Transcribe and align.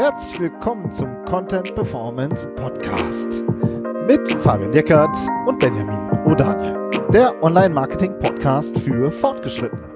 Herzlich 0.00 0.40
willkommen 0.40 0.90
zum 0.90 1.26
Content 1.26 1.74
Performance 1.74 2.48
Podcast 2.56 3.44
mit 4.06 4.26
Fabian 4.32 4.72
Deckert 4.72 5.14
und 5.46 5.58
Benjamin 5.58 6.08
O'Daniel, 6.24 7.10
der 7.10 7.34
Online-Marketing-Podcast 7.42 8.78
für 8.78 9.10
Fortgeschrittene. 9.10 9.94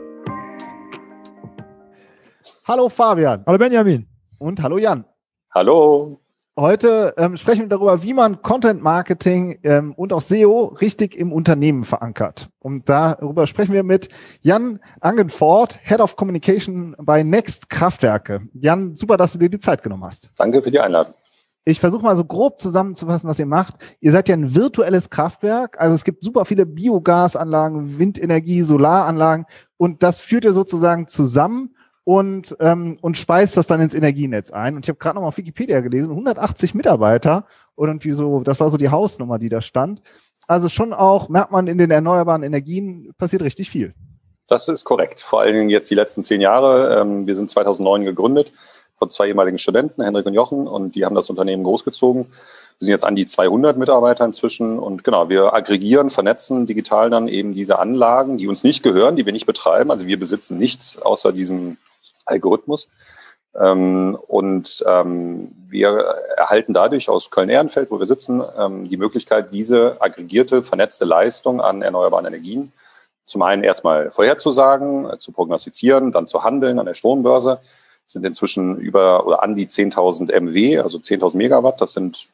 Hallo 2.68 2.90
Fabian. 2.90 3.44
Hallo 3.46 3.56
Benjamin. 3.56 4.06
Und 4.36 4.62
hallo 4.62 4.76
Jan. 4.76 5.06
Hallo. 5.54 6.20
Heute 6.56 7.14
ähm, 7.16 7.36
sprechen 7.36 7.62
wir 7.62 7.68
darüber, 7.68 8.04
wie 8.04 8.14
man 8.14 8.40
Content 8.40 8.80
Marketing 8.80 9.58
ähm, 9.64 9.92
und 9.94 10.12
auch 10.12 10.20
SEO 10.20 10.66
richtig 10.80 11.16
im 11.16 11.32
Unternehmen 11.32 11.82
verankert. 11.82 12.48
Und 12.60 12.88
darüber 12.88 13.48
sprechen 13.48 13.72
wir 13.72 13.82
mit 13.82 14.08
Jan 14.42 14.78
Angenfort, 15.00 15.80
Head 15.82 16.00
of 16.00 16.14
Communication 16.14 16.94
bei 17.00 17.24
Next 17.24 17.70
Kraftwerke. 17.70 18.42
Jan, 18.52 18.94
super, 18.94 19.16
dass 19.16 19.32
du 19.32 19.40
dir 19.40 19.48
die 19.48 19.58
Zeit 19.58 19.82
genommen 19.82 20.04
hast. 20.04 20.30
Danke 20.36 20.62
für 20.62 20.70
die 20.70 20.78
Einladung. 20.78 21.14
Ich 21.64 21.80
versuche 21.80 22.04
mal 22.04 22.14
so 22.14 22.24
grob 22.24 22.60
zusammenzufassen, 22.60 23.28
was 23.28 23.40
ihr 23.40 23.46
macht. 23.46 23.74
Ihr 23.98 24.12
seid 24.12 24.28
ja 24.28 24.36
ein 24.36 24.54
virtuelles 24.54 25.10
Kraftwerk. 25.10 25.80
Also 25.80 25.96
es 25.96 26.04
gibt 26.04 26.22
super 26.22 26.44
viele 26.44 26.66
Biogasanlagen, 26.66 27.98
Windenergie, 27.98 28.62
Solaranlagen 28.62 29.46
und 29.76 30.04
das 30.04 30.20
führt 30.20 30.44
ihr 30.44 30.52
sozusagen 30.52 31.08
zusammen 31.08 31.74
und, 32.04 32.54
ähm, 32.60 32.98
und 33.00 33.16
speist 33.16 33.56
das 33.56 33.66
dann 33.66 33.80
ins 33.80 33.94
Energienetz 33.94 34.50
ein. 34.50 34.76
Und 34.76 34.84
ich 34.84 34.88
habe 34.88 34.98
gerade 34.98 35.16
noch 35.16 35.22
mal 35.22 35.28
auf 35.28 35.38
Wikipedia 35.38 35.80
gelesen, 35.80 36.10
180 36.10 36.74
Mitarbeiter 36.74 37.46
und 37.74 37.88
irgendwie 37.88 38.12
so, 38.12 38.40
das 38.40 38.60
war 38.60 38.68
so 38.68 38.76
die 38.76 38.90
Hausnummer, 38.90 39.38
die 39.38 39.48
da 39.48 39.60
stand. 39.60 40.02
Also 40.46 40.68
schon 40.68 40.92
auch, 40.92 41.28
merkt 41.30 41.50
man, 41.50 41.66
in 41.66 41.78
den 41.78 41.90
erneuerbaren 41.90 42.42
Energien 42.42 43.14
passiert 43.16 43.42
richtig 43.42 43.70
viel. 43.70 43.94
Das 44.46 44.68
ist 44.68 44.84
korrekt. 44.84 45.20
Vor 45.20 45.40
allen 45.40 45.54
Dingen 45.54 45.70
jetzt 45.70 45.90
die 45.90 45.94
letzten 45.94 46.22
zehn 46.22 46.42
Jahre. 46.42 47.00
Ähm, 47.00 47.26
wir 47.26 47.34
sind 47.34 47.50
2009 47.50 48.04
gegründet 48.04 48.52
von 48.96 49.10
zwei 49.10 49.28
ehemaligen 49.28 49.58
Studenten, 49.58 50.02
Henrik 50.02 50.26
und 50.26 50.34
Jochen, 50.34 50.68
und 50.68 50.94
die 50.94 51.04
haben 51.04 51.14
das 51.14 51.28
Unternehmen 51.28 51.64
großgezogen. 51.64 52.26
Wir 52.26 52.86
sind 52.86 52.90
jetzt 52.90 53.04
an 53.04 53.16
die 53.16 53.26
200 53.26 53.76
Mitarbeiter 53.76 54.24
inzwischen 54.24 54.78
und 54.78 55.04
genau, 55.04 55.28
wir 55.28 55.54
aggregieren, 55.54 56.10
vernetzen 56.10 56.66
digital 56.66 57.10
dann 57.10 57.28
eben 57.28 57.54
diese 57.54 57.78
Anlagen, 57.78 58.36
die 58.38 58.46
uns 58.46 58.62
nicht 58.62 58.82
gehören, 58.82 59.16
die 59.16 59.26
wir 59.26 59.32
nicht 59.32 59.46
betreiben. 59.46 59.90
Also 59.90 60.06
wir 60.06 60.18
besitzen 60.18 60.58
nichts 60.58 61.00
außer 61.00 61.32
diesem 61.32 61.76
Algorithmus. 62.24 62.88
Ähm, 63.54 64.18
und 64.26 64.84
ähm, 64.86 65.52
wir 65.68 65.90
erhalten 66.36 66.72
dadurch 66.72 67.08
aus 67.08 67.30
Köln-Ehrenfeld, 67.30 67.90
wo 67.90 67.98
wir 67.98 68.06
sitzen, 68.06 68.42
ähm, 68.58 68.88
die 68.88 68.96
Möglichkeit, 68.96 69.52
diese 69.52 69.96
aggregierte, 70.00 70.62
vernetzte 70.62 71.04
Leistung 71.04 71.60
an 71.60 71.82
erneuerbaren 71.82 72.26
Energien 72.26 72.72
zum 73.26 73.42
einen 73.42 73.62
erstmal 73.62 74.10
vorherzusagen, 74.10 75.10
äh, 75.10 75.18
zu 75.18 75.32
prognostizieren, 75.32 76.12
dann 76.12 76.26
zu 76.26 76.44
handeln 76.44 76.78
an 76.78 76.86
der 76.86 76.94
Strombörse. 76.94 77.60
Sind 78.06 78.24
inzwischen 78.26 78.76
über 78.76 79.26
oder 79.26 79.42
an 79.42 79.54
die 79.54 79.66
10.000 79.66 80.30
MW, 80.30 80.78
also 80.80 80.98
10.000 80.98 81.36
Megawatt. 81.36 81.80
Das 81.80 81.92
sind 81.94 82.28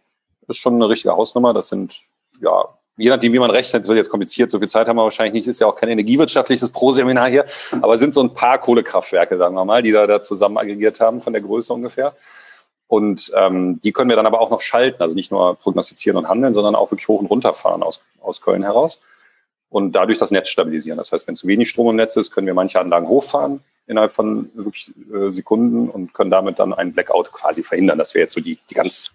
ist 0.48 0.56
schon 0.56 0.74
eine 0.74 0.88
richtige 0.88 1.16
Hausnummer. 1.16 1.54
Das 1.54 1.68
sind 1.68 2.00
ja 2.40 2.68
je 3.00 3.08
nachdem, 3.08 3.32
wie 3.32 3.38
man 3.38 3.50
rechnet, 3.50 3.82
das 3.82 3.88
wird 3.88 3.96
jetzt 3.96 4.10
kompliziert, 4.10 4.50
so 4.50 4.58
viel 4.58 4.68
Zeit 4.68 4.86
haben 4.86 4.96
wir 4.96 5.04
wahrscheinlich 5.04 5.32
nicht, 5.32 5.48
ist 5.48 5.60
ja 5.60 5.66
auch 5.66 5.74
kein 5.74 5.88
energiewirtschaftliches 5.88 6.70
Pro-Seminar 6.70 7.28
hier, 7.28 7.46
aber 7.80 7.94
es 7.94 8.00
sind 8.00 8.12
so 8.12 8.22
ein 8.22 8.34
paar 8.34 8.58
Kohlekraftwerke, 8.58 9.38
sagen 9.38 9.54
wir 9.54 9.64
mal, 9.64 9.82
die 9.82 9.90
da, 9.90 10.06
da 10.06 10.20
zusammen 10.20 10.58
aggregiert 10.58 11.00
haben, 11.00 11.20
von 11.20 11.32
der 11.32 11.40
Größe 11.42 11.72
ungefähr. 11.72 12.14
Und 12.88 13.32
ähm, 13.36 13.80
die 13.82 13.92
können 13.92 14.10
wir 14.10 14.16
dann 14.16 14.26
aber 14.26 14.40
auch 14.40 14.50
noch 14.50 14.60
schalten, 14.60 15.00
also 15.00 15.14
nicht 15.14 15.30
nur 15.30 15.54
prognostizieren 15.56 16.18
und 16.18 16.28
handeln, 16.28 16.52
sondern 16.52 16.74
auch 16.74 16.90
wirklich 16.90 17.08
hoch 17.08 17.20
und 17.20 17.26
runter 17.26 17.54
fahren 17.54 17.82
aus, 17.82 18.02
aus 18.20 18.40
Köln 18.40 18.64
heraus. 18.64 19.00
Und 19.68 19.92
dadurch 19.92 20.18
das 20.18 20.32
Netz 20.32 20.48
stabilisieren. 20.48 20.98
Das 20.98 21.12
heißt, 21.12 21.28
wenn 21.28 21.36
zu 21.36 21.46
wenig 21.46 21.70
Strom 21.70 21.90
im 21.90 21.96
Netz 21.96 22.16
ist, 22.16 22.32
können 22.32 22.48
wir 22.48 22.54
manche 22.54 22.80
Anlagen 22.80 23.06
hochfahren 23.06 23.60
innerhalb 23.90 24.12
von 24.12 24.50
wirklich 24.54 24.92
äh, 25.12 25.30
Sekunden 25.30 25.88
und 25.88 26.14
können 26.14 26.30
damit 26.30 26.60
dann 26.60 26.72
einen 26.72 26.92
Blackout 26.92 27.32
quasi 27.32 27.64
verhindern. 27.64 27.98
Das 27.98 28.14
wäre 28.14 28.22
jetzt 28.22 28.34
so 28.34 28.40
die, 28.40 28.58
die 28.70 28.74
ganz, 28.74 29.10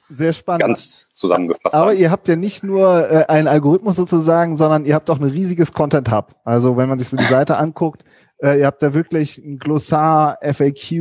ganz 0.59 1.07
zusammengefasst. 1.13 1.73
Aber 1.73 1.91
haben. 1.91 1.97
ihr 1.97 2.11
habt 2.11 2.27
ja 2.27 2.35
nicht 2.35 2.63
nur 2.63 3.09
äh, 3.09 3.25
einen 3.27 3.47
Algorithmus 3.47 3.95
sozusagen, 3.95 4.57
sondern 4.57 4.85
ihr 4.85 4.93
habt 4.93 5.09
auch 5.09 5.19
ein 5.19 5.23
riesiges 5.23 5.71
Content 5.71 6.11
Hub. 6.11 6.35
Also 6.43 6.75
wenn 6.75 6.89
man 6.89 6.99
sich 6.99 7.07
so 7.07 7.15
die 7.15 7.23
Seite 7.23 7.57
anguckt, 7.57 8.03
äh, 8.41 8.59
ihr 8.59 8.65
habt 8.65 8.81
da 8.83 8.93
wirklich 8.93 9.37
ein 9.37 9.57
Glossar, 9.59 10.37
FAQ, 10.41 10.91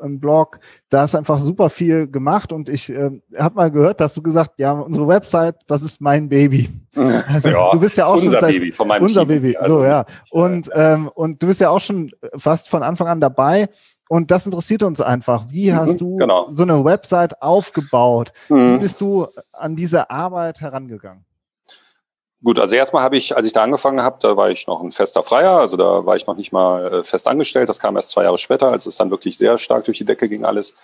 ein 0.00 0.18
Blog. 0.20 0.60
Da 0.88 1.04
ist 1.04 1.14
einfach 1.14 1.38
super 1.38 1.70
viel 1.70 2.06
gemacht 2.08 2.52
und 2.52 2.68
ich 2.68 2.88
äh, 2.90 3.10
habe 3.38 3.54
mal 3.54 3.70
gehört, 3.70 4.00
dass 4.00 4.14
du 4.14 4.22
gesagt, 4.22 4.58
ja, 4.58 4.72
unsere 4.72 5.06
Website, 5.08 5.56
das 5.66 5.82
ist 5.82 6.00
mein 6.00 6.28
Baby. 6.28 6.70
Also 7.28 7.50
Ja, 7.50 7.70
du 7.72 7.80
bist 7.80 7.96
ja 7.96 8.06
auch 8.06 8.14
unser 8.14 8.30
schon 8.30 8.40
seit, 8.40 8.50
Baby 8.52 8.72
von 8.72 8.88
meinem 8.88 9.02
unser 9.02 9.20
Team. 9.26 9.28
Baby. 9.42 9.56
Also, 9.56 9.78
so 9.80 9.84
ja. 9.84 10.04
Und 10.30 10.68
ähm, 10.74 11.08
und 11.14 11.42
du 11.42 11.46
bist 11.46 11.60
ja 11.60 11.70
auch 11.70 11.80
schon 11.80 12.10
fast 12.36 12.68
von 12.68 12.82
Anfang 12.82 13.06
an 13.06 13.20
dabei. 13.20 13.68
Und 14.08 14.32
das 14.32 14.44
interessiert 14.44 14.82
uns 14.82 15.00
einfach. 15.00 15.44
Wie 15.50 15.70
Mhm, 15.70 15.76
hast 15.76 16.00
du 16.00 16.16
genau. 16.16 16.46
so 16.50 16.64
eine 16.64 16.84
Website 16.84 17.40
aufgebaut? 17.42 18.32
Wie 18.48 18.54
Mhm. 18.54 18.80
bist 18.80 19.00
du 19.00 19.28
an 19.52 19.76
diese 19.76 20.10
Arbeit 20.10 20.60
herangegangen? 20.60 21.24
Gut, 22.42 22.58
also 22.58 22.74
erstmal 22.74 23.02
habe 23.02 23.18
ich, 23.18 23.36
als 23.36 23.44
ich 23.44 23.52
da 23.52 23.62
angefangen 23.62 24.02
habe, 24.02 24.16
da 24.20 24.34
war 24.34 24.50
ich 24.50 24.66
noch 24.66 24.82
ein 24.82 24.92
fester 24.92 25.22
Freier, 25.22 25.58
also 25.58 25.76
da 25.76 26.06
war 26.06 26.16
ich 26.16 26.26
noch 26.26 26.36
nicht 26.36 26.52
mal 26.52 26.86
äh, 26.86 27.04
fest 27.04 27.28
angestellt. 27.28 27.68
Das 27.68 27.78
kam 27.78 27.96
erst 27.96 28.10
zwei 28.10 28.22
Jahre 28.22 28.38
später, 28.38 28.70
als 28.72 28.86
es 28.86 28.96
dann 28.96 29.10
wirklich 29.10 29.36
sehr 29.36 29.58
stark 29.58 29.84
durch 29.84 29.98
die 29.98 30.06
Decke 30.06 30.26
ging 30.26 30.46
alles. 30.46 30.74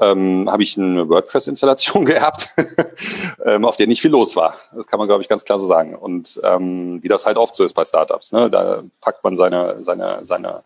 Ähm, 0.00 0.50
habe 0.50 0.62
ich 0.62 0.78
eine 0.78 1.06
WordPress-Installation 1.06 2.04
gehabt, 2.06 2.54
ähm, 3.44 3.66
auf 3.66 3.76
der 3.76 3.86
nicht 3.86 4.00
viel 4.00 4.12
los 4.12 4.34
war. 4.34 4.54
Das 4.74 4.86
kann 4.86 4.98
man, 4.98 5.06
glaube 5.06 5.22
ich, 5.22 5.28
ganz 5.28 5.44
klar 5.44 5.58
so 5.58 5.66
sagen. 5.66 5.94
Und 5.94 6.40
ähm, 6.42 7.02
wie 7.02 7.08
das 7.08 7.26
halt 7.26 7.36
oft 7.36 7.54
so 7.54 7.64
ist 7.64 7.74
bei 7.74 7.84
Startups, 7.84 8.32
ne? 8.32 8.48
da 8.48 8.82
packt 9.02 9.22
man 9.24 9.36
seine, 9.36 9.82
seine, 9.82 10.24
seine, 10.24 10.64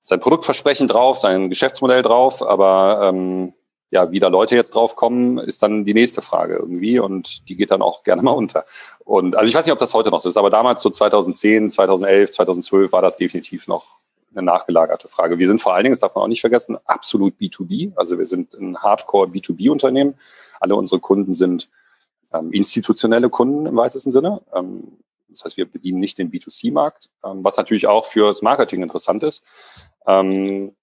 sein 0.00 0.20
Produktversprechen 0.20 0.86
drauf, 0.86 1.18
sein 1.18 1.48
Geschäftsmodell 1.48 2.02
drauf, 2.02 2.40
aber 2.40 3.00
ähm, 3.08 3.52
ja, 3.92 4.10
wie 4.10 4.20
da 4.20 4.28
Leute 4.28 4.56
jetzt 4.56 4.74
drauf 4.74 4.96
kommen, 4.96 5.36
ist 5.36 5.62
dann 5.62 5.84
die 5.84 5.92
nächste 5.92 6.22
Frage 6.22 6.56
irgendwie 6.56 6.98
und 6.98 7.48
die 7.50 7.56
geht 7.56 7.70
dann 7.70 7.82
auch 7.82 8.02
gerne 8.02 8.22
mal 8.22 8.32
unter. 8.32 8.64
Und 9.04 9.36
also 9.36 9.48
ich 9.48 9.54
weiß 9.54 9.66
nicht, 9.66 9.72
ob 9.72 9.78
das 9.78 9.92
heute 9.92 10.08
noch 10.10 10.20
so 10.20 10.30
ist, 10.30 10.38
aber 10.38 10.48
damals 10.48 10.80
so 10.80 10.88
2010, 10.88 11.68
2011, 11.68 12.30
2012 12.30 12.90
war 12.90 13.02
das 13.02 13.16
definitiv 13.16 13.68
noch 13.68 13.98
eine 14.34 14.42
nachgelagerte 14.42 15.08
Frage. 15.08 15.38
Wir 15.38 15.46
sind 15.46 15.60
vor 15.60 15.74
allen 15.74 15.84
Dingen, 15.84 15.92
das 15.92 16.00
darf 16.00 16.14
man 16.14 16.24
auch 16.24 16.28
nicht 16.28 16.40
vergessen, 16.40 16.78
absolut 16.86 17.34
B2B. 17.38 17.92
Also 17.94 18.16
wir 18.16 18.24
sind 18.24 18.54
ein 18.54 18.78
Hardcore 18.78 19.28
B2B-Unternehmen. 19.28 20.14
Alle 20.58 20.74
unsere 20.74 20.98
Kunden 20.98 21.34
sind 21.34 21.68
ähm, 22.32 22.50
institutionelle 22.50 23.28
Kunden 23.28 23.66
im 23.66 23.76
weitesten 23.76 24.10
Sinne. 24.10 24.40
Ähm, 24.54 24.84
das 25.28 25.44
heißt, 25.44 25.58
wir 25.58 25.66
bedienen 25.66 26.00
nicht 26.00 26.16
den 26.16 26.30
B2C-Markt, 26.30 27.10
ähm, 27.26 27.44
was 27.44 27.58
natürlich 27.58 27.88
auch 27.88 28.06
fürs 28.06 28.40
Marketing 28.40 28.82
interessant 28.82 29.22
ist. 29.22 29.44
Ähm, 30.06 30.74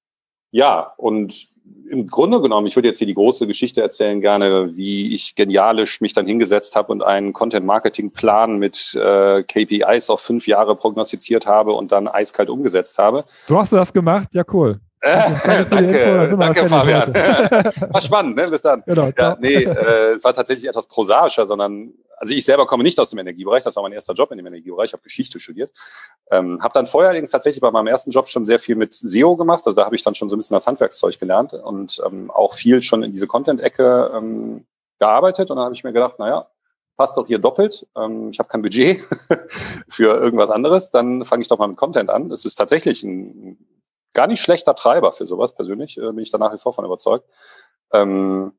ja, 0.51 0.93
und 0.97 1.49
im 1.89 2.05
Grunde 2.05 2.41
genommen, 2.41 2.67
ich 2.67 2.75
würde 2.75 2.87
jetzt 2.87 2.99
hier 2.99 3.07
die 3.07 3.15
große 3.15 3.47
Geschichte 3.47 3.81
erzählen, 3.81 4.21
gerne, 4.21 4.75
wie 4.75 5.13
ich 5.13 5.35
genialisch 5.35 6.01
mich 6.01 6.13
dann 6.13 6.27
hingesetzt 6.27 6.75
habe 6.75 6.91
und 6.91 7.03
einen 7.03 7.33
Content-Marketing-Plan 7.33 8.57
mit 8.57 8.95
äh, 8.95 9.43
KPIs 9.43 10.09
auf 10.09 10.21
fünf 10.21 10.47
Jahre 10.47 10.75
prognostiziert 10.75 11.45
habe 11.45 11.73
und 11.73 11.91
dann 11.91 12.07
eiskalt 12.07 12.49
umgesetzt 12.49 12.97
habe. 12.97 13.25
So 13.47 13.59
hast 13.59 13.71
du 13.71 13.75
das 13.75 13.91
gemacht? 13.91 14.29
Ja, 14.33 14.43
cool. 14.53 14.79
Äh, 15.01 15.15
Danke 15.45 15.69
dann 15.69 15.69
danke, 15.69 16.37
danke 16.37 16.67
fertig 16.67 16.69
Fabian. 16.69 17.13
War 17.93 18.01
spannend, 18.01 18.35
ne? 18.35 18.49
Bis 18.49 18.61
dann. 18.61 18.83
Genau. 18.85 19.09
Ja, 19.17 19.37
nee, 19.39 19.63
äh, 19.63 20.15
es 20.15 20.23
war 20.25 20.33
tatsächlich 20.33 20.67
etwas 20.67 20.87
prosaischer, 20.87 21.47
sondern, 21.47 21.93
also 22.17 22.33
ich 22.33 22.43
selber 22.43 22.65
komme 22.65 22.83
nicht 22.83 22.99
aus 22.99 23.11
dem 23.11 23.19
Energiebereich, 23.19 23.63
das 23.63 23.75
war 23.77 23.83
mein 23.83 23.93
erster 23.93 24.13
Job 24.13 24.29
in 24.31 24.37
dem 24.37 24.47
Energiebereich, 24.47 24.87
ich 24.87 24.93
habe 24.93 25.03
Geschichte 25.03 25.39
studiert. 25.39 25.71
Ähm, 26.31 26.61
habe 26.61 26.73
dann 26.73 26.85
vorher 26.85 27.11
allerdings 27.11 27.31
tatsächlich 27.31 27.61
bei 27.61 27.71
meinem 27.71 27.87
ersten 27.87 28.11
Job 28.11 28.27
schon 28.27 28.43
sehr 28.43 28.59
viel 28.59 28.75
mit 28.75 28.93
SEO 28.93 29.37
gemacht, 29.37 29.63
also 29.65 29.75
da 29.75 29.85
habe 29.85 29.95
ich 29.95 30.03
dann 30.03 30.15
schon 30.15 30.27
so 30.27 30.35
ein 30.35 30.39
bisschen 30.39 30.55
das 30.55 30.67
Handwerkszeug 30.67 31.17
gelernt 31.17 31.53
und 31.53 32.01
ähm, 32.05 32.29
auch 32.29 32.53
viel 32.53 32.81
schon 32.81 33.01
in 33.01 33.13
diese 33.13 33.27
Content-Ecke 33.27 34.11
ähm, 34.13 34.65
gearbeitet 34.99 35.49
und 35.49 35.55
dann 35.55 35.65
habe 35.65 35.75
ich 35.75 35.83
mir 35.85 35.93
gedacht, 35.93 36.19
naja, 36.19 36.47
passt 36.97 37.15
doch 37.15 37.27
hier 37.27 37.39
doppelt. 37.39 37.87
Ähm, 37.95 38.31
ich 38.31 38.39
habe 38.39 38.49
kein 38.49 38.61
Budget 38.61 38.99
für 39.87 40.19
irgendwas 40.19 40.51
anderes, 40.51 40.91
dann 40.91 41.23
fange 41.23 41.41
ich 41.41 41.47
doch 41.47 41.57
mal 41.57 41.67
mit 41.69 41.77
Content 41.77 42.09
an. 42.09 42.29
Es 42.31 42.43
ist 42.43 42.55
tatsächlich 42.55 43.03
ein 43.03 43.57
gar 44.13 44.27
nicht 44.27 44.41
schlechter 44.41 44.75
Treiber 44.75 45.11
für 45.13 45.25
sowas 45.27 45.53
persönlich, 45.53 45.97
äh, 45.97 46.01
bin 46.11 46.19
ich 46.19 46.31
da 46.31 46.37
nach 46.37 46.53
wie 46.53 46.57
vor 46.57 46.73
von 46.73 46.85
überzeugt. 46.85 47.25
Ähm, 47.93 48.53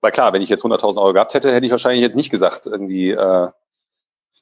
weil 0.00 0.12
klar, 0.12 0.32
wenn 0.32 0.42
ich 0.42 0.48
jetzt 0.48 0.64
100.000 0.64 0.98
Euro 1.00 1.12
gehabt 1.12 1.34
hätte, 1.34 1.52
hätte 1.52 1.66
ich 1.66 1.70
wahrscheinlich 1.72 2.00
jetzt 2.00 2.16
nicht 2.16 2.30
gesagt, 2.30 2.66
irgendwie, 2.66 3.10
äh, 3.10 3.48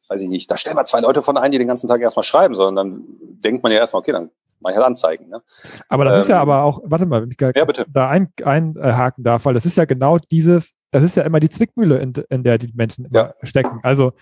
weiß 0.09 0.21
ich 0.23 0.29
nicht, 0.29 0.51
da 0.51 0.57
stellen 0.57 0.77
wir 0.77 0.85
zwei 0.85 1.01
Leute 1.01 1.23
von 1.23 1.37
ein, 1.37 1.51
die 1.53 1.59
den 1.59 1.69
ganzen 1.69 1.89
Tag 1.89 2.01
erstmal 2.01 2.23
schreiben, 2.23 2.55
sondern 2.55 2.77
dann 2.93 3.05
denkt 3.45 3.63
man 3.63 3.73
ja 3.73 3.79
erstmal, 3.79 4.01
okay, 4.01 4.13
dann 4.13 4.31
mache 4.61 4.73
ich 4.73 4.77
halt 4.77 4.87
Anzeigen. 4.87 5.29
Ne? 5.29 5.43
Aber 5.89 6.05
das 6.05 6.17
ist 6.25 6.29
ja 6.29 6.37
ähm, 6.37 6.43
aber 6.43 6.63
auch, 6.63 6.81
warte 6.85 7.07
mal, 7.07 7.23
wenn 7.23 7.31
ich 7.31 7.37
da, 7.37 7.51
Ja, 7.55 7.65
bitte. 7.65 7.87
da 7.89 8.09
ein, 8.09 8.33
einhaken 8.43 9.25
darf, 9.25 9.45
weil 9.45 9.55
das 9.55 9.67
ist 9.67 9.77
ja 9.77 9.85
genau 9.85 10.19
dieses, 10.19 10.73
das 10.91 11.03
ist 11.03 11.17
ja 11.17 11.25
immer 11.25 11.41
die 11.41 11.51
Zwickmühle, 11.51 11.99
in, 11.99 12.13
in 12.31 12.45
der 12.45 12.59
die 12.59 12.73
Menschen 12.75 13.09
Ja. 13.11 13.35
stecken. 13.43 13.81
Also 13.83 14.13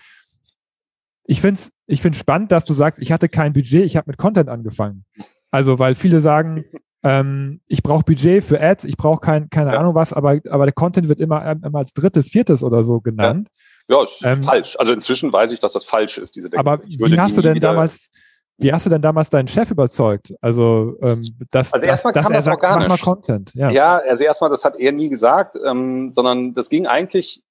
ich 1.27 1.41
finde 1.41 1.59
es 1.59 1.71
ich 1.85 2.01
find's 2.01 2.17
spannend, 2.17 2.51
dass 2.51 2.65
du 2.65 2.73
sagst, 2.73 2.99
ich 2.99 3.11
hatte 3.11 3.29
kein 3.29 3.53
Budget, 3.53 3.85
ich 3.85 3.95
habe 3.95 4.09
mit 4.09 4.17
Content 4.17 4.49
angefangen. 4.49 5.05
Also, 5.51 5.79
weil 5.79 5.93
viele 5.93 6.19
sagen, 6.19 6.65
ähm, 7.03 7.61
ich 7.67 7.83
brauche 7.83 8.03
Budget 8.03 8.43
für 8.43 8.59
Ads, 8.59 8.83
ich 8.85 8.97
brauche 8.97 9.21
kein, 9.21 9.49
keine 9.49 9.71
Ja. 9.73 9.79
Ahnung 9.79 9.95
was, 9.95 10.11
aber, 10.11 10.39
aber 10.49 10.65
der 10.65 10.73
Content 10.73 11.07
wird 11.07 11.19
immer, 11.19 11.49
immer 11.63 11.79
als 11.79 11.93
drittes, 11.93 12.27
viertes 12.29 12.63
oder 12.63 12.83
so 12.83 12.99
genannt. 12.99 13.49
Ja, 13.87 14.03
ist 14.03 14.21
Ähm, 14.25 14.43
falsch. 14.43 14.75
Also 14.79 14.91
inzwischen 14.93 15.31
weiß 15.31 15.51
ich, 15.51 15.59
dass 15.59 15.73
das 15.73 15.85
falsch 15.85 16.17
ist, 16.17 16.35
diese 16.35 16.49
Denke. 16.49 16.59
Aber 16.59 16.83
wie 16.85 17.17
hast 17.19 17.37
du 17.37 17.41
denn 17.41 17.59
damals, 17.59 18.09
wie 18.57 18.73
hast 18.73 18.85
du 18.85 18.89
denn 18.89 19.01
damals 19.01 19.29
deinen 19.29 19.47
Chef 19.47 19.71
überzeugt? 19.71 20.33
Also, 20.41 20.97
ähm, 21.01 21.23
dass, 21.51 21.71
also 21.71 21.85
erstmal 21.85 22.11
dass, 22.11 22.23
kam 22.23 22.33
dass 22.33 22.45
das 22.45 22.53
sagt, 22.53 22.63
organisch. 22.63 22.89
Mach 22.89 23.05
mal 23.05 23.13
Content. 23.13 23.51
Ja. 23.53 23.69
Ja, 23.69 23.97
also 23.99 24.25
erstmal, 24.25 24.49
das 24.49 24.65
hat 24.65 24.77
er 24.77 24.91
nie 24.91 25.07
gesagt, 25.07 25.55
ähm, 25.65 26.11
sondern 26.11 26.53
das 26.53 26.67
ging 26.69 26.87
eigentlich, 26.87 27.41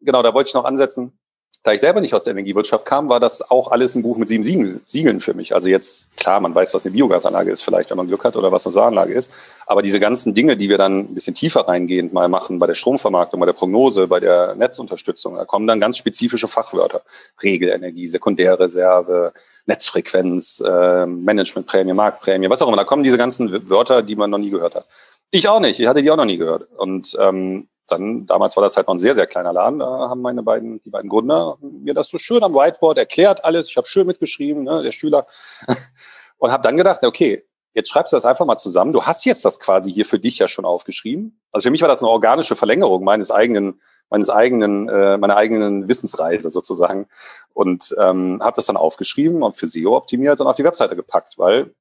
genau, 0.00 0.22
da 0.22 0.34
wollte 0.34 0.48
ich 0.48 0.54
noch 0.54 0.64
ansetzen. 0.64 1.16
Da 1.64 1.72
ich 1.72 1.80
selber 1.80 2.02
nicht 2.02 2.12
aus 2.12 2.24
der 2.24 2.32
Energiewirtschaft 2.32 2.84
kam, 2.84 3.08
war 3.08 3.20
das 3.20 3.50
auch 3.50 3.70
alles 3.70 3.94
ein 3.94 4.02
Buch 4.02 4.18
mit 4.18 4.28
sieben 4.28 4.44
Siegel, 4.44 4.80
Siegeln 4.86 5.20
für 5.20 5.32
mich. 5.32 5.54
Also 5.54 5.70
jetzt, 5.70 6.14
klar, 6.14 6.38
man 6.38 6.54
weiß, 6.54 6.74
was 6.74 6.84
eine 6.84 6.92
Biogasanlage 6.92 7.50
ist, 7.50 7.62
vielleicht, 7.62 7.88
wenn 7.88 7.96
man 7.96 8.06
Glück 8.06 8.22
hat, 8.22 8.36
oder 8.36 8.52
was 8.52 8.66
eine 8.66 8.74
Solaranlage 8.74 9.14
ist. 9.14 9.30
Aber 9.64 9.80
diese 9.80 9.98
ganzen 9.98 10.34
Dinge, 10.34 10.58
die 10.58 10.68
wir 10.68 10.76
dann 10.76 10.98
ein 10.98 11.14
bisschen 11.14 11.34
tiefer 11.34 11.66
reingehend 11.66 12.12
mal 12.12 12.28
machen, 12.28 12.58
bei 12.58 12.66
der 12.66 12.74
Stromvermarktung, 12.74 13.40
bei 13.40 13.46
der 13.46 13.54
Prognose, 13.54 14.06
bei 14.06 14.20
der 14.20 14.54
Netzunterstützung, 14.56 15.36
da 15.36 15.46
kommen 15.46 15.66
dann 15.66 15.80
ganz 15.80 15.96
spezifische 15.96 16.48
Fachwörter. 16.48 17.00
Regelenergie, 17.42 18.08
Sekundärreserve, 18.08 19.32
Netzfrequenz, 19.64 20.60
äh, 20.60 21.06
Managementprämie, 21.06 21.94
Marktprämie, 21.94 22.50
was 22.50 22.60
auch 22.60 22.68
immer. 22.68 22.76
Da 22.76 22.84
kommen 22.84 23.04
diese 23.04 23.16
ganzen 23.16 23.70
Wörter, 23.70 24.02
die 24.02 24.16
man 24.16 24.28
noch 24.28 24.36
nie 24.36 24.50
gehört 24.50 24.74
hat. 24.74 24.84
Ich 25.30 25.48
auch 25.48 25.60
nicht. 25.60 25.80
Ich 25.80 25.86
hatte 25.86 26.02
die 26.02 26.10
auch 26.10 26.18
noch 26.18 26.26
nie 26.26 26.36
gehört. 26.36 26.68
Und 26.76 27.16
ähm, 27.18 27.68
dann, 27.86 28.26
damals 28.26 28.56
war 28.56 28.62
das 28.62 28.76
halt 28.76 28.86
noch 28.86 28.94
ein 28.94 28.98
sehr, 28.98 29.14
sehr 29.14 29.26
kleiner 29.26 29.52
Laden. 29.52 29.78
Da 29.78 29.86
haben 30.08 30.22
meine 30.22 30.42
beiden, 30.42 30.82
die 30.82 30.90
beiden 30.90 31.10
Gründer 31.10 31.58
mir 31.60 31.94
das 31.94 32.08
so 32.08 32.18
schön 32.18 32.42
am 32.42 32.54
Whiteboard 32.54 32.98
erklärt 32.98 33.44
alles. 33.44 33.68
Ich 33.68 33.76
habe 33.76 33.86
schön 33.86 34.06
mitgeschrieben, 34.06 34.64
ne, 34.64 34.82
der 34.82 34.92
Schüler. 34.92 35.26
Und 36.38 36.50
habe 36.50 36.62
dann 36.62 36.76
gedacht, 36.76 37.04
okay, 37.04 37.44
jetzt 37.74 37.90
schreibst 37.90 38.12
du 38.12 38.16
das 38.16 38.24
einfach 38.24 38.46
mal 38.46 38.56
zusammen. 38.56 38.92
Du 38.92 39.02
hast 39.02 39.24
jetzt 39.24 39.44
das 39.44 39.60
quasi 39.60 39.92
hier 39.92 40.06
für 40.06 40.18
dich 40.18 40.38
ja 40.38 40.48
schon 40.48 40.64
aufgeschrieben. 40.64 41.40
Also 41.52 41.66
für 41.66 41.70
mich 41.70 41.82
war 41.82 41.88
das 41.88 42.02
eine 42.02 42.10
organische 42.10 42.56
Verlängerung 42.56 43.04
meines 43.04 43.30
eigenen, 43.30 43.80
meines 44.10 44.30
eigenen, 44.30 44.88
äh, 44.88 45.16
meiner 45.18 45.36
eigenen 45.36 45.88
Wissensreise 45.88 46.50
sozusagen. 46.50 47.06
Und 47.52 47.94
ähm, 47.98 48.40
habe 48.42 48.56
das 48.56 48.66
dann 48.66 48.76
aufgeschrieben 48.76 49.42
und 49.42 49.56
für 49.56 49.66
SEO 49.66 49.96
optimiert 49.96 50.40
und 50.40 50.46
auf 50.46 50.56
die 50.56 50.64
Webseite 50.64 50.96
gepackt, 50.96 51.34
weil 51.36 51.74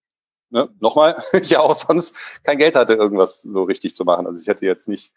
ne, 0.49 0.69
nochmal, 0.79 1.15
ich 1.33 1.51
ja 1.51 1.59
auch 1.59 1.75
sonst 1.75 2.15
kein 2.43 2.57
Geld 2.57 2.75
hatte, 2.75 2.93
irgendwas 2.93 3.41
so 3.41 3.63
richtig 3.63 3.95
zu 3.95 4.03
machen. 4.03 4.27
Also 4.27 4.41
ich 4.41 4.47
hätte 4.47 4.65
jetzt 4.65 4.87
nicht 4.87 5.11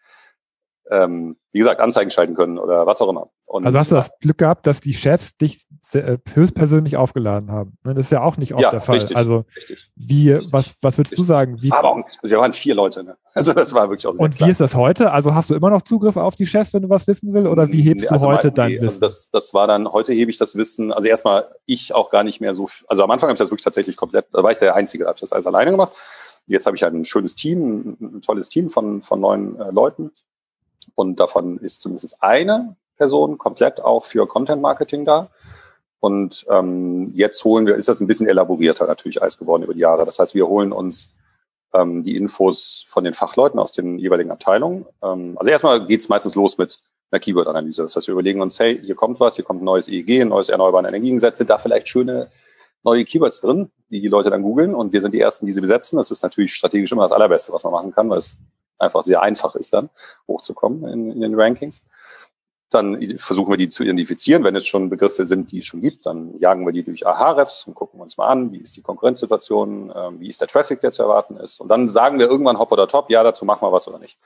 ähm, 0.91 1.37
wie 1.53 1.59
gesagt, 1.59 1.81
Anzeigen 1.81 2.11
schalten 2.11 2.35
können 2.35 2.59
oder 2.59 2.87
was 2.87 3.01
auch 3.01 3.09
immer. 3.09 3.31
Und 3.47 3.65
also 3.65 3.79
hast 3.79 3.91
du 3.91 3.95
das 3.95 4.11
Glück 4.21 4.39
gehabt, 4.39 4.67
dass 4.67 4.81
die 4.81 4.93
Chefs 4.93 5.37
dich 5.37 5.67
äh, 5.93 6.19
höchstpersönlich 6.35 6.97
aufgeladen 6.97 7.51
haben? 7.51 7.79
Ne, 7.85 7.95
das 7.95 8.07
ist 8.07 8.11
ja 8.11 8.23
auch 8.23 8.37
nicht 8.37 8.55
oft 8.55 8.63
ja, 8.63 8.71
der 8.71 8.81
Fall. 8.81 8.97
Richtig, 8.97 9.17
also 9.17 9.45
richtig, 9.57 9.91
wie, 9.97 10.35
was, 10.53 10.75
was 10.83 10.99
würdest 10.99 11.13
richtig. 11.13 11.17
du 11.19 11.25
sagen? 11.25 11.57
Wie, 11.61 11.73
aber 11.73 11.91
auch, 11.91 11.97
also 11.97 12.35
wir 12.35 12.39
waren 12.39 12.53
vier 12.53 12.75
Leute, 12.75 13.05
ne? 13.05 13.17
Also 13.35 13.53
das 13.53 13.73
war 13.75 13.89
wirklich 13.89 14.07
auch 14.07 14.13
sehr 14.13 14.25
Und 14.25 14.37
klar. 14.37 14.49
wie 14.49 14.51
ist 14.51 14.61
das 14.61 14.75
heute? 14.75 15.13
Also 15.13 15.35
hast 15.35 15.51
du 15.51 15.55
immer 15.55 15.71
noch 15.71 15.83
Zugriff 15.83 16.17
auf 16.17 16.37
die 16.37 16.47
Chefs, 16.47 16.73
wenn 16.75 16.83
du 16.83 16.89
was 16.89 17.07
wissen 17.07 17.33
willst? 17.33 17.49
Oder 17.49 17.71
wie 17.73 17.83
hebst 17.83 18.11
also 18.11 18.27
du 18.27 18.33
heute 18.33 18.49
mal, 18.49 18.55
dein 18.55 18.69
nee, 18.69 18.75
Wissen? 18.75 18.85
Also 18.87 19.01
das, 19.01 19.31
das 19.31 19.55
war 19.55 19.67
dann, 19.67 19.93
heute 19.93 20.13
hebe 20.13 20.31
ich 20.31 20.39
das 20.39 20.57
Wissen, 20.57 20.93
also 20.93 21.09
erstmal 21.09 21.49
ich 21.67 21.95
auch 21.95 22.11
gar 22.11 22.25
nicht 22.25 22.41
mehr 22.41 22.55
so, 22.55 22.69
also 22.89 23.03
am 23.03 23.11
Anfang 23.11 23.29
habe 23.29 23.35
ich 23.35 23.39
das 23.39 23.51
wirklich 23.51 23.65
tatsächlich 23.65 23.97
komplett, 23.97 24.27
da 24.33 24.43
war 24.43 24.51
ich 24.51 24.59
der 24.59 24.75
Einzige, 24.75 25.05
da 25.05 25.09
habe 25.09 25.17
ich 25.17 25.21
das 25.21 25.33
alles 25.33 25.47
alleine 25.47 25.71
gemacht. 25.71 25.93
Jetzt 26.49 26.67
habe 26.67 26.77
ich 26.77 26.83
halt 26.83 26.95
ein 26.95 27.05
schönes 27.05 27.35
Team, 27.35 27.97
ein 28.01 28.23
tolles 28.23 28.49
Team 28.49 28.71
von, 28.71 29.03
von 29.03 29.21
neun 29.21 29.59
äh, 29.59 29.71
Leuten, 29.71 30.13
und 30.95 31.21
davon 31.21 31.59
ist 31.59 31.81
zumindest 31.81 32.23
eine 32.23 32.77
Person 32.97 33.39
komplett 33.39 33.81
auch 33.81 34.05
für 34.05 34.27
Content 34.27 34.63
Marketing 34.63 35.05
da. 35.05 35.31
Und 36.01 36.47
ähm, 36.51 37.11
jetzt 37.15 37.45
holen 37.45 37.67
wir, 37.67 37.77
ist 37.77 37.89
das 37.89 38.01
ein 38.01 38.07
bisschen 38.07 38.29
elaborierter 38.29 38.87
natürlich 38.87 39.21
alles 39.21 39.39
geworden 39.39 39.63
über 39.63 39.75
die 39.75 39.81
Jahre. 39.81 40.05
Das 40.05 40.19
heißt, 40.19 40.35
wir 40.35 40.47
holen 40.47 40.73
uns 40.73 41.11
ähm, 41.75 42.03
die 42.03 42.17
Infos 42.17 42.85
von 42.87 43.05
den 43.05 43.13
Fachleuten 43.13 43.59
aus 43.59 43.73
den 43.73 43.99
jeweiligen 43.99 44.31
Abteilungen. 44.31 44.87
Ähm, 45.03 45.37
also 45.37 45.51
erstmal 45.51 45.87
geht 45.87 46.01
es 46.01 46.09
meistens 46.09 46.35
los 46.35 46.59
mit 46.59 46.81
einer 47.11 47.21
Keyword-Analyse. 47.21 47.83
Das 47.83 47.97
heißt, 47.97 48.09
wir 48.09 48.13
überlegen 48.13 48.41
uns, 48.41 48.59
hey, 48.59 48.81
hier 48.83 48.95
kommt 48.95 49.21
was, 49.21 49.37
hier 49.37 49.45
kommt 49.45 49.63
ein 49.63 49.65
neues 49.65 49.89
EEG, 49.89 50.23
ein 50.23 50.29
neues 50.29 50.49
Erneuerbare 50.49 50.89
Energiengesetz, 50.89 51.39
sind 51.39 51.51
da 51.51 51.59
vielleicht 51.59 51.89
schöne 51.89 52.29
neue 52.83 53.05
Keywords 53.05 53.41
drin, 53.41 53.71
die 53.91 54.01
die 54.01 54.09
Leute 54.09 54.31
dann 54.31 54.43
googeln 54.43 54.75
und 54.75 54.93
wir 54.93 55.01
sind 55.01 55.13
die 55.13 55.21
Ersten, 55.21 55.47
die 55.47 55.53
sie 55.53 55.61
besetzen. 55.61 55.97
Das 55.97 56.11
ist 56.11 56.23
natürlich 56.23 56.55
strategisch 56.55 56.93
immer 56.93 57.03
das 57.03 57.13
Allerbeste, 57.13 57.53
was 57.53 57.65
man 57.65 57.73
machen 57.73 57.93
kann, 57.93 58.09
weil 58.11 58.19
es 58.19 58.37
einfach 58.79 59.03
sehr 59.03 59.23
einfach 59.23 59.55
ist, 59.55 59.73
dann 59.75 59.91
hochzukommen 60.29 60.89
in, 60.89 61.11
in 61.13 61.21
den 61.21 61.35
Rankings. 61.39 61.85
Dann 62.71 63.09
versuchen 63.19 63.53
wir 63.53 63.57
die 63.57 63.69
zu 63.69 63.85
identifizieren. 63.85 64.43
Wenn 64.43 64.57
es 64.57 64.67
schon 64.67 64.91
Begriffe 64.91 65.25
sind, 65.25 65.53
die 65.53 65.59
es 65.59 65.67
schon 65.67 65.83
gibt, 65.83 66.05
dann 66.05 66.37
jagen 66.41 66.67
wir 66.67 66.73
die 66.73 66.83
durch 66.83 67.07
AHREFs 67.07 67.67
und 67.69 67.75
gucken 67.75 68.01
uns 68.01 68.17
mal 68.17 68.27
an, 68.27 68.51
wie 68.51 68.59
ist 68.59 68.77
die 68.77 68.83
Konkurrenzsituation, 68.83 69.91
äh, 69.91 70.21
wie 70.21 70.29
ist 70.29 70.41
der 70.41 70.49
Traffic, 70.49 70.81
der 70.81 70.91
zu 70.91 71.03
erwarten 71.03 71.37
ist. 71.37 71.61
Und 71.61 71.69
dann 71.69 71.87
sagen 71.87 72.19
wir 72.19 72.29
irgendwann 72.29 72.59
hopp 72.59 72.73
oder 72.73 72.89
top, 72.89 73.09
ja, 73.11 73.23
dazu 73.23 73.45
machen 73.45 73.63
wir 73.63 73.73
was 73.73 73.87
oder 73.87 73.99
nicht. 73.99 74.19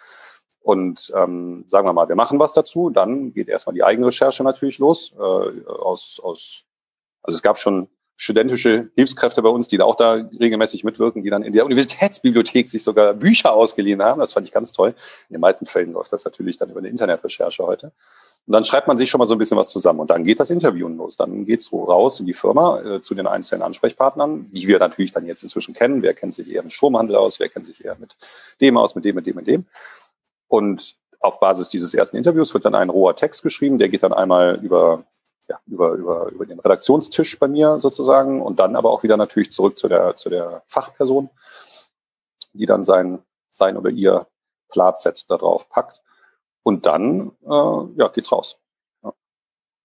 Und 0.62 1.12
ähm, 1.14 1.64
sagen 1.68 1.86
wir 1.86 1.92
mal, 1.92 2.08
wir 2.08 2.16
machen 2.16 2.38
was 2.38 2.52
dazu, 2.52 2.90
dann 2.90 3.32
geht 3.32 3.48
erstmal 3.48 3.74
die 3.74 3.84
Eigenrecherche 3.84 4.42
natürlich 4.42 4.78
los. 4.78 5.14
Äh, 5.18 5.20
aus, 5.20 6.20
aus, 6.22 6.64
also 7.22 7.36
es 7.36 7.42
gab 7.42 7.58
schon 7.58 7.88
studentische 8.20 8.90
Hilfskräfte 8.96 9.40
bei 9.40 9.48
uns, 9.48 9.66
die 9.66 9.78
da 9.78 9.86
auch 9.86 9.96
da 9.96 10.12
regelmäßig 10.38 10.84
mitwirken, 10.84 11.22
die 11.22 11.30
dann 11.30 11.42
in 11.42 11.54
der 11.54 11.64
Universitätsbibliothek 11.64 12.68
sich 12.68 12.84
sogar 12.84 13.14
Bücher 13.14 13.54
ausgeliehen 13.54 14.02
haben. 14.02 14.20
Das 14.20 14.34
fand 14.34 14.46
ich 14.46 14.52
ganz 14.52 14.74
toll. 14.74 14.90
In 15.30 15.34
den 15.36 15.40
meisten 15.40 15.64
Fällen 15.64 15.94
läuft 15.94 16.12
das 16.12 16.26
natürlich 16.26 16.58
dann 16.58 16.68
über 16.68 16.80
eine 16.80 16.88
Internetrecherche 16.88 17.66
heute. 17.66 17.92
Und 18.46 18.52
dann 18.52 18.62
schreibt 18.64 18.88
man 18.88 18.98
sich 18.98 19.08
schon 19.08 19.20
mal 19.20 19.26
so 19.26 19.34
ein 19.34 19.38
bisschen 19.38 19.56
was 19.56 19.70
zusammen. 19.70 20.00
Und 20.00 20.10
dann 20.10 20.22
geht 20.22 20.38
das 20.38 20.50
Interviewen 20.50 20.98
los. 20.98 21.16
Dann 21.16 21.46
geht's 21.46 21.72
raus 21.72 22.20
in 22.20 22.26
die 22.26 22.34
Firma 22.34 22.82
äh, 22.82 23.00
zu 23.00 23.14
den 23.14 23.26
einzelnen 23.26 23.62
Ansprechpartnern, 23.62 24.50
die 24.52 24.68
wir 24.68 24.78
natürlich 24.78 25.12
dann 25.12 25.24
jetzt 25.24 25.42
inzwischen 25.42 25.72
kennen. 25.72 26.02
Wer 26.02 26.12
kennt 26.12 26.34
sich 26.34 26.50
eher 26.50 26.62
mit 26.62 26.74
Stromhandel 26.74 27.16
aus? 27.16 27.40
Wer 27.40 27.48
kennt 27.48 27.64
sich 27.64 27.82
eher 27.82 27.96
mit 27.98 28.16
dem 28.60 28.76
aus, 28.76 28.94
mit 28.94 29.06
dem, 29.06 29.16
mit 29.16 29.26
dem, 29.26 29.36
mit 29.36 29.46
dem? 29.46 29.64
Und 30.46 30.94
auf 31.20 31.40
Basis 31.40 31.70
dieses 31.70 31.94
ersten 31.94 32.18
Interviews 32.18 32.52
wird 32.52 32.66
dann 32.66 32.74
ein 32.74 32.90
roher 32.90 33.16
Text 33.16 33.42
geschrieben. 33.42 33.78
Der 33.78 33.88
geht 33.88 34.02
dann 34.02 34.12
einmal 34.12 34.60
über 34.62 35.04
ja, 35.50 35.58
über, 35.66 35.92
über, 35.94 36.28
über 36.30 36.46
den 36.46 36.60
Redaktionstisch 36.60 37.36
bei 37.38 37.48
mir 37.48 37.80
sozusagen 37.80 38.40
und 38.40 38.60
dann 38.60 38.76
aber 38.76 38.90
auch 38.90 39.02
wieder 39.02 39.16
natürlich 39.16 39.50
zurück 39.50 39.76
zu 39.76 39.88
der, 39.88 40.14
zu 40.14 40.30
der 40.30 40.62
Fachperson, 40.68 41.28
die 42.52 42.66
dann 42.66 42.84
sein, 42.84 43.18
sein 43.50 43.76
oder 43.76 43.90
ihr 43.90 44.28
Platset 44.68 45.28
da 45.28 45.36
drauf 45.36 45.68
packt. 45.68 46.02
Und 46.62 46.86
dann 46.86 47.32
äh, 47.42 47.98
ja, 47.98 48.08
geht's 48.12 48.30
raus. 48.30 48.60
Ja. 49.02 49.12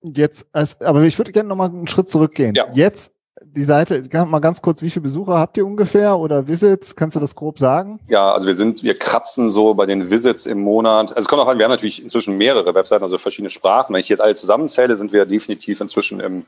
Jetzt, 0.02 0.46
als, 0.52 0.80
aber 0.82 1.02
ich 1.02 1.18
würde 1.18 1.32
gerne 1.32 1.50
nochmal 1.50 1.70
einen 1.70 1.88
Schritt 1.88 2.10
zurückgehen. 2.10 2.54
Ja. 2.54 2.68
Jetzt 2.72 3.15
die 3.42 3.64
Seite, 3.64 4.02
mal 4.26 4.40
ganz 4.40 4.62
kurz, 4.62 4.82
wie 4.82 4.90
viele 4.90 5.04
Besucher 5.04 5.38
habt 5.38 5.58
ihr 5.58 5.66
ungefähr 5.66 6.18
oder 6.18 6.48
Visits? 6.48 6.96
Kannst 6.96 7.16
du 7.16 7.20
das 7.20 7.36
grob 7.36 7.60
sagen? 7.60 8.00
Ja, 8.08 8.34
also 8.34 8.48
wir 8.48 8.56
sind, 8.56 8.82
wir 8.84 8.98
kratzen 8.98 9.50
so 9.50 9.74
bei 9.74 9.86
den 9.86 10.10
Visits 10.10 10.46
im 10.46 10.62
Monat. 10.62 11.10
Also 11.10 11.20
es 11.20 11.28
kommt 11.28 11.42
auch 11.42 11.48
an, 11.48 11.58
wir 11.58 11.66
haben 11.66 11.72
natürlich 11.72 12.02
inzwischen 12.02 12.38
mehrere 12.38 12.74
Webseiten, 12.74 13.04
also 13.04 13.18
verschiedene 13.18 13.50
Sprachen. 13.50 13.94
Wenn 13.94 14.00
ich 14.00 14.10
jetzt 14.10 14.22
alle 14.22 14.36
zusammenzähle, 14.36 14.96
sind 14.96 15.12
wir 15.12 15.26
definitiv 15.26 15.82
inzwischen 15.82 16.22
im, 16.22 16.46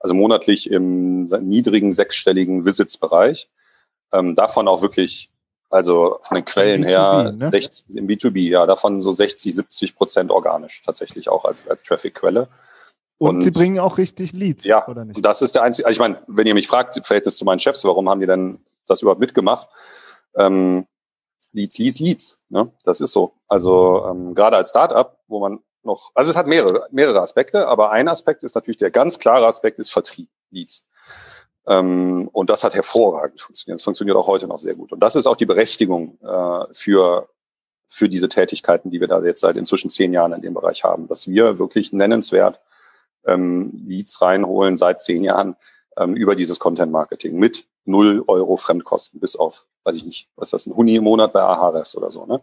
also 0.00 0.14
monatlich 0.14 0.70
im 0.70 1.24
niedrigen 1.24 1.92
sechsstelligen 1.92 2.64
Visits-Bereich. 2.64 3.50
Ähm, 4.12 4.34
davon 4.34 4.68
auch 4.68 4.80
wirklich, 4.80 5.30
also 5.68 6.18
von 6.22 6.36
den 6.36 6.44
Quellen 6.46 6.82
B2B, 6.82 6.88
her, 6.88 7.32
ne? 7.32 7.48
60, 7.48 7.96
im 7.96 8.06
B2B, 8.06 8.48
ja, 8.48 8.64
davon 8.64 9.02
so 9.02 9.12
60, 9.12 9.54
70 9.54 9.96
Prozent 9.96 10.30
organisch 10.30 10.82
tatsächlich 10.84 11.28
auch 11.28 11.44
als, 11.44 11.68
als 11.68 11.82
Traffic-Quelle. 11.82 12.48
Und, 13.22 13.36
Und- 13.36 13.42
sie 13.42 13.52
bringen 13.52 13.78
auch 13.78 13.98
richtig 13.98 14.32
Leads, 14.32 14.64
Ja, 14.64 14.86
oder 14.88 15.04
nicht? 15.04 15.24
Das 15.24 15.42
ist 15.42 15.54
der 15.54 15.62
einzige, 15.62 15.86
also 15.86 15.94
ich 15.94 16.00
meine, 16.00 16.20
wenn 16.26 16.44
ihr 16.46 16.54
mich 16.54 16.66
fragt, 16.66 16.98
Verhältnis 17.06 17.36
zu 17.36 17.44
meinen 17.44 17.60
Chefs, 17.60 17.84
warum 17.84 18.08
haben 18.08 18.18
die 18.18 18.26
denn 18.26 18.58
das 18.88 19.00
überhaupt 19.00 19.20
mitgemacht? 19.20 19.68
Ähm, 20.36 20.86
Leads, 21.52 21.78
Leads, 21.78 22.00
Leads. 22.00 22.38
Ne? 22.48 22.72
Das 22.82 23.00
ist 23.00 23.12
so. 23.12 23.34
Also 23.46 24.04
ähm, 24.10 24.34
gerade 24.34 24.56
als 24.56 24.70
Startup, 24.70 25.16
wo 25.28 25.38
man 25.38 25.60
noch, 25.84 26.10
also 26.14 26.32
es 26.32 26.36
hat 26.36 26.48
mehrere, 26.48 26.88
mehrere 26.90 27.20
Aspekte, 27.20 27.68
aber 27.68 27.92
ein 27.92 28.08
Aspekt 28.08 28.42
ist 28.42 28.56
natürlich 28.56 28.78
der 28.78 28.90
ganz 28.90 29.20
klare 29.20 29.46
Aspekt 29.46 29.78
ist 29.78 29.90
Vertrieb, 29.92 30.28
Leads. 30.50 30.84
Ähm, 31.68 32.28
und 32.32 32.50
das 32.50 32.64
hat 32.64 32.74
hervorragend 32.74 33.40
funktioniert. 33.40 33.78
Das 33.78 33.84
funktioniert 33.84 34.16
auch 34.16 34.26
heute 34.26 34.48
noch 34.48 34.58
sehr 34.58 34.74
gut. 34.74 34.92
Und 34.92 34.98
das 34.98 35.14
ist 35.14 35.28
auch 35.28 35.36
die 35.36 35.46
Berechtigung 35.46 36.18
äh, 36.22 36.64
für 36.72 37.28
für 37.88 38.08
diese 38.08 38.28
Tätigkeiten, 38.28 38.90
die 38.90 39.00
wir 39.00 39.06
da 39.06 39.22
jetzt 39.22 39.42
seit 39.42 39.56
inzwischen 39.56 39.90
zehn 39.90 40.12
Jahren 40.14 40.32
in 40.32 40.40
dem 40.40 40.54
Bereich 40.54 40.82
haben, 40.82 41.06
dass 41.08 41.28
wir 41.28 41.58
wirklich 41.58 41.92
nennenswert 41.92 42.58
ähm, 43.26 43.72
Leads 43.86 44.20
reinholen 44.22 44.76
seit 44.76 45.00
zehn 45.00 45.24
Jahren 45.24 45.56
ähm, 45.96 46.14
über 46.14 46.34
dieses 46.34 46.58
Content 46.58 46.90
Marketing 46.92 47.38
mit 47.38 47.66
null 47.84 48.22
Euro 48.28 48.56
Fremdkosten 48.56 49.20
bis 49.20 49.36
auf, 49.36 49.66
weiß 49.84 49.96
ich 49.96 50.04
nicht, 50.06 50.28
was 50.36 50.48
ist 50.48 50.52
das, 50.52 50.66
ein 50.66 50.76
Huni 50.76 50.96
im 50.96 51.04
Monat 51.04 51.32
bei 51.32 51.40
Ahrefs 51.40 51.96
oder 51.96 52.10
so, 52.10 52.26
ne? 52.26 52.40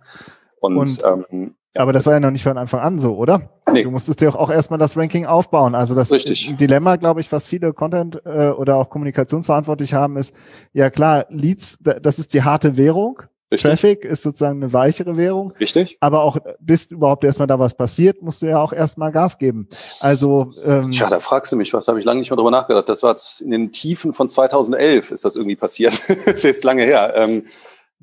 Und, 0.59 0.77
Und- 0.77 0.99
ähm, 1.05 1.55
ja, 1.75 1.83
Aber 1.83 1.93
das 1.93 2.07
war 2.07 2.13
ja 2.13 2.19
noch 2.19 2.31
nicht 2.31 2.41
von 2.43 2.57
Anfang 2.57 2.79
an 2.79 2.97
so, 2.97 3.15
oder? 3.15 3.49
Nee. 3.71 3.83
Du 3.83 3.91
musstest 3.91 4.19
dir 4.21 4.29
auch, 4.29 4.35
auch 4.35 4.49
erstmal 4.49 4.79
das 4.79 4.97
Ranking 4.97 5.27
aufbauen. 5.27 5.75
Also 5.75 5.93
das 5.93 6.11
Richtig. 6.11 6.57
Dilemma, 6.57 6.95
glaube 6.95 7.21
ich, 7.21 7.31
was 7.31 7.45
viele 7.45 7.73
Content 7.73 8.19
äh, 8.25 8.49
oder 8.49 8.75
auch 8.77 8.89
kommunikationsverantwortlich 8.89 9.93
haben, 9.93 10.17
ist, 10.17 10.33
ja 10.73 10.89
klar, 10.89 11.25
Leads, 11.29 11.77
da- 11.79 11.99
das 11.99 12.17
ist 12.17 12.33
die 12.33 12.41
harte 12.41 12.75
Währung. 12.75 13.21
Richtig, 13.51 13.69
Traffic 13.69 14.05
ist 14.05 14.23
sozusagen 14.23 14.61
eine 14.61 14.73
weichere 14.73 15.17
Währung. 15.17 15.53
richtig. 15.59 15.97
Aber 15.99 16.23
auch 16.23 16.37
bis 16.59 16.91
überhaupt 16.91 17.23
erstmal 17.23 17.47
da 17.47 17.59
was 17.59 17.75
passiert, 17.75 18.21
musst 18.21 18.41
du 18.41 18.47
ja 18.47 18.61
auch 18.61 18.73
erstmal 18.73 19.11
Gas 19.11 19.37
geben. 19.37 19.67
Also 19.99 20.51
ähm, 20.63 20.91
Tja, 20.91 21.09
da 21.09 21.19
fragst 21.19 21.51
du 21.51 21.55
mich, 21.55 21.73
was 21.73 21.87
habe 21.87 21.99
ich 21.99 22.05
lange 22.05 22.19
nicht 22.19 22.29
mehr 22.29 22.37
drüber 22.37 22.51
nachgedacht. 22.51 22.87
Das 22.87 23.03
war 23.03 23.15
in 23.41 23.51
den 23.51 23.71
Tiefen 23.71 24.13
von 24.13 24.29
2011 24.29 25.11
ist 25.11 25.25
das 25.25 25.35
irgendwie 25.35 25.55
passiert. 25.55 25.93
das 26.07 26.17
ist 26.25 26.43
jetzt 26.43 26.63
lange 26.63 26.83
her. 26.83 27.13
Ähm, 27.15 27.45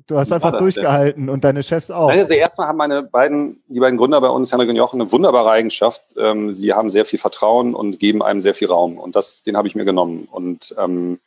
du 0.07 0.17
hast 0.17 0.31
einfach 0.31 0.51
das 0.51 0.59
denn? 0.59 0.65
durchgehalten 0.65 1.29
und 1.29 1.43
deine 1.43 1.63
Chefs 1.63 1.91
auch. 1.91 2.09
Also 2.09 2.33
erstmal 2.33 2.67
haben 2.67 2.77
meine 2.77 3.03
beiden, 3.03 3.61
die 3.67 3.79
beiden 3.79 3.97
Gründer 3.97 4.21
bei 4.21 4.29
uns, 4.29 4.51
Henrik 4.51 4.69
und 4.69 4.75
Jochen, 4.75 5.01
eine 5.01 5.11
wunderbare 5.11 5.51
Eigenschaft. 5.51 6.01
Ähm, 6.17 6.51
sie 6.51 6.73
haben 6.73 6.89
sehr 6.89 7.05
viel 7.05 7.19
Vertrauen 7.19 7.73
und 7.73 7.99
geben 7.99 8.21
einem 8.21 8.41
sehr 8.41 8.53
viel 8.53 8.67
Raum. 8.67 8.97
Und 8.97 9.15
das, 9.15 9.43
den 9.43 9.57
habe 9.57 9.67
ich 9.67 9.75
mir 9.75 9.85
genommen. 9.85 10.27
Und 10.31 10.75
ähm, 10.77 11.19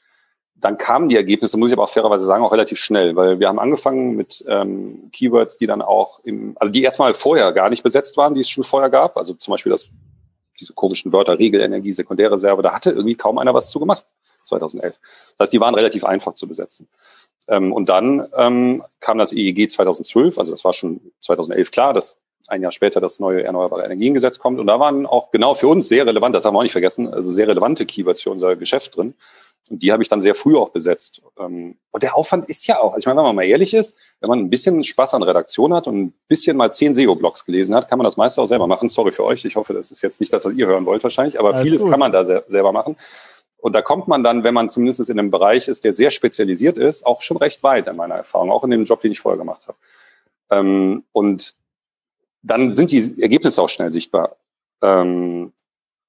dann 0.61 0.77
kamen 0.77 1.09
die 1.09 1.17
Ergebnisse, 1.17 1.57
muss 1.57 1.69
ich 1.69 1.73
aber 1.73 1.85
auch 1.85 1.91
fairerweise 1.91 2.25
sagen, 2.25 2.45
auch 2.45 2.53
relativ 2.53 2.79
schnell, 2.79 3.17
weil 3.17 3.41
wir 3.41 3.49
haben 3.49 3.59
angefangen 3.59 4.15
mit 4.15 4.45
ähm, 4.47 5.11
Keywords, 5.13 5.57
die 5.57 5.67
dann 5.67 5.83
auch 5.83 6.21
im, 6.21 6.57
also 6.61 6.73
die 6.73 6.83
erstmal 6.83 7.15
vorher 7.15 7.53
gar 7.53 7.71
nicht 7.71 7.83
besetzt 7.83 8.17
waren, 8.17 8.35
die 8.35 8.43
es 8.43 8.51
schon 8.51 8.65
vorher 8.65 8.91
gab. 8.91 9.17
Also 9.17 9.35
zum 9.35 9.53
Beispiel 9.53 9.71
das, 9.71 9.89
diese 10.59 10.75
komischen 10.75 11.13
Wörter 11.13 11.39
Regelenergie, 11.39 11.93
Sekundärreserve, 11.93 12.63
da 12.63 12.73
hatte 12.73 12.91
irgendwie 12.91 13.15
kaum 13.15 13.39
einer 13.39 13.55
was 13.55 13.71
zu 13.71 13.81
gemacht, 13.81 14.05
2011. 14.45 14.99
Das 15.39 15.47
heißt, 15.47 15.53
die 15.53 15.61
waren 15.61 15.75
relativ 15.75 16.05
einfach 16.05 16.35
zu 16.35 16.47
besetzen. 16.47 16.89
Ähm, 17.49 17.73
und 17.73 17.89
dann 17.89 18.27
ähm, 18.37 18.83
kam 19.01 19.19
das 19.19 19.33
EEG 19.33 19.71
2012, 19.71 20.39
also 20.39 20.53
das 20.53 20.65
war 20.65 20.73
schon 20.73 21.01
2011 21.23 21.71
klar, 21.71 21.95
dass 21.95 22.19
ein 22.49 22.63
Jahr 22.63 22.73
später 22.73 23.01
das 23.01 23.21
neue 23.21 23.45
Erneuerbare 23.45 23.85
Energiengesetz 23.85 24.39
kommt. 24.39 24.59
Und 24.59 24.67
da 24.67 24.81
waren 24.81 25.07
auch 25.07 25.31
genau 25.31 25.55
für 25.55 25.69
uns 25.69 25.89
sehr 25.89 26.07
relevant, 26.07 26.35
das 26.35 26.45
haben 26.45 26.55
wir 26.55 26.59
auch 26.59 26.65
nicht 26.65 26.73
vergessen, 26.73 27.13
also 27.13 27.31
sehr 27.31 27.49
relevante 27.49 27.87
Keywords 27.87 28.23
für 28.23 28.31
unser 28.31 28.57
Geschäft 28.57 28.97
drin. 28.97 29.15
Und 29.69 29.83
die 29.83 29.93
habe 29.93 30.03
ich 30.03 30.09
dann 30.09 30.21
sehr 30.21 30.35
früh 30.35 30.57
auch 30.57 30.71
besetzt. 30.71 31.23
Ähm, 31.39 31.77
und 31.91 32.03
der 32.03 32.17
Aufwand 32.17 32.47
ist 32.49 32.67
ja 32.67 32.81
auch, 32.81 32.93
also 32.95 32.99
ich 32.99 33.07
meine, 33.07 33.19
wenn 33.19 33.25
man 33.25 33.37
mal 33.37 33.45
ehrlich 33.45 33.75
ist, 33.75 33.97
wenn 34.21 34.29
man 34.29 34.39
ein 34.41 34.51
bisschen 34.51 34.83
Spaß 34.83 35.15
an 35.15 35.23
Redaktion 35.23 35.75
hat 35.75 35.87
und 35.87 36.01
ein 36.01 36.15
bisschen 36.27 36.57
mal 36.57 36.73
zehn 36.73 36.93
SEO-Blogs 36.93 37.45
gelesen 37.45 37.75
hat, 37.75 37.89
kann 37.89 37.99
man 37.99 38.05
das 38.05 38.17
meiste 38.17 38.41
auch 38.43 38.47
selber 38.47 38.67
machen. 38.67 38.89
Sorry 38.89 39.13
für 39.13 39.25
euch. 39.25 39.45
Ich 39.45 39.57
hoffe, 39.57 39.73
das 39.75 39.91
ist 39.91 40.03
jetzt 40.03 40.21
nicht 40.21 40.33
das, 40.33 40.45
was 40.45 40.55
ihr 40.55 40.67
hören 40.67 40.87
wollt 40.87 41.03
wahrscheinlich, 41.03 41.39
aber 41.39 41.51
Alles 41.51 41.63
vieles 41.63 41.83
gut. 41.83 41.91
kann 41.91 42.01
man 42.01 42.11
da 42.13 42.25
selber 42.25 42.73
machen. 42.73 42.97
Und 43.59 43.75
da 43.75 43.83
kommt 43.83 44.09
man 44.09 44.25
dann, 44.25 44.43
wenn 44.43 44.55
man 44.55 44.69
zumindest 44.69 45.09
in 45.11 45.19
einem 45.19 45.31
Bereich 45.31 45.69
ist, 45.69 45.85
der 45.85 45.93
sehr 45.93 46.11
spezialisiert 46.11 46.79
ist, 46.79 47.05
auch 47.05 47.21
schon 47.21 47.37
recht 47.37 47.63
weit 47.63 47.89
in 47.89 47.97
meiner 47.97 48.15
Erfahrung, 48.15 48.51
auch 48.51 48.65
in 48.65 48.71
dem 48.71 48.85
Job, 48.85 49.03
den 49.03 49.13
ich 49.13 49.21
vorher 49.21 49.39
gemacht 49.39 49.69
habe. 49.69 49.79
Ähm, 50.51 51.05
und 51.13 51.55
dann 52.43 52.73
sind 52.73 52.91
die 52.91 53.21
Ergebnisse 53.21 53.61
auch 53.61 53.69
schnell 53.69 53.91
sichtbar. 53.91 54.37
Ähm, 54.83 55.53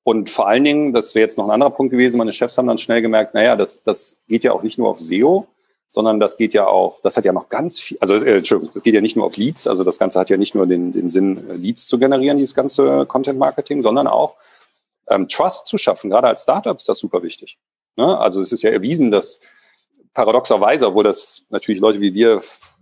und 0.04 0.30
vor 0.30 0.48
allen 0.48 0.64
Dingen, 0.64 0.94
das 0.94 1.14
wäre 1.14 1.24
jetzt 1.24 1.38
noch 1.38 1.46
ein 1.46 1.52
anderer 1.52 1.70
Punkt 1.70 1.92
gewesen, 1.92 2.18
meine 2.18 2.32
Chefs 2.32 2.58
haben 2.58 2.68
dann 2.68 2.78
schnell 2.78 3.02
gemerkt, 3.02 3.34
naja, 3.34 3.56
das, 3.56 3.84
das 3.84 4.22
geht 4.28 4.44
ja 4.44 4.52
auch 4.52 4.64
nicht 4.64 4.78
nur 4.78 4.90
auf 4.90 5.00
SEO, 5.00 5.48
sondern 5.90 6.20
das 6.20 6.38
geht 6.38 6.54
ja 6.54 6.68
auch, 6.68 7.00
das 7.02 7.18
hat 7.18 7.26
ja 7.26 7.34
noch 7.34 7.50
ganz 7.50 7.80
viel, 7.80 7.98
also 8.00 8.16
äh, 8.16 8.38
Entschuldigung, 8.38 8.74
das 8.74 8.82
geht 8.82 8.96
ja 8.96 9.02
nicht 9.02 9.16
nur 9.16 9.26
auf 9.26 9.38
Leads, 9.38 9.68
also 9.68 9.84
das 9.84 10.00
Ganze 10.00 10.20
hat 10.20 10.30
ja 10.30 10.38
nicht 10.38 10.56
nur 10.56 10.66
den, 10.66 10.94
den 10.94 11.10
Sinn, 11.10 11.50
äh, 11.50 11.54
Leads 11.54 11.86
zu 11.86 12.00
generieren, 12.00 12.38
dieses 12.38 12.56
ganze 12.56 13.06
Content 13.06 13.38
Marketing, 13.38 13.82
sondern 13.82 14.08
auch 14.08 14.36
ähm, 15.08 15.28
Trust 15.28 15.68
zu 15.68 15.78
schaffen. 15.78 16.10
Gerade 16.10 16.28
als 16.28 16.44
Startup 16.44 16.78
ist 16.78 16.90
das 16.90 16.98
super 16.98 17.22
wichtig. 17.22 17.60
Ne? 17.98 18.18
Also 18.18 18.42
es 18.42 18.52
ist 18.52 18.64
ja 18.64 18.72
erwiesen, 18.72 19.12
dass 19.12 19.42
paradoxerweise, 20.14 20.88
obwohl 20.88 21.04
das 21.04 21.44
natürlich 21.50 21.82
Leute 21.82 22.02
wie 22.02 22.14
wir 22.14 22.42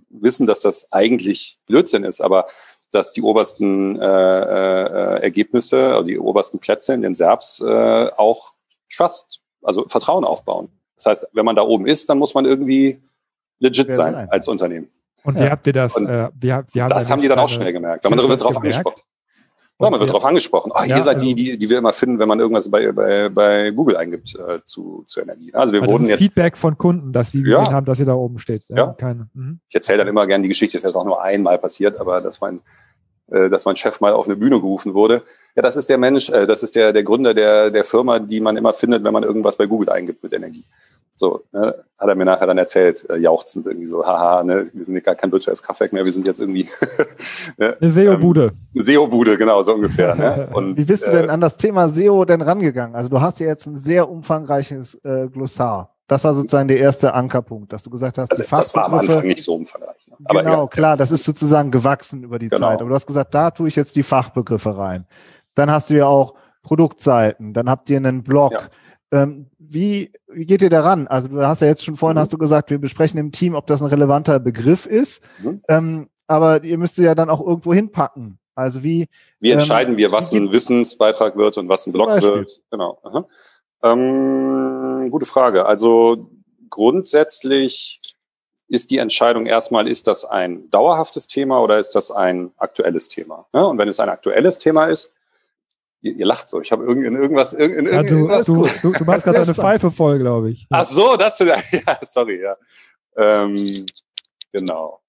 wissen, 0.10 0.48
dass 0.48 0.62
das 0.62 0.92
eigentlich 0.92 1.60
Blödsinn 1.66 2.04
ist, 2.04 2.22
aber 2.22 2.48
dass 2.92 3.12
die 3.12 3.22
obersten 3.22 4.00
äh, 4.00 4.06
äh, 4.06 5.22
Ergebnisse, 5.22 5.94
also 5.94 6.08
die 6.08 6.20
obersten 6.20 6.60
Plätze 6.60 6.94
in 6.94 7.02
den 7.02 7.14
SERPs 7.14 7.62
äh, 7.62 8.10
auch 8.18 8.54
Trust, 8.94 9.42
also 9.62 9.88
Vertrauen 9.88 10.26
aufbauen. 10.26 10.70
Das 10.96 11.06
heißt, 11.06 11.28
wenn 11.34 11.46
man 11.46 11.56
da 11.56 11.62
oben 11.62 11.86
ist, 11.86 12.10
dann 12.10 12.18
muss 12.18 12.34
man 12.34 12.46
irgendwie 12.46 13.02
legit 13.60 13.94
sein, 13.94 14.14
sein, 14.14 14.30
als 14.30 14.48
Unternehmen. 14.48 14.90
Und 15.24 15.38
wie 15.40 15.44
ja. 15.44 15.52
habt 15.52 15.68
ihr 15.68 15.74
das? 15.74 15.96
Und 15.96 16.08
äh, 16.08 16.30
wie, 16.40 16.48
wie 16.48 16.82
haben 16.82 16.90
das 16.90 17.10
haben 17.10 17.22
die 17.22 17.28
dann 17.28 17.40
auch 17.40 17.50
schnell 17.50 17.74
gemerkt, 17.74 18.04
wenn 18.04 18.12
man 18.12 18.18
darüber 18.18 18.38
drauf 18.38 18.58
angesprochen 18.58 19.02
ja, 19.86 19.90
man 19.90 20.00
wird 20.00 20.10
darauf 20.10 20.26
angesprochen. 20.26 20.72
Ach, 20.76 20.86
ja, 20.86 20.98
ihr 20.98 21.04
seid 21.04 21.16
also, 21.16 21.26
die, 21.26 21.36
die, 21.36 21.58
die 21.58 21.70
wir 21.70 21.78
immer 21.78 21.94
finden, 21.94 22.20
wenn 22.20 22.28
man 22.28 22.40
irgendwas 22.40 22.70
bei, 22.70 22.92
bei, 22.92 23.30
bei 23.30 23.72
Google 23.72 23.96
eingibt 23.96 24.36
äh, 24.36 24.60
zu, 24.66 25.04
zu 25.06 25.22
Energie. 25.22 25.54
Also 25.54 25.74
wir 25.74 25.82
also 25.82 25.94
wurden 25.94 26.08
jetzt. 26.08 26.20
Feedback 26.20 26.58
von 26.58 26.78
Kunden, 26.78 27.14
dass 27.14 27.32
sie 27.32 27.44
gesehen 27.44 27.64
ja. 27.66 27.72
haben, 27.72 27.86
dass 27.86 28.00
ihr 28.00 28.06
da 28.06 28.14
oben 28.14 28.40
steht. 28.40 28.64
Ja. 28.68 28.76
ja. 28.76 28.94
Keine. 28.94 29.30
Mhm. 29.34 29.60
Ich 29.70 29.76
erzähle 29.76 30.00
dann 30.00 30.08
immer 30.10 30.28
gerne 30.28 30.42
die 30.42 30.50
Geschichte, 30.50 30.78
ist 30.78 30.84
jetzt 30.84 30.96
auch 30.96 31.06
nur 31.06 31.22
einmal 31.22 31.58
passiert, 31.58 31.98
aber 31.98 32.20
dass 32.20 32.42
mein, 32.42 32.58
äh, 32.58 32.62
dass 33.30 33.66
mein 33.66 33.76
Chef 33.76 34.00
mal 34.00 34.14
auf 34.14 34.28
eine 34.28 34.36
Bühne 34.36 34.60
gerufen 34.60 34.94
wurde. 34.94 35.24
Ja, 35.56 35.62
das 35.62 35.78
ist 35.78 35.90
der 35.90 35.98
Mensch, 35.98 36.30
äh, 36.30 36.48
das 36.48 36.64
ist 36.64 36.76
der, 36.76 36.94
der 36.94 37.04
Gründer 37.04 37.34
der, 37.34 37.72
der 37.72 37.84
Firma, 37.84 38.20
die 38.20 38.40
man 38.40 38.58
immer 38.58 38.74
findet, 38.74 39.04
wenn 39.04 39.14
man 39.14 39.24
irgendwas 39.24 39.56
bei 39.56 39.66
Google 39.66 39.90
eingibt 39.90 40.24
mit 40.24 40.34
Energie. 40.34 40.64
So, 41.16 41.44
ne, 41.52 41.76
hat 41.98 42.08
er 42.08 42.16
mir 42.16 42.24
nachher 42.24 42.48
dann 42.48 42.58
erzählt, 42.58 43.06
äh, 43.10 43.18
jauchzend 43.18 43.68
irgendwie 43.68 43.88
so, 43.88 44.06
haha, 44.06 44.42
ne, 44.42 44.70
wir 44.72 44.86
sind 44.86 45.04
gar 45.04 45.16
kein 45.16 45.32
virtuelles 45.32 45.62
Kraftwerk 45.62 45.92
mehr, 45.92 46.06
wir 46.06 46.14
sind 46.14 46.26
jetzt 46.26 46.40
irgendwie 46.40 46.70
ne, 47.58 47.76
eine 47.82 47.92
SEO-Bude. 47.92 48.44
Ähm, 48.44 48.58
eine 48.74 48.84
SEO-Bude, 48.84 49.38
genau, 49.38 49.62
so 49.62 49.74
ungefähr. 49.74 50.16
Ne? 50.16 50.50
Und, 50.54 50.78
Wie 50.78 50.86
bist 50.86 51.06
du 51.06 51.12
denn 51.12 51.26
äh, 51.26 51.32
an 51.32 51.42
das 51.42 51.58
Thema 51.58 51.90
SEO 51.90 52.24
denn 52.24 52.42
rangegangen? 52.42 52.96
Also 52.96 53.10
du 53.10 53.20
hast 53.20 53.42
ja 53.42 53.48
jetzt 53.48 53.66
ein 53.66 53.78
sehr 53.78 54.10
umfangreiches 54.10 54.96
äh, 55.04 55.28
Glossar. 55.28 55.94
Das 56.08 56.24
war 56.24 56.34
sozusagen 56.34 56.70
der 56.70 56.80
erste 56.80 57.14
Ankerpunkt, 57.14 57.74
dass 57.74 57.84
du 57.84 57.90
gesagt 57.90 58.18
hast, 58.18 58.32
also, 58.32 58.44
das 58.50 58.74
war 58.74 58.86
am 58.86 58.96
Anfang 58.96 59.28
nicht 59.28 59.44
so 59.44 59.56
umfangreich. 59.56 59.99
Aber 60.26 60.44
genau, 60.44 60.62
ja, 60.64 60.68
klar, 60.68 60.98
das 60.98 61.12
ist 61.12 61.24
sozusagen 61.24 61.72
gewachsen 61.72 62.24
über 62.24 62.40
die 62.40 62.50
genau. 62.50 62.68
Zeit. 62.68 62.82
Aber 62.82 62.90
du 62.90 62.96
hast 62.96 63.08
gesagt, 63.08 63.34
da 63.34 63.52
tue 63.52 63.68
ich 63.68 63.76
jetzt 63.76 63.96
die 63.96 64.04
Fachbegriffe 64.04 64.78
rein. 64.78 65.06
Dann 65.56 65.72
hast 65.72 65.90
du 65.90 65.96
ja 65.96 66.08
auch 66.08 66.36
Produktseiten, 66.62 67.54
dann 67.54 67.70
habt 67.70 67.90
ihr 67.90 67.98
einen 67.98 68.24
Blog. 68.24 68.52
Ja 68.54 68.62
ähm, 69.12 69.48
wie, 69.58 70.12
wie 70.28 70.46
geht 70.46 70.62
ihr 70.62 70.70
daran? 70.70 71.08
Also 71.08 71.30
du 71.30 71.46
hast 71.46 71.62
ja 71.62 71.68
jetzt 71.68 71.84
schon 71.84 71.96
vorhin 71.96 72.16
mhm. 72.16 72.22
hast 72.22 72.34
du 72.34 72.38
gesagt, 72.38 72.70
wir 72.70 72.80
besprechen 72.80 73.20
im 73.20 73.32
Team, 73.32 73.56
ob 73.56 73.66
das 73.68 73.82
ein 73.82 73.88
relevanter 73.88 74.40
Begriff 74.40 74.86
ist. 74.86 75.24
Mhm. 75.42 75.62
Ähm, 75.68 76.10
aber 76.28 76.64
ihr 76.64 76.78
müsst 76.78 76.98
ja 76.98 77.16
dann 77.16 77.30
auch 77.30 77.46
irgendwo 77.46 77.74
hinpacken. 77.74 78.38
Also 78.54 78.84
wie 78.84 79.08
wie 79.40 79.52
entscheiden 79.52 79.94
ähm, 79.94 79.98
wir, 79.98 80.12
was 80.12 80.32
ein 80.32 80.52
Wissensbeitrag 80.52 81.38
wird 81.38 81.58
und 81.58 81.70
was 81.70 81.88
ein 81.88 81.94
Blog 81.94 82.10
wird? 82.22 82.62
Genau. 82.70 83.02
Ähm, 83.82 85.08
gute 85.10 85.26
Frage. 85.26 85.66
Also 85.66 86.30
grundsätzlich 86.70 88.02
ist 88.70 88.92
die 88.92 89.00
Entscheidung 89.00 89.46
erstmal, 89.46 89.88
ist 89.88 90.08
das 90.08 90.26
ein 90.26 90.70
dauerhaftes 90.70 91.28
Thema 91.28 91.62
oder 91.62 91.80
ist 91.80 91.96
das 91.96 92.12
ein 92.12 92.52
aktuelles 92.58 93.08
Thema? 93.08 93.48
Ja, 93.54 93.64
und 93.64 93.78
wenn 93.78 93.88
es 93.90 94.00
ein 94.00 94.10
aktuelles 94.10 94.58
Thema 94.58 94.86
ist, 94.86 95.14
Ihr, 96.02 96.16
ihr, 96.16 96.26
lacht 96.26 96.48
so. 96.48 96.62
Ich 96.62 96.72
habe 96.72 96.86
irgend, 96.86 97.06
in 97.06 97.16
irgendwas. 97.16 97.52
In, 97.52 97.74
in, 97.74 97.86
ja, 97.86 98.04
du, 98.04 98.28
du, 98.28 98.68
du, 98.82 98.92
du, 98.94 99.04
machst 99.04 99.26
gerade 99.26 99.42
eine 99.42 99.54
Pfeife 99.54 99.92
voll, 99.92 100.18
glaube 100.18 100.50
ich. 100.52 100.66
Ach 100.70 100.86
so, 100.86 101.18
das. 101.18 101.40
Ja, 101.40 101.58
sorry, 102.04 102.42
ja. 102.42 102.56
Ähm, 103.18 103.86
genau. 104.54 105.02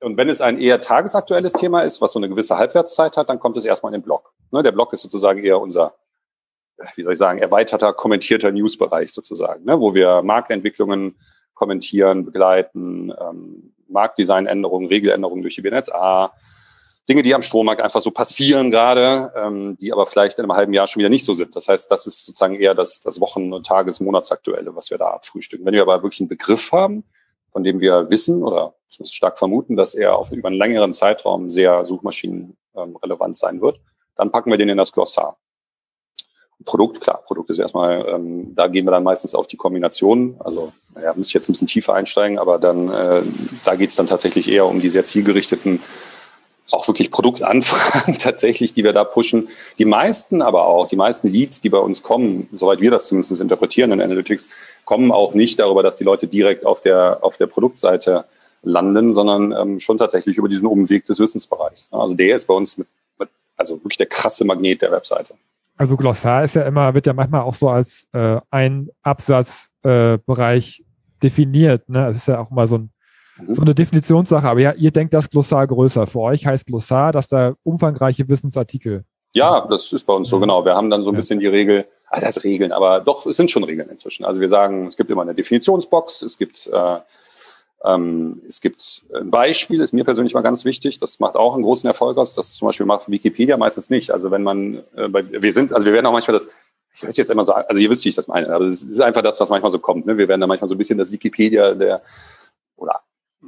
Und 0.00 0.16
wenn 0.16 0.28
es 0.28 0.40
ein 0.40 0.60
eher 0.60 0.80
tagesaktuelles 0.80 1.52
Thema 1.52 1.82
ist, 1.82 2.00
was 2.00 2.12
so 2.12 2.18
eine 2.18 2.28
gewisse 2.28 2.56
Halbwertszeit 2.56 3.16
hat, 3.16 3.28
dann 3.28 3.38
kommt 3.38 3.56
es 3.56 3.64
erstmal 3.64 3.94
in 3.94 4.00
den 4.00 4.04
Blog. 4.04 4.32
Ne, 4.50 4.62
der 4.62 4.72
Blog 4.72 4.92
ist 4.92 5.02
sozusagen 5.02 5.42
eher 5.42 5.60
unser, 5.60 5.94
wie 6.96 7.02
soll 7.02 7.12
ich 7.12 7.18
sagen, 7.18 7.38
erweiterter, 7.38 7.92
kommentierter 7.92 8.50
Newsbereich 8.50 9.12
sozusagen, 9.12 9.64
ne, 9.64 9.80
wo 9.80 9.94
wir 9.94 10.22
Marktentwicklungen 10.22 11.16
kommentieren, 11.58 12.24
begleiten, 12.24 13.12
ähm, 13.20 13.74
Marktdesignänderungen, 13.88 14.88
Regeländerungen 14.88 15.42
durch 15.42 15.56
die 15.56 15.62
BNetzA, 15.62 16.32
Dinge, 17.08 17.22
die 17.22 17.34
am 17.34 17.40
Strommarkt 17.40 17.80
einfach 17.80 18.02
so 18.02 18.10
passieren 18.10 18.70
gerade, 18.70 19.32
ähm, 19.34 19.78
die 19.80 19.92
aber 19.92 20.04
vielleicht 20.04 20.38
in 20.38 20.44
einem 20.44 20.54
halben 20.54 20.74
Jahr 20.74 20.86
schon 20.86 21.00
wieder 21.00 21.08
nicht 21.08 21.24
so 21.24 21.32
sind. 21.32 21.56
Das 21.56 21.66
heißt, 21.66 21.90
das 21.90 22.06
ist 22.06 22.26
sozusagen 22.26 22.54
eher 22.54 22.74
das, 22.74 23.00
das 23.00 23.18
Wochen-, 23.18 23.52
und 23.52 23.64
Tages-, 23.64 24.00
Monatsaktuelle, 24.00 24.76
was 24.76 24.90
wir 24.90 24.98
da 24.98 25.12
abfrühstücken. 25.12 25.64
Wenn 25.64 25.72
wir 25.72 25.82
aber 25.82 26.02
wirklich 26.02 26.20
einen 26.20 26.28
Begriff 26.28 26.70
haben, 26.70 27.04
von 27.50 27.64
dem 27.64 27.80
wir 27.80 28.10
wissen 28.10 28.42
oder 28.42 28.74
zumindest 28.90 29.16
stark 29.16 29.38
vermuten, 29.38 29.74
dass 29.76 29.94
er 29.94 30.18
auf 30.18 30.32
über 30.32 30.48
einen 30.48 30.58
längeren 30.58 30.92
Zeitraum 30.92 31.48
sehr 31.48 31.84
suchmaschinenrelevant 31.86 33.38
sein 33.38 33.62
wird, 33.62 33.80
dann 34.14 34.30
packen 34.30 34.50
wir 34.50 34.58
den 34.58 34.68
in 34.68 34.76
das 34.76 34.92
Glossar. 34.92 35.38
Produkt, 36.64 37.00
klar, 37.00 37.22
Produkt 37.24 37.50
ist 37.50 37.58
erstmal, 37.58 38.06
ähm, 38.08 38.54
da 38.54 38.66
gehen 38.66 38.84
wir 38.84 38.90
dann 38.90 39.04
meistens 39.04 39.34
auf 39.34 39.46
die 39.46 39.56
Kombination. 39.56 40.36
Also, 40.40 40.72
naja, 40.94 41.14
muss 41.14 41.28
ich 41.28 41.34
jetzt 41.34 41.48
ein 41.48 41.52
bisschen 41.52 41.68
tiefer 41.68 41.94
einsteigen, 41.94 42.38
aber 42.38 42.58
dann, 42.58 42.90
äh, 42.90 43.22
da 43.64 43.76
geht 43.76 43.90
es 43.90 43.96
dann 43.96 44.06
tatsächlich 44.06 44.50
eher 44.50 44.66
um 44.66 44.80
die 44.80 44.90
sehr 44.90 45.04
zielgerichteten 45.04 45.80
auch 46.70 46.86
wirklich 46.86 47.10
Produktanfragen 47.10 48.18
tatsächlich, 48.18 48.72
die 48.72 48.84
wir 48.84 48.92
da 48.92 49.04
pushen. 49.04 49.48
Die 49.78 49.84
meisten 49.84 50.42
aber 50.42 50.66
auch, 50.66 50.88
die 50.88 50.96
meisten 50.96 51.28
Leads, 51.28 51.60
die 51.60 51.70
bei 51.70 51.78
uns 51.78 52.02
kommen, 52.02 52.48
soweit 52.52 52.80
wir 52.80 52.90
das 52.90 53.08
zumindest 53.08 53.40
interpretieren 53.40 53.92
in 53.92 54.02
Analytics, 54.02 54.50
kommen 54.84 55.10
auch 55.12 55.34
nicht 55.34 55.58
darüber, 55.60 55.82
dass 55.82 55.96
die 55.96 56.04
Leute 56.04 56.26
direkt 56.26 56.66
auf 56.66 56.80
der, 56.80 57.18
auf 57.22 57.36
der 57.36 57.46
Produktseite 57.46 58.24
landen, 58.62 59.14
sondern 59.14 59.52
ähm, 59.52 59.80
schon 59.80 59.98
tatsächlich 59.98 60.36
über 60.36 60.48
diesen 60.48 60.66
Umweg 60.66 61.04
des 61.06 61.18
Wissensbereichs. 61.18 61.88
Also 61.92 62.14
der 62.14 62.34
ist 62.34 62.46
bei 62.46 62.54
uns 62.54 62.76
mit, 62.76 62.88
mit, 63.18 63.28
also 63.56 63.76
wirklich 63.76 63.96
der 63.96 64.06
krasse 64.06 64.44
Magnet 64.44 64.82
der 64.82 64.92
Webseite. 64.92 65.34
Also 65.78 65.96
Glossar 65.96 66.44
ist 66.44 66.56
ja 66.56 66.62
immer, 66.62 66.94
wird 66.94 67.06
ja 67.06 67.12
manchmal 67.12 67.42
auch 67.42 67.54
so 67.54 67.70
als 67.70 68.06
äh, 68.12 68.40
ein 68.50 68.88
Absatzbereich 69.02 70.80
äh, 70.80 70.84
definiert. 71.22 71.88
Ne? 71.88 72.08
Es 72.08 72.16
ist 72.16 72.28
ja 72.28 72.40
auch 72.40 72.50
mal 72.50 72.66
so 72.66 72.78
ein 72.78 72.90
Mhm. 73.38 73.54
so 73.54 73.62
eine 73.62 73.74
Definitionssache. 73.74 74.48
Aber 74.48 74.60
ja, 74.60 74.72
ihr 74.72 74.90
denkt 74.90 75.14
das 75.14 75.30
Glossar 75.30 75.66
größer. 75.66 76.06
Für 76.06 76.20
euch 76.20 76.46
heißt 76.46 76.66
Glossar, 76.66 77.12
dass 77.12 77.28
da 77.28 77.54
umfangreiche 77.62 78.28
Wissensartikel. 78.28 79.04
Ja, 79.32 79.66
das 79.68 79.92
ist 79.92 80.04
bei 80.04 80.12
uns 80.14 80.28
so, 80.28 80.40
genau. 80.40 80.64
Wir 80.64 80.74
haben 80.74 80.90
dann 80.90 81.02
so 81.02 81.10
ein 81.10 81.16
bisschen 81.16 81.38
die 81.38 81.46
Regel, 81.46 81.86
also 82.08 82.26
das 82.26 82.44
Regeln, 82.44 82.72
aber 82.72 83.00
doch, 83.00 83.26
es 83.26 83.36
sind 83.36 83.50
schon 83.50 83.62
Regeln 83.62 83.88
inzwischen. 83.90 84.24
Also 84.24 84.40
wir 84.40 84.48
sagen, 84.48 84.86
es 84.86 84.96
gibt 84.96 85.10
immer 85.10 85.22
eine 85.22 85.34
Definitionsbox, 85.34 86.22
es 86.22 86.38
gibt, 86.38 86.66
äh, 86.72 86.96
ähm, 87.84 88.42
es 88.48 88.60
gibt 88.60 89.02
ein 89.14 89.30
Beispiel, 89.30 89.80
ist 89.80 89.92
mir 89.92 90.04
persönlich 90.04 90.34
mal 90.34 90.42
ganz 90.42 90.64
wichtig. 90.64 90.98
Das 90.98 91.20
macht 91.20 91.36
auch 91.36 91.54
einen 91.54 91.62
großen 91.62 91.86
Erfolg 91.86 92.18
aus. 92.18 92.34
Das 92.34 92.52
zum 92.52 92.66
Beispiel 92.66 92.86
macht 92.86 93.10
Wikipedia 93.10 93.56
meistens 93.56 93.90
nicht. 93.90 94.10
Also 94.10 94.30
wenn 94.30 94.42
man, 94.42 94.82
äh, 94.96 95.08
bei, 95.08 95.24
wir 95.30 95.52
sind, 95.52 95.72
also 95.72 95.86
wir 95.86 95.92
werden 95.92 96.06
auch 96.06 96.12
manchmal 96.12 96.34
das, 96.34 96.48
das 96.92 97.02
hört 97.04 97.16
jetzt 97.16 97.30
immer 97.30 97.44
so, 97.44 97.52
also 97.52 97.80
ihr 97.80 97.90
wisst, 97.90 98.04
wie 98.04 98.08
ich 98.08 98.16
das 98.16 98.28
meine, 98.28 98.48
aber 98.50 98.64
es 98.64 98.82
ist 98.82 99.00
einfach 99.00 99.22
das, 99.22 99.38
was 99.38 99.50
manchmal 99.50 99.70
so 99.70 99.78
kommt. 99.78 100.06
Ne? 100.06 100.18
Wir 100.18 100.28
werden 100.28 100.40
da 100.40 100.46
manchmal 100.46 100.68
so 100.68 100.74
ein 100.74 100.78
bisschen 100.78 100.98
das 100.98 101.12
Wikipedia 101.12 101.74
der, 101.74 102.02
oder 102.76 103.00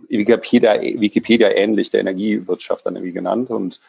Wikipedia, 0.09 0.81
Wikipedia 0.81 1.51
ähnlich 1.51 1.91
der 1.91 2.01
Energiewirtschaft 2.01 2.87
dann 2.87 2.97
irgendwie 2.97 3.13
genannt. 3.13 3.51
Und 3.51 3.81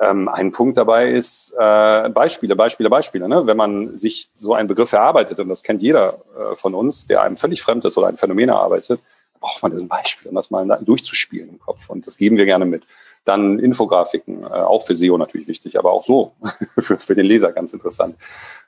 Ähm, 0.00 0.28
ein 0.28 0.52
Punkt 0.52 0.76
dabei 0.76 1.10
ist 1.10 1.52
äh, 1.58 2.08
Beispiele, 2.10 2.54
Beispiele, 2.54 2.88
Beispiele. 2.88 3.28
Ne? 3.28 3.46
Wenn 3.46 3.56
man 3.56 3.96
sich 3.96 4.30
so 4.32 4.54
einen 4.54 4.68
Begriff 4.68 4.92
erarbeitet, 4.92 5.40
und 5.40 5.48
das 5.48 5.64
kennt 5.64 5.82
jeder 5.82 6.22
äh, 6.38 6.54
von 6.54 6.74
uns, 6.74 7.06
der 7.06 7.22
einem 7.22 7.36
völlig 7.36 7.62
fremd 7.62 7.84
ist 7.84 7.98
oder 7.98 8.06
ein 8.06 8.16
Phänomen 8.16 8.48
erarbeitet, 8.48 9.00
braucht 9.40 9.62
man 9.62 9.72
ein 9.72 9.88
Beispiel, 9.88 10.28
um 10.28 10.34
das 10.34 10.50
mal 10.50 10.66
durchzuspielen 10.82 11.48
im 11.48 11.58
Kopf. 11.58 11.88
Und 11.90 12.06
das 12.06 12.16
geben 12.16 12.36
wir 12.36 12.44
gerne 12.44 12.64
mit. 12.64 12.84
Dann 13.24 13.58
Infografiken, 13.58 14.44
äh, 14.44 14.46
auch 14.46 14.84
für 14.84 14.94
SEO 14.94 15.18
natürlich 15.18 15.48
wichtig, 15.48 15.78
aber 15.78 15.92
auch 15.92 16.02
so 16.02 16.32
für, 16.78 17.14
den 17.14 17.26
Leser 17.26 17.52
ganz 17.52 17.72
interessant, 17.72 18.16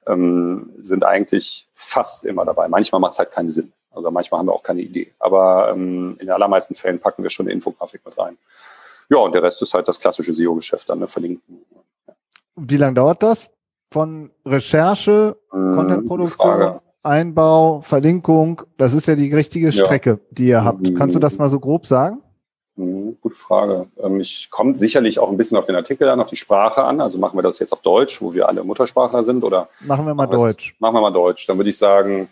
ähm, 0.06 0.70
sind 0.82 1.04
eigentlich 1.04 1.68
fast 1.74 2.24
immer 2.24 2.44
dabei. 2.44 2.68
Manchmal 2.68 3.00
macht 3.00 3.12
es 3.12 3.18
halt 3.18 3.32
keinen 3.32 3.48
Sinn. 3.48 3.72
Also 3.92 4.10
manchmal 4.10 4.40
haben 4.40 4.46
wir 4.46 4.54
auch 4.54 4.62
keine 4.62 4.82
Idee. 4.82 5.12
Aber 5.18 5.70
ähm, 5.70 6.12
in 6.20 6.26
den 6.26 6.30
allermeisten 6.30 6.74
Fällen 6.74 7.00
packen 7.00 7.22
wir 7.22 7.30
schon 7.30 7.46
eine 7.46 7.52
Infografik 7.52 8.04
mit 8.04 8.16
rein. 8.18 8.36
Ja, 9.08 9.18
und 9.18 9.34
der 9.34 9.42
Rest 9.42 9.60
ist 9.62 9.74
halt 9.74 9.88
das 9.88 9.98
klassische 9.98 10.32
SEO-Geschäft, 10.32 10.88
dann 10.88 11.00
ne, 11.00 11.08
verlinken. 11.08 11.64
Wie 12.54 12.76
lange 12.76 12.94
dauert 12.94 13.22
das? 13.22 13.50
Von 13.92 14.30
Recherche, 14.46 15.36
hm, 15.50 15.74
Contentproduktion, 15.74 16.80
Einbau, 17.02 17.80
Verlinkung, 17.80 18.62
das 18.76 18.92
ist 18.92 19.06
ja 19.06 19.14
die 19.14 19.34
richtige 19.34 19.72
Strecke, 19.72 20.10
ja. 20.10 20.18
die 20.30 20.46
ihr 20.48 20.64
habt. 20.64 20.94
Kannst 20.96 21.16
du 21.16 21.20
das 21.20 21.38
mal 21.38 21.48
so 21.48 21.58
grob 21.58 21.86
sagen? 21.86 22.22
Mhm, 22.76 23.16
gute 23.20 23.34
Frage. 23.34 23.88
Ähm, 24.02 24.20
ich 24.20 24.48
komme 24.50 24.74
sicherlich 24.74 25.18
auch 25.18 25.30
ein 25.30 25.36
bisschen 25.36 25.56
auf 25.56 25.66
den 25.66 25.76
Artikel 25.76 26.08
an, 26.08 26.20
auf 26.20 26.28
die 26.28 26.36
Sprache 26.36 26.84
an. 26.84 27.00
Also 27.00 27.18
machen 27.18 27.38
wir 27.38 27.42
das 27.42 27.58
jetzt 27.58 27.72
auf 27.72 27.82
Deutsch, 27.82 28.20
wo 28.20 28.34
wir 28.34 28.48
alle 28.48 28.64
Muttersprachler 28.64 29.22
sind, 29.22 29.44
oder 29.44 29.68
machen 29.80 30.06
wir 30.06 30.14
mal 30.14 30.26
machen 30.26 30.36
Deutsch? 30.36 30.76
Machen 30.78 30.94
wir 30.94 31.00
mal 31.00 31.10
Deutsch. 31.10 31.46
Dann 31.46 31.58
würde 31.58 31.70
ich 31.70 31.78
sagen, 31.78 32.28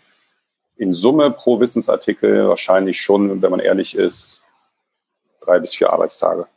in 0.77 0.93
Summe 0.93 1.31
pro 1.31 1.59
Wissensartikel 1.59 2.47
wahrscheinlich 2.47 3.01
schon, 3.01 3.41
wenn 3.41 3.51
man 3.51 3.59
ehrlich 3.59 3.95
ist, 3.95 4.41
drei 5.41 5.59
bis 5.59 5.73
vier 5.73 5.91
Arbeitstage 5.91 6.47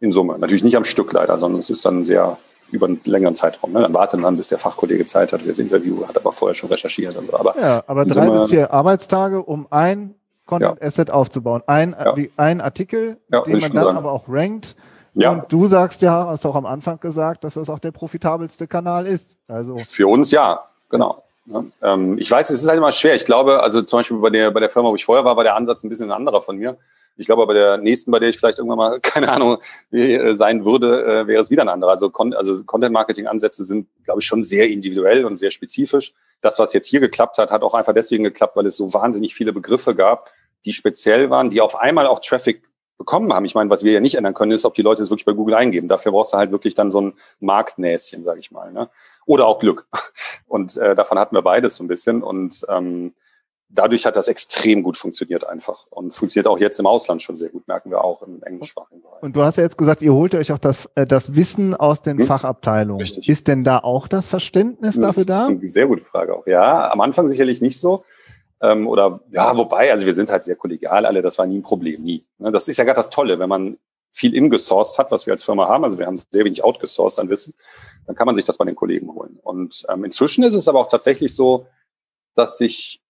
in 0.00 0.10
Summe. 0.10 0.38
Natürlich 0.38 0.64
nicht 0.64 0.76
am 0.76 0.84
Stück 0.84 1.12
leider, 1.12 1.38
sondern 1.38 1.60
es 1.60 1.70
ist 1.70 1.84
dann 1.84 2.04
sehr 2.04 2.36
über 2.72 2.86
einen 2.86 3.00
längeren 3.04 3.34
Zeitraum. 3.34 3.72
Ne? 3.72 3.80
Dann 3.80 3.94
wartet 3.94 4.20
man, 4.20 4.36
bis 4.36 4.48
der 4.48 4.58
Fachkollege 4.58 5.04
Zeit 5.04 5.32
hat 5.32 5.42
für 5.42 5.48
das 5.48 5.58
Interview, 5.58 6.06
hat 6.06 6.16
aber 6.16 6.32
vorher 6.32 6.54
schon 6.54 6.70
recherchiert. 6.70 7.16
Und 7.16 7.30
so. 7.30 7.36
aber 7.36 7.54
ja, 7.60 7.82
aber 7.86 8.04
drei 8.04 8.26
Summe, 8.26 8.38
bis 8.40 8.50
vier 8.50 8.72
Arbeitstage, 8.72 9.42
um 9.42 9.66
ein 9.70 10.14
Content 10.46 10.82
Asset 10.82 11.08
ja. 11.08 11.14
aufzubauen. 11.14 11.62
Ein, 11.66 11.94
ja. 11.98 12.14
ein 12.36 12.60
Artikel, 12.60 13.18
ja, 13.30 13.42
den 13.42 13.58
man 13.58 13.70
dann 13.72 13.78
sagen. 13.78 13.96
aber 13.96 14.12
auch 14.12 14.24
rankt. 14.28 14.76
Ja. 15.14 15.32
Und 15.32 15.52
du 15.52 15.66
sagst 15.66 16.02
ja, 16.02 16.26
hast 16.26 16.46
auch 16.46 16.56
am 16.56 16.66
Anfang 16.66 17.00
gesagt, 17.00 17.44
dass 17.44 17.54
das 17.54 17.68
auch 17.68 17.78
der 17.78 17.90
profitabelste 17.90 18.66
Kanal 18.66 19.06
ist. 19.06 19.36
Also 19.48 19.76
für 19.76 20.08
uns 20.08 20.30
ja, 20.30 20.64
genau. 20.88 21.22
Ähm, 21.82 22.16
ich 22.18 22.30
weiß, 22.30 22.50
es 22.50 22.62
ist 22.62 22.68
halt 22.68 22.78
immer 22.78 22.92
schwer. 22.92 23.16
Ich 23.16 23.24
glaube, 23.24 23.60
also 23.60 23.82
zum 23.82 23.98
Beispiel 23.98 24.18
bei 24.18 24.30
der, 24.30 24.50
bei 24.50 24.60
der 24.60 24.70
Firma, 24.70 24.88
wo 24.88 24.94
ich 24.94 25.04
vorher 25.04 25.24
war, 25.24 25.36
war 25.36 25.44
der 25.44 25.56
Ansatz 25.56 25.82
ein 25.82 25.88
bisschen 25.88 26.10
ein 26.10 26.16
anderer 26.16 26.42
von 26.42 26.56
mir. 26.56 26.76
Ich 27.20 27.26
glaube, 27.26 27.46
bei 27.46 27.54
der 27.54 27.76
nächsten, 27.76 28.10
bei 28.10 28.18
der 28.18 28.30
ich 28.30 28.38
vielleicht 28.38 28.58
irgendwann 28.58 28.78
mal, 28.78 29.00
keine 29.02 29.30
Ahnung, 29.30 29.58
äh, 29.92 30.34
sein 30.34 30.64
würde, 30.64 31.04
äh, 31.04 31.26
wäre 31.26 31.42
es 31.42 31.50
wieder 31.50 31.62
ein 31.62 31.68
anderer. 31.68 31.90
Also, 31.90 32.10
also 32.12 32.64
Content-Marketing-Ansätze 32.64 33.64
sind, 33.64 33.88
glaube 34.04 34.20
ich, 34.20 34.26
schon 34.26 34.42
sehr 34.42 34.68
individuell 34.68 35.24
und 35.24 35.36
sehr 35.36 35.50
spezifisch. 35.50 36.14
Das, 36.40 36.58
was 36.58 36.72
jetzt 36.72 36.86
hier 36.86 37.00
geklappt 37.00 37.38
hat, 37.38 37.50
hat 37.50 37.62
auch 37.62 37.74
einfach 37.74 37.94
deswegen 37.94 38.24
geklappt, 38.24 38.56
weil 38.56 38.66
es 38.66 38.76
so 38.76 38.92
wahnsinnig 38.94 39.34
viele 39.34 39.52
Begriffe 39.52 39.94
gab, 39.94 40.30
die 40.64 40.72
speziell 40.72 41.30
waren, 41.30 41.50
die 41.50 41.60
auf 41.60 41.76
einmal 41.76 42.06
auch 42.06 42.20
Traffic 42.20 42.62
bekommen 43.00 43.32
haben. 43.32 43.46
Ich 43.46 43.54
meine, 43.54 43.70
was 43.70 43.82
wir 43.82 43.92
ja 43.92 44.00
nicht 44.00 44.16
ändern 44.16 44.34
können, 44.34 44.52
ist, 44.52 44.66
ob 44.66 44.74
die 44.74 44.82
Leute 44.82 45.00
es 45.00 45.08
wirklich 45.08 45.24
bei 45.24 45.32
Google 45.32 45.54
eingeben. 45.54 45.88
Dafür 45.88 46.12
brauchst 46.12 46.34
du 46.34 46.36
halt 46.36 46.52
wirklich 46.52 46.74
dann 46.74 46.90
so 46.90 47.00
ein 47.00 47.14
Marktnäschen, 47.40 48.22
sage 48.22 48.40
ich 48.40 48.50
mal. 48.50 48.72
Ne? 48.72 48.90
Oder 49.24 49.46
auch 49.46 49.58
Glück. 49.58 49.86
Und 50.46 50.76
äh, 50.76 50.94
davon 50.94 51.18
hatten 51.18 51.34
wir 51.34 51.40
beides 51.40 51.76
so 51.76 51.84
ein 51.84 51.88
bisschen. 51.88 52.22
Und 52.22 52.62
ähm, 52.68 53.14
dadurch 53.70 54.04
hat 54.04 54.16
das 54.16 54.28
extrem 54.28 54.82
gut 54.82 54.96
funktioniert 54.96 55.44
einfach 55.44 55.86
und 55.90 56.12
funktioniert 56.12 56.48
auch 56.48 56.58
jetzt 56.58 56.78
im 56.80 56.86
Ausland 56.86 57.22
schon 57.22 57.36
sehr 57.36 57.48
gut, 57.50 57.66
merken 57.68 57.90
wir 57.90 58.02
auch 58.02 58.22
im 58.22 58.42
englischsprachigen 58.42 59.00
Bereich. 59.00 59.22
Und 59.22 59.36
du 59.36 59.42
hast 59.42 59.56
ja 59.56 59.62
jetzt 59.62 59.78
gesagt, 59.78 60.02
ihr 60.02 60.12
holt 60.12 60.34
euch 60.34 60.52
auch 60.52 60.58
das, 60.58 60.88
äh, 60.96 61.06
das 61.06 61.36
Wissen 61.36 61.74
aus 61.74 62.02
den 62.02 62.18
hm? 62.18 62.26
Fachabteilungen. 62.26 63.00
Richtig. 63.00 63.28
Ist 63.28 63.48
denn 63.48 63.64
da 63.64 63.78
auch 63.78 64.08
das 64.08 64.28
Verständnis 64.28 64.96
hm, 64.96 65.02
dafür 65.02 65.24
da? 65.24 65.46
eine 65.46 65.68
sehr 65.68 65.86
gute 65.86 66.04
Frage 66.04 66.34
auch. 66.34 66.46
Ja, 66.46 66.90
am 66.90 67.00
Anfang 67.00 67.28
sicherlich 67.28 67.60
nicht 67.60 67.78
so. 67.78 68.04
Ähm, 68.60 68.86
oder 68.86 69.20
ja, 69.30 69.56
wobei, 69.56 69.90
also 69.90 70.04
wir 70.04 70.12
sind 70.12 70.30
halt 70.30 70.44
sehr 70.44 70.56
kollegial 70.56 71.06
alle, 71.06 71.22
das 71.22 71.38
war 71.38 71.46
nie 71.46 71.58
ein 71.58 71.62
Problem, 71.62 72.02
nie. 72.02 72.26
Ne, 72.38 72.50
das 72.50 72.68
ist 72.68 72.76
ja 72.76 72.84
gerade 72.84 72.96
das 72.96 73.10
Tolle, 73.10 73.38
wenn 73.38 73.48
man 73.48 73.78
viel 74.12 74.34
ingesourced 74.34 74.98
hat, 74.98 75.10
was 75.12 75.26
wir 75.26 75.32
als 75.32 75.44
Firma 75.44 75.68
haben, 75.68 75.84
also 75.84 75.96
wir 75.96 76.06
haben 76.06 76.20
sehr 76.30 76.44
wenig 76.44 76.64
outgesourced 76.64 77.20
an 77.20 77.30
Wissen, 77.30 77.54
dann 78.06 78.16
kann 78.16 78.26
man 78.26 78.34
sich 78.34 78.44
das 78.44 78.58
bei 78.58 78.64
den 78.64 78.74
Kollegen 78.74 79.08
holen. 79.14 79.38
Und 79.42 79.84
ähm, 79.88 80.04
inzwischen 80.04 80.42
ist 80.42 80.54
es 80.54 80.66
aber 80.66 80.80
auch 80.80 80.88
tatsächlich 80.88 81.34
so, 81.34 81.66
dass 82.34 82.58
sich 82.58 83.00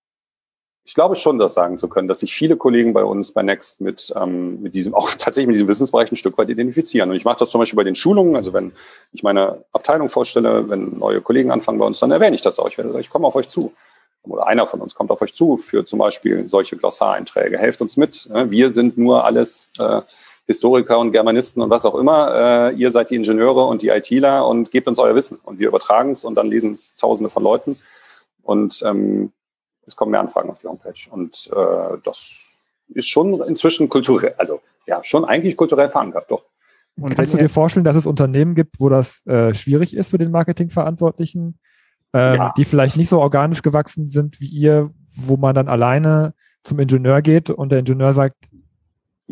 ich 0.90 0.94
glaube 0.94 1.14
schon, 1.14 1.38
das 1.38 1.54
sagen 1.54 1.78
zu 1.78 1.86
können, 1.86 2.08
dass 2.08 2.18
sich 2.18 2.34
viele 2.34 2.56
Kollegen 2.56 2.92
bei 2.92 3.04
uns 3.04 3.30
bei 3.30 3.44
Next 3.44 3.80
mit, 3.80 4.12
ähm, 4.16 4.60
mit 4.60 4.74
diesem, 4.74 4.92
auch 4.96 5.08
tatsächlich 5.10 5.46
mit 5.46 5.54
diesem 5.54 5.68
Wissensbereich 5.68 6.10
ein 6.10 6.16
Stück 6.16 6.36
weit 6.36 6.48
identifizieren. 6.48 7.10
Und 7.10 7.14
ich 7.14 7.24
mache 7.24 7.38
das 7.38 7.50
zum 7.50 7.60
Beispiel 7.60 7.76
bei 7.76 7.84
den 7.84 7.94
Schulungen, 7.94 8.34
also 8.34 8.52
wenn 8.52 8.72
ich 9.12 9.22
meine 9.22 9.62
Abteilung 9.72 10.08
vorstelle, 10.08 10.68
wenn 10.68 10.98
neue 10.98 11.20
Kollegen 11.20 11.52
anfangen 11.52 11.78
bei 11.78 11.86
uns, 11.86 12.00
dann 12.00 12.10
erwähne 12.10 12.34
ich 12.34 12.42
das 12.42 12.58
auch. 12.58 12.66
Ich 12.66 12.76
werde 12.76 12.90
sagen, 12.90 13.02
ich 13.02 13.08
komme 13.08 13.24
auf 13.24 13.36
euch 13.36 13.46
zu. 13.46 13.72
Oder 14.24 14.48
einer 14.48 14.66
von 14.66 14.80
uns 14.80 14.96
kommt 14.96 15.12
auf 15.12 15.22
euch 15.22 15.32
zu 15.32 15.58
für 15.58 15.84
zum 15.84 16.00
Beispiel 16.00 16.48
solche 16.48 16.76
Glossareinträge. 16.76 17.56
Helft 17.56 17.80
uns 17.80 17.96
mit. 17.96 18.28
Wir 18.48 18.72
sind 18.72 18.98
nur 18.98 19.24
alles 19.24 19.68
äh, 19.78 20.00
Historiker 20.48 20.98
und 20.98 21.12
Germanisten 21.12 21.62
und 21.62 21.70
was 21.70 21.86
auch 21.86 21.94
immer. 21.94 22.72
Äh, 22.72 22.74
ihr 22.74 22.90
seid 22.90 23.10
die 23.10 23.14
Ingenieure 23.14 23.64
und 23.64 23.82
die 23.82 23.90
ITler 23.90 24.44
und 24.44 24.72
gebt 24.72 24.88
uns 24.88 24.98
euer 24.98 25.14
Wissen. 25.14 25.38
Und 25.44 25.60
wir 25.60 25.68
übertragen 25.68 26.10
es 26.10 26.24
und 26.24 26.34
dann 26.34 26.48
lesen 26.48 26.72
es 26.72 26.96
Tausende 26.96 27.30
von 27.30 27.44
Leuten. 27.44 27.78
Und 28.42 28.82
ähm, 28.84 29.32
es 29.90 29.96
kommen 29.96 30.12
mehr 30.12 30.20
Anfragen 30.20 30.50
auf 30.50 30.60
die 30.60 30.68
Homepage. 30.68 31.10
Und 31.10 31.50
äh, 31.52 31.98
das 32.04 32.70
ist 32.88 33.08
schon 33.08 33.40
inzwischen 33.42 33.88
kulturell, 33.88 34.34
also 34.38 34.60
ja, 34.86 35.02
schon 35.04 35.24
eigentlich 35.24 35.56
kulturell 35.56 35.88
verankert, 35.88 36.30
doch. 36.30 36.44
Und 36.98 37.14
kannst 37.14 37.32
du 37.32 37.38
dir 37.38 37.48
vorstellen, 37.48 37.84
dass 37.84 37.96
es 37.96 38.06
Unternehmen 38.06 38.54
gibt, 38.54 38.80
wo 38.80 38.88
das 38.88 39.24
äh, 39.26 39.54
schwierig 39.54 39.94
ist 39.94 40.10
für 40.10 40.18
den 40.18 40.30
Marketingverantwortlichen, 40.30 41.58
äh, 42.14 42.36
ja. 42.36 42.54
die 42.56 42.64
vielleicht 42.64 42.96
nicht 42.96 43.08
so 43.08 43.20
organisch 43.20 43.62
gewachsen 43.62 44.08
sind 44.08 44.40
wie 44.40 44.48
ihr, 44.48 44.90
wo 45.16 45.36
man 45.36 45.54
dann 45.54 45.68
alleine 45.68 46.34
zum 46.62 46.78
Ingenieur 46.78 47.22
geht 47.22 47.48
und 47.48 47.70
der 47.70 47.78
Ingenieur 47.78 48.12
sagt, 48.12 48.50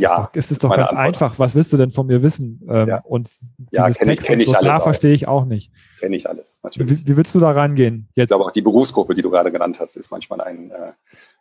ja, 0.01 0.29
ist 0.33 0.51
es 0.51 0.59
doch 0.59 0.71
ganz 0.71 0.91
Antwort. 0.91 1.07
einfach. 1.07 1.39
Was 1.39 1.55
willst 1.55 1.73
du 1.73 1.77
denn 1.77 1.91
von 1.91 2.07
mir 2.07 2.23
wissen? 2.23 2.61
Ähm, 2.69 2.89
ja. 2.89 3.01
Und 3.05 3.29
ja, 3.71 3.91
kenne 3.91 4.13
ich, 4.13 4.21
kenn 4.21 4.41
ich 4.41 4.57
alles. 4.57 4.83
verstehe 4.83 5.13
ich 5.13 5.29
auch 5.29 5.45
nicht. 5.45 5.73
Kenne 6.01 6.17
ich 6.17 6.29
alles, 6.29 6.57
natürlich. 6.63 7.01
Wie, 7.01 7.09
wie, 7.09 7.17
willst 7.17 7.35
du 7.35 7.41
da 7.41 7.51
rangehen? 7.51 8.09
Jetzt? 8.15 8.27
Ich 8.27 8.29
glaube 8.29 8.45
auch 8.45 8.53
die 8.53 8.63
Berufsgruppe, 8.63 9.15
die 9.15 9.23
du 9.23 9.31
gerade 9.31 9.51
genannt 9.51 9.79
hast, 9.81 9.97
ist 9.97 10.11
manchmal 10.11 10.41
ein, 10.41 10.71
äh, 10.71 10.93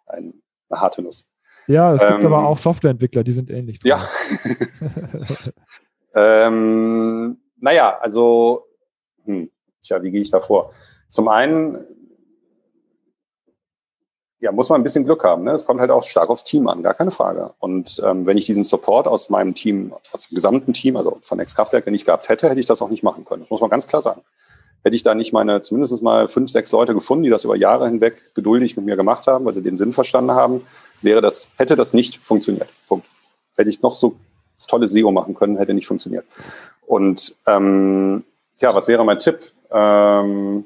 ein, 0.08 0.34
eine 0.70 0.82
harte 0.82 1.02
Nuss. 1.02 1.26
Ja, 1.68 1.94
es 1.94 2.02
ähm, 2.02 2.10
gibt 2.14 2.26
aber 2.26 2.48
auch 2.48 2.58
Softwareentwickler, 2.58 3.24
die 3.24 3.34
sind 3.34 3.50
ähnlich. 3.50 3.80
Dran. 3.80 4.00
Ja. 4.00 4.08
ähm, 6.48 7.38
naja, 7.60 7.98
also, 8.00 8.66
hm, 9.26 9.50
tja, 9.84 10.02
wie 10.02 10.12
gehe 10.12 10.22
ich 10.22 10.32
da 10.32 10.40
vor? 10.40 10.74
Zum 11.10 11.28
einen 11.28 11.78
ja, 14.40 14.52
muss 14.52 14.70
man 14.70 14.80
ein 14.80 14.84
bisschen 14.84 15.06
Glück 15.06 15.24
haben. 15.24 15.44
Ne? 15.44 15.52
Es 15.52 15.66
kommt 15.66 15.80
halt 15.80 15.90
auch 15.90 16.04
stark 16.04 16.30
aufs 16.30 16.44
Team 16.44 16.68
an, 16.68 16.84
gar 16.84 16.94
keine 16.94 17.12
Frage. 17.12 17.54
Und 17.60 18.02
ähm, 18.06 18.26
wenn 18.26 18.38
ich 18.38 18.46
diesen 18.46 18.64
Support 18.64 19.08
aus 19.08 19.30
meinem 19.30 19.56
Team, 19.56 19.94
aus 20.12 20.28
dem 20.28 20.36
gesamten 20.36 20.74
Team, 20.74 20.96
also 20.96 21.18
von 21.22 21.40
Ex-Kraftwerke 21.40 21.90
nicht 21.90 22.06
gehabt 22.06 22.30
hätte, 22.30 22.48
hätte 22.50 22.60
ich 22.60 22.68
das 22.68 22.82
auch 22.82 22.90
nicht 22.90 23.04
machen 23.04 23.26
können. 23.26 23.44
Das 23.44 23.50
muss 23.50 23.62
man 23.62 23.70
ganz 23.70 23.88
klar 23.88 24.02
sagen. 24.02 24.22
Hätte 24.84 24.96
ich 24.96 25.04
da 25.04 25.16
nicht 25.16 25.34
meine 25.34 25.62
zumindest 25.62 26.02
mal 26.04 26.28
fünf, 26.28 26.52
sechs 26.52 26.72
Leute 26.72 26.94
gefunden, 26.94 27.24
die 27.24 27.30
das 27.32 27.44
über 27.44 27.56
Jahre 27.56 27.88
hinweg 27.88 28.36
geduldig 28.36 28.78
mit 28.78 28.86
mir 28.86 28.96
gemacht 28.96 29.26
haben, 29.26 29.44
weil 29.44 29.54
sie 29.54 29.64
den 29.64 29.76
Sinn 29.76 29.92
verstanden 29.92 30.32
haben, 30.32 30.62
wäre 31.02 31.20
das, 31.20 31.50
hätte 31.58 31.76
das 31.76 31.94
nicht 31.94 32.18
funktioniert. 32.18 32.70
Punkt. 32.88 33.08
Hätte 33.56 33.72
ich 33.72 33.82
noch 33.82 33.96
so 33.96 34.16
tolle 34.68 34.88
SEO 34.88 35.12
machen 35.12 35.34
können, 35.34 35.58
hätte 35.58 35.74
nicht 35.74 35.88
funktioniert. 35.88 36.26
Und 36.86 37.36
ähm, 37.48 38.24
ja, 38.62 38.74
was 38.76 38.88
wäre 38.88 39.04
mein 39.04 39.20
Tipp? 39.20 39.40
Ähm, 39.72 40.66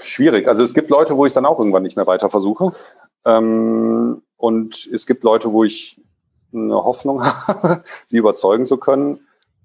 schwierig. 0.00 0.48
Also 0.48 0.62
es 0.62 0.74
gibt 0.74 0.90
Leute, 0.90 1.16
wo 1.16 1.26
ich 1.26 1.32
dann 1.32 1.46
auch 1.46 1.58
irgendwann 1.58 1.82
nicht 1.82 1.96
mehr 1.96 2.06
weiter 2.06 2.30
versuche. 2.30 2.72
Ähm, 3.24 4.22
und 4.36 4.88
es 4.92 5.06
gibt 5.06 5.24
Leute, 5.24 5.52
wo 5.52 5.64
ich 5.64 6.00
eine 6.52 6.74
Hoffnung 6.74 7.24
habe, 7.46 7.82
sie 8.06 8.18
überzeugen 8.18 8.66
zu 8.66 8.76
können 8.76 9.20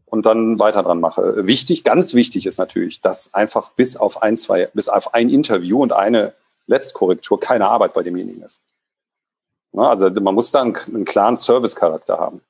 und 0.06 0.26
dann 0.26 0.60
weiter 0.60 0.84
dran 0.84 1.00
mache. 1.00 1.48
Wichtig, 1.48 1.84
ganz 1.84 2.14
wichtig 2.14 2.46
ist 2.46 2.60
natürlich, 2.60 3.02
dass 3.02 3.34
einfach 3.34 3.72
bis 3.72 3.98
auf 3.98 4.22
ein, 4.22 4.38
zwei, 4.38 4.70
bis 4.74 4.90
auf 4.90 5.14
ein 5.14 5.30
Interview 5.30 5.82
und 5.82 5.92
eine 5.92 6.34
Letztkorrektur 6.68 7.40
keine 7.40 7.68
Arbeit 7.68 7.94
bei 7.94 8.04
demjenigen 8.04 8.44
ist. 8.44 8.62
Also 9.76 10.10
man 10.12 10.36
muss 10.36 10.52
da 10.52 10.62
einen, 10.62 10.78
einen 10.88 11.06
klaren 11.06 11.36
Service-Charakter 11.36 12.20
haben. 12.20 12.42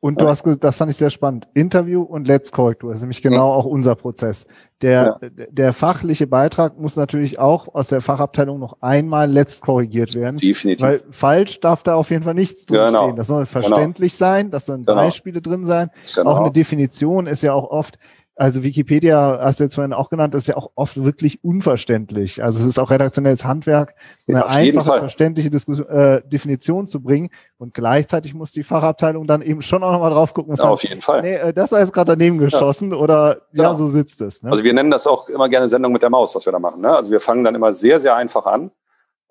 Und 0.00 0.20
du 0.20 0.28
hast 0.28 0.44
gesagt, 0.44 0.62
das 0.62 0.76
fand 0.76 0.92
ich 0.92 0.96
sehr 0.96 1.10
spannend. 1.10 1.48
Interview 1.54 2.02
und 2.02 2.28
Let's 2.28 2.52
Korrektur. 2.52 2.90
Das 2.90 2.98
ist 2.98 3.02
nämlich 3.02 3.20
genau 3.20 3.52
auch 3.52 3.64
unser 3.64 3.96
Prozess. 3.96 4.46
Der, 4.80 5.18
ja. 5.20 5.28
der 5.50 5.72
fachliche 5.72 6.28
Beitrag 6.28 6.78
muss 6.78 6.94
natürlich 6.94 7.40
auch 7.40 7.74
aus 7.74 7.88
der 7.88 8.00
Fachabteilung 8.00 8.60
noch 8.60 8.76
einmal 8.80 9.28
letzt 9.28 9.62
korrigiert 9.62 10.14
werden. 10.14 10.36
Definitiv. 10.36 10.86
Weil 10.86 11.02
falsch 11.10 11.58
darf 11.58 11.82
da 11.82 11.96
auf 11.96 12.10
jeden 12.10 12.22
Fall 12.22 12.34
nichts 12.34 12.66
drin 12.66 12.86
genau. 12.86 13.06
stehen. 13.06 13.16
Das 13.16 13.26
soll 13.26 13.44
verständlich 13.46 14.16
genau. 14.16 14.30
sein, 14.30 14.50
das 14.52 14.66
sollen 14.66 14.84
genau. 14.84 15.00
Beispiele 15.00 15.42
drin 15.42 15.64
sein. 15.64 15.90
Genau. 16.14 16.30
Auch 16.30 16.40
eine 16.40 16.52
Definition 16.52 17.26
ist 17.26 17.42
ja 17.42 17.52
auch 17.52 17.68
oft, 17.68 17.98
also 18.38 18.62
Wikipedia, 18.62 19.40
hast 19.42 19.58
du 19.58 19.64
jetzt 19.64 19.74
vorhin 19.74 19.92
auch 19.92 20.10
genannt, 20.10 20.32
ist 20.36 20.46
ja 20.46 20.56
auch 20.56 20.70
oft 20.76 21.02
wirklich 21.02 21.42
unverständlich. 21.42 22.40
Also 22.40 22.60
es 22.60 22.66
ist 22.66 22.78
auch 22.78 22.92
redaktionelles 22.92 23.44
Handwerk, 23.44 23.96
eine 24.28 24.38
ja, 24.38 24.46
einfache, 24.46 25.00
verständliche 25.00 25.50
Diskus 25.50 25.80
äh, 25.80 26.22
Definition 26.24 26.86
zu 26.86 27.02
bringen. 27.02 27.30
Und 27.58 27.74
gleichzeitig 27.74 28.34
muss 28.34 28.52
die 28.52 28.62
Fachabteilung 28.62 29.26
dann 29.26 29.42
eben 29.42 29.60
schon 29.60 29.82
auch 29.82 29.90
nochmal 29.90 30.12
drauf 30.12 30.34
gucken. 30.34 30.54
Ja, 30.56 30.68
auf 30.68 30.84
jeden 30.84 31.00
Fall. 31.00 31.22
Nee, 31.22 31.34
äh, 31.34 31.52
das 31.52 31.72
war 31.72 31.80
jetzt 31.80 31.92
gerade 31.92 32.12
daneben 32.12 32.38
geschossen 32.38 32.92
ja. 32.92 32.96
oder 32.96 33.42
ja, 33.52 33.64
ja, 33.64 33.74
so 33.74 33.88
sitzt 33.88 34.22
es. 34.22 34.40
Ne? 34.44 34.52
Also 34.52 34.62
wir 34.62 34.72
nennen 34.72 34.92
das 34.92 35.08
auch 35.08 35.28
immer 35.28 35.48
gerne 35.48 35.66
Sendung 35.66 35.90
mit 35.90 36.02
der 36.02 36.10
Maus, 36.10 36.32
was 36.36 36.46
wir 36.46 36.52
da 36.52 36.60
machen. 36.60 36.80
Ne? 36.80 36.94
Also 36.94 37.10
wir 37.10 37.18
fangen 37.18 37.42
dann 37.42 37.56
immer 37.56 37.72
sehr, 37.72 37.98
sehr 37.98 38.14
einfach 38.14 38.46
an 38.46 38.70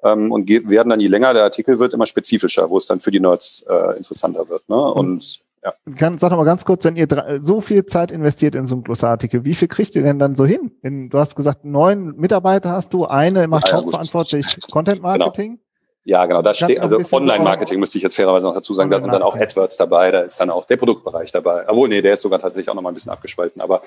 ähm, 0.03 0.33
und 0.33 0.49
werden 0.49 0.89
dann, 0.89 0.99
je 0.99 1.07
länger 1.07 1.33
der 1.33 1.43
Artikel 1.43 1.79
wird, 1.79 1.93
immer 1.93 2.05
spezifischer, 2.05 2.69
wo 2.69 2.75
es 2.75 2.85
dann 2.85 2.99
für 2.99 3.11
die 3.11 3.21
Nerds 3.21 3.65
äh, 3.69 3.95
interessanter 3.95 4.49
wird. 4.49 4.67
Ne? 4.67 4.75
Mhm. 4.75 4.91
Und 4.91 5.46
ja. 5.63 5.73
Kann, 5.95 6.17
sag 6.17 6.29
doch 6.29 6.37
mal 6.37 6.43
ganz 6.43 6.65
kurz, 6.65 6.85
wenn 6.85 6.95
ihr 6.95 7.07
so 7.39 7.61
viel 7.61 7.85
Zeit 7.85 8.11
investiert 8.11 8.55
in 8.55 8.65
so 8.65 8.75
einen 8.75 8.83
Glossarartikel, 8.83 9.43
wie 9.45 9.53
viel 9.53 9.67
kriegt 9.67 9.95
ihr 9.95 10.03
denn 10.03 10.19
dann 10.19 10.35
so 10.35 10.45
hin? 10.45 10.71
In, 10.81 11.09
du 11.09 11.17
hast 11.17 11.35
gesagt, 11.35 11.65
neun 11.65 12.15
Mitarbeiter 12.15 12.71
hast 12.71 12.93
du, 12.93 13.05
eine 13.05 13.47
macht 13.47 13.69
ja, 13.69 13.75
hauptverantwortlich 13.75 14.59
Content 14.71 15.01
Marketing. 15.01 15.55
Genau. 15.55 15.61
Ja, 16.03 16.25
genau, 16.25 16.41
da 16.41 16.53
steht, 16.53 16.79
also 16.79 17.01
Online-Marketing 17.11 17.81
müsste 17.81 17.97
ich 17.97 18.03
jetzt 18.03 18.15
fairerweise 18.15 18.47
noch 18.47 18.53
dazu 18.53 18.73
sagen, 18.73 18.89
da 18.89 18.97
sind 18.97 19.11
dann 19.11 19.23
auch 19.23 19.35
AdWords 19.35 19.75
dabei, 19.75 20.09
da 20.09 20.21
ist 20.21 20.39
dann 20.39 20.49
auch 20.49 20.63
der 20.63 20.77
Produktbereich 20.77 21.33
dabei. 21.33 21.67
Obwohl, 21.67 21.89
nee, 21.89 22.01
der 22.01 22.13
ist 22.13 22.21
sogar 22.21 22.39
tatsächlich 22.39 22.69
auch 22.69 22.75
noch 22.75 22.81
mal 22.81 22.91
ein 22.91 22.93
bisschen 22.93 23.11
abgespalten. 23.11 23.61
Aber 23.61 23.81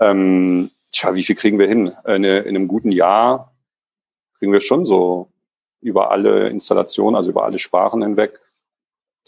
ähm, 0.00 0.70
tja, 0.92 1.14
wie 1.14 1.22
viel 1.22 1.36
kriegen 1.36 1.58
wir 1.58 1.68
hin? 1.68 1.92
In, 2.06 2.24
in 2.24 2.48
einem 2.48 2.68
guten 2.68 2.90
Jahr 2.90 3.52
kriegen 4.38 4.50
wir 4.50 4.62
schon 4.62 4.86
so 4.86 5.28
über 5.82 6.10
alle 6.10 6.48
Installationen, 6.48 7.16
also 7.16 7.28
über 7.28 7.44
alle 7.44 7.58
Sprachen 7.58 8.02
hinweg, 8.02 8.40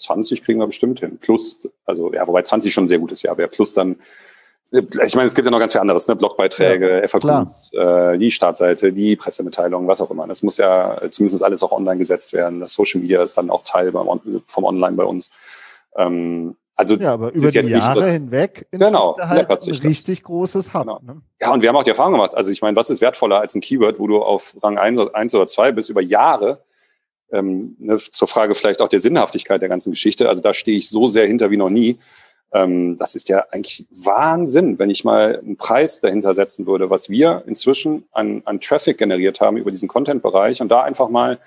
20 0.01 0.43
kriegen 0.45 0.59
wir 0.59 0.67
bestimmt 0.67 1.01
hin. 1.01 1.19
Plus, 1.21 1.61
also 1.85 2.13
ja, 2.13 2.27
wobei 2.27 2.43
20 2.43 2.73
schon 2.73 2.85
ein 2.85 2.89
sehr 2.89 2.99
gutes 2.99 3.23
Jahr 3.23 3.37
wäre. 3.39 3.49
Plus 3.49 3.75
dann, 3.75 3.97
ich 4.73 5.17
meine, 5.17 5.27
es 5.27 5.35
gibt 5.35 5.47
ja 5.47 5.51
noch 5.51 5.59
ganz 5.59 5.73
viel 5.73 5.81
anderes, 5.81 6.07
ne? 6.07 6.15
Blogbeiträge, 6.15 7.01
ja, 7.01 7.09
FAQs, 7.09 7.73
äh, 7.73 8.19
die 8.19 8.31
Startseite, 8.31 8.93
die 8.93 9.17
Pressemitteilung, 9.17 9.89
was 9.89 10.01
auch 10.01 10.11
immer. 10.11 10.27
Das 10.29 10.43
muss 10.43 10.59
ja 10.59 11.01
zumindest 11.11 11.43
alles 11.43 11.63
auch 11.63 11.73
online 11.73 11.99
gesetzt 11.99 12.33
werden. 12.33 12.61
Das 12.61 12.75
Social 12.75 13.01
Media 13.01 13.23
ist 13.23 13.37
dann 13.37 13.51
auch 13.51 13.65
Teil 13.65 13.91
beim, 13.91 14.21
vom 14.47 14.65
Online 14.65 14.97
bei 14.97 15.05
uns. 15.05 15.31
Ähm, 15.97 16.57
also 16.81 16.95
ja, 16.95 17.13
aber 17.13 17.31
über 17.35 17.51
die 17.51 17.59
Jahre 17.59 18.01
das, 18.01 18.13
hinweg 18.13 18.67
genau, 18.71 19.15
halt 19.19 19.51
ein 19.51 19.75
richtig 19.83 20.23
großes 20.23 20.73
Hub. 20.73 20.83
Genau. 20.83 21.01
Ne? 21.03 21.21
Ja, 21.39 21.53
und 21.53 21.61
wir 21.61 21.69
haben 21.69 21.77
auch 21.77 21.83
die 21.83 21.91
Erfahrung 21.91 22.13
gemacht. 22.13 22.35
Also 22.35 22.51
ich 22.51 22.63
meine, 22.63 22.75
was 22.75 22.89
ist 22.89 23.03
wertvoller 23.03 23.41
als 23.41 23.55
ein 23.55 23.61
Keyword, 23.61 23.99
wo 23.99 24.07
du 24.07 24.23
auf 24.23 24.57
Rang 24.63 24.79
1, 24.79 25.13
1 25.13 25.35
oder 25.35 25.47
2 25.47 25.73
bist 25.73 25.91
über 25.91 26.01
Jahre 26.01 26.63
ähm, 27.33 27.77
ne, 27.79 27.97
zur 27.97 28.29
Frage 28.29 28.55
vielleicht 28.55 28.83
auch 28.83 28.89
der 28.89 29.01
Sinnhaftigkeit 29.01 29.63
der 29.63 29.69
ganzen 29.69 29.91
Geschichte. 29.91 30.29
Also 30.29 30.43
da 30.43 30.53
stehe 30.53 30.79
ich 30.79 30.89
so 30.89 31.09
sehr 31.09 31.27
hinter 31.27 31.51
wie 31.51 31.57
noch 31.57 31.71
nie. 31.71 31.99
Ähm, 32.53 32.97
das 32.97 33.15
ist 33.15 33.29
ja 33.29 33.45
eigentlich 33.51 33.87
Wahnsinn, 33.91 34.79
wenn 34.79 34.91
ich 34.91 35.05
mal 35.05 35.39
einen 35.39 35.57
Preis 35.57 36.01
dahinter 36.01 36.35
setzen 36.35 36.67
würde, 36.67 36.91
was 36.91 37.09
wir 37.09 37.45
inzwischen 37.47 38.05
an, 38.13 38.43
an 38.45 38.61
Traffic 38.61 38.99
generiert 38.99 39.41
haben 39.41 39.57
über 39.57 39.71
diesen 39.71 39.89
Content-Bereich 39.89 40.61
und 40.61 40.69
da 40.69 40.83
einfach 40.83 41.09
mal 41.09 41.39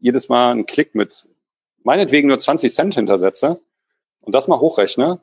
jedes 0.00 0.28
Mal 0.28 0.52
einen 0.52 0.66
Klick 0.66 0.94
mit 0.94 1.28
meinetwegen 1.82 2.28
nur 2.28 2.38
20 2.38 2.72
Cent 2.72 2.94
hintersetze 2.94 3.60
und 4.20 4.34
das 4.34 4.48
mal 4.48 4.60
hochrechne. 4.60 5.20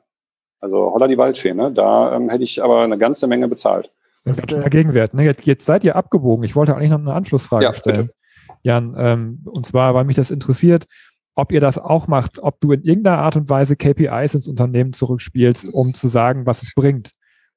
Also 0.60 0.92
holla 0.92 1.08
die 1.08 1.18
Waldfee, 1.18 1.54
ne? 1.54 1.72
da 1.72 2.14
ähm, 2.14 2.28
hätte 2.28 2.44
ich 2.44 2.62
aber 2.62 2.82
eine 2.82 2.98
ganze 2.98 3.26
Menge 3.26 3.48
bezahlt. 3.48 3.90
Das 4.24 4.38
ist 4.38 4.54
ein 4.54 4.70
Gegenwert. 4.70 5.14
Ne? 5.14 5.24
Jetzt, 5.24 5.44
jetzt 5.46 5.64
seid 5.64 5.82
ihr 5.82 5.96
abgebogen. 5.96 6.44
Ich 6.44 6.54
wollte 6.54 6.76
eigentlich 6.76 6.90
noch 6.90 7.00
eine 7.00 7.12
Anschlussfrage 7.12 7.64
ja, 7.64 7.74
stellen. 7.74 8.06
Bitte. 8.06 8.14
Jan. 8.62 8.94
Ähm, 8.96 9.42
und 9.44 9.66
zwar, 9.66 9.94
weil 9.94 10.04
mich 10.04 10.16
das 10.16 10.30
interessiert, 10.30 10.86
ob 11.34 11.52
ihr 11.52 11.60
das 11.60 11.78
auch 11.78 12.08
macht, 12.08 12.38
ob 12.40 12.60
du 12.60 12.72
in 12.72 12.82
irgendeiner 12.82 13.18
Art 13.18 13.36
und 13.36 13.48
Weise 13.48 13.76
KPIs 13.76 14.34
ins 14.34 14.48
Unternehmen 14.48 14.92
zurückspielst, 14.92 15.68
um 15.72 15.94
zu 15.94 16.08
sagen, 16.08 16.46
was 16.46 16.62
es 16.62 16.74
bringt. 16.74 17.12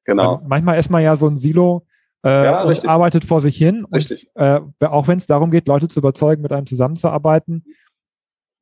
Genau. 0.06 0.39
Ähm, 0.39 0.48
manchmal 0.48 0.80
ist 0.80 0.89
man 0.89 1.04
ja 1.04 1.15
so 1.15 1.28
ein 1.28 1.38
Silo 1.38 1.86
äh, 2.24 2.46
ja, 2.46 2.63
und 2.63 2.88
arbeitet 2.88 3.26
vor 3.26 3.41
sich 3.41 3.58
hin. 3.58 3.86
Richtig. 3.94 4.30
Und, 4.34 4.44
äh, 4.44 4.86
auch 4.86 5.08
wenn 5.08 5.18
es 5.18 5.28
darum 5.28 5.52
geht, 5.52 5.68
Leute 5.68 5.88
zu 5.88 6.00
überzeugen, 6.00 6.41
mit 6.41 6.52
einem 6.52 6.68
zusammenzuarbeiten, 6.68 7.65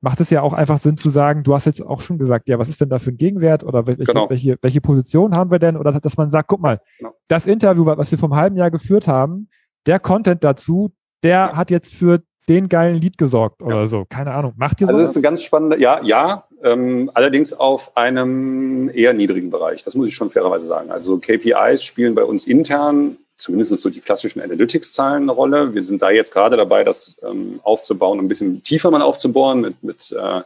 macht 0.01 0.19
es 0.19 0.29
ja 0.29 0.41
auch 0.41 0.51
einfach 0.51 0.79
Sinn 0.79 0.97
zu 0.97 1.09
sagen, 1.09 1.43
du 1.43 1.53
hast 1.53 1.65
jetzt 1.65 1.81
auch 1.81 2.01
schon 2.01 2.17
gesagt, 2.17 2.49
ja, 2.49 2.59
was 2.59 2.67
ist 2.67 2.81
denn 2.81 2.89
da 2.89 2.99
für 2.99 3.11
ein 3.11 3.17
Gegenwert 3.17 3.63
oder 3.63 3.87
welche, 3.87 4.03
genau. 4.03 4.29
welche, 4.29 4.57
welche 4.61 4.81
Position 4.81 5.33
haben 5.33 5.49
wir 5.49 5.59
denn? 5.59 5.77
Oder 5.77 5.93
dass 5.93 6.17
man 6.17 6.29
sagt, 6.29 6.49
guck 6.49 6.59
mal, 6.59 6.81
genau. 6.97 7.13
das 7.29 7.45
Interview, 7.45 7.85
was 7.85 8.11
wir 8.11 8.17
vom 8.17 8.35
halben 8.35 8.57
Jahr 8.57 8.69
geführt 8.69 9.07
haben, 9.07 9.49
der 9.85 9.99
Content 9.99 10.43
dazu, 10.43 10.91
der 11.23 11.31
ja. 11.31 11.55
hat 11.55 11.71
jetzt 11.71 11.93
für 11.93 12.21
den 12.49 12.69
geilen 12.69 12.95
Lied 12.95 13.17
gesorgt 13.17 13.61
oder 13.61 13.81
ja. 13.81 13.87
so. 13.87 14.05
Keine 14.05 14.31
Ahnung. 14.33 14.53
Macht 14.57 14.81
ihr 14.81 14.87
so? 14.87 14.93
Also 14.93 15.03
es 15.03 15.11
ist 15.11 15.15
eine 15.15 15.23
ganz 15.23 15.43
spannende, 15.43 15.79
ja, 15.79 16.01
ja, 16.03 16.45
ähm, 16.63 17.11
allerdings 17.13 17.53
auf 17.53 17.95
einem 17.95 18.89
eher 18.93 19.13
niedrigen 19.13 19.49
Bereich. 19.49 19.83
Das 19.83 19.95
muss 19.95 20.07
ich 20.07 20.15
schon 20.15 20.29
fairerweise 20.29 20.65
sagen. 20.65 20.91
Also 20.91 21.17
KPIs 21.17 21.83
spielen 21.83 22.15
bei 22.15 22.23
uns 22.23 22.45
intern 22.45 23.17
zumindest 23.37 23.77
so 23.77 23.89
die 23.89 23.99
klassischen 23.99 24.41
Analytics-Zahlen 24.41 25.23
eine 25.23 25.31
Rolle. 25.31 25.73
Wir 25.73 25.83
sind 25.83 26.01
da 26.01 26.09
jetzt 26.09 26.33
gerade 26.33 26.57
dabei, 26.57 26.83
das 26.83 27.17
ähm, 27.23 27.59
aufzubauen, 27.63 28.19
ein 28.19 28.27
bisschen 28.27 28.63
tiefer 28.63 28.91
mal 28.91 29.01
aufzubohren, 29.01 29.61
mit, 29.61 29.83
mit, 29.83 30.11
äh, 30.17 30.41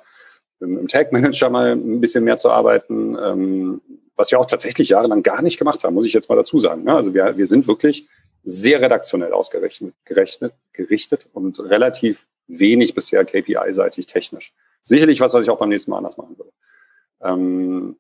mit 0.60 0.80
dem 0.80 0.88
Tag 0.88 1.12
Manager 1.12 1.50
mal 1.50 1.74
ein 1.74 2.02
bisschen 2.02 2.24
mehr 2.24 2.38
zu 2.38 2.50
arbeiten, 2.50 3.18
ähm, 3.22 3.82
was 4.16 4.32
wir 4.32 4.40
auch 4.40 4.48
tatsächlich 4.48 4.90
jahrelang 4.90 5.22
gar 5.22 5.42
nicht 5.44 5.60
gemacht 5.60 5.84
haben, 5.84 5.94
muss 5.94 6.06
ich 6.06 6.14
jetzt 6.14 6.28
mal 6.28 6.36
dazu 6.36 6.58
sagen. 6.58 6.84
Ne? 6.84 6.96
Also 6.96 7.14
wir, 7.14 7.38
wir 7.38 7.46
sind 7.46 7.68
wirklich 7.68 8.08
sehr 8.50 8.82
redaktionell 8.82 9.34
ausgerechnet, 9.34 9.94
gerechnet, 10.06 10.54
gerichtet 10.72 11.28
und 11.34 11.60
relativ 11.60 12.28
wenig 12.48 12.94
bisher 12.94 13.26
KPI-seitig 13.26 14.08
technisch. 14.08 14.54
Sicherlich 14.82 15.20
was, 15.20 15.34
was 15.34 15.44
ich 15.44 15.50
auch 15.50 15.60
beim 15.60 15.68
nächsten 15.68 15.92
Mal 15.92 15.98
anders 15.98 16.16
machen 16.16 16.38
würde. 16.38 16.52
Ähm, 17.22 17.98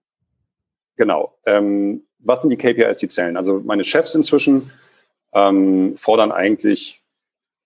genau. 0.95 1.37
Ähm, 1.45 2.03
was 2.19 2.43
sind 2.43 2.51
die 2.51 2.57
KPIs, 2.57 2.99
die 2.99 3.09
zählen? 3.09 3.35
Also 3.35 3.61
meine 3.65 3.83
Chefs 3.83 4.15
inzwischen 4.15 4.71
ähm, 5.33 5.97
fordern 5.97 6.31
eigentlich 6.31 7.01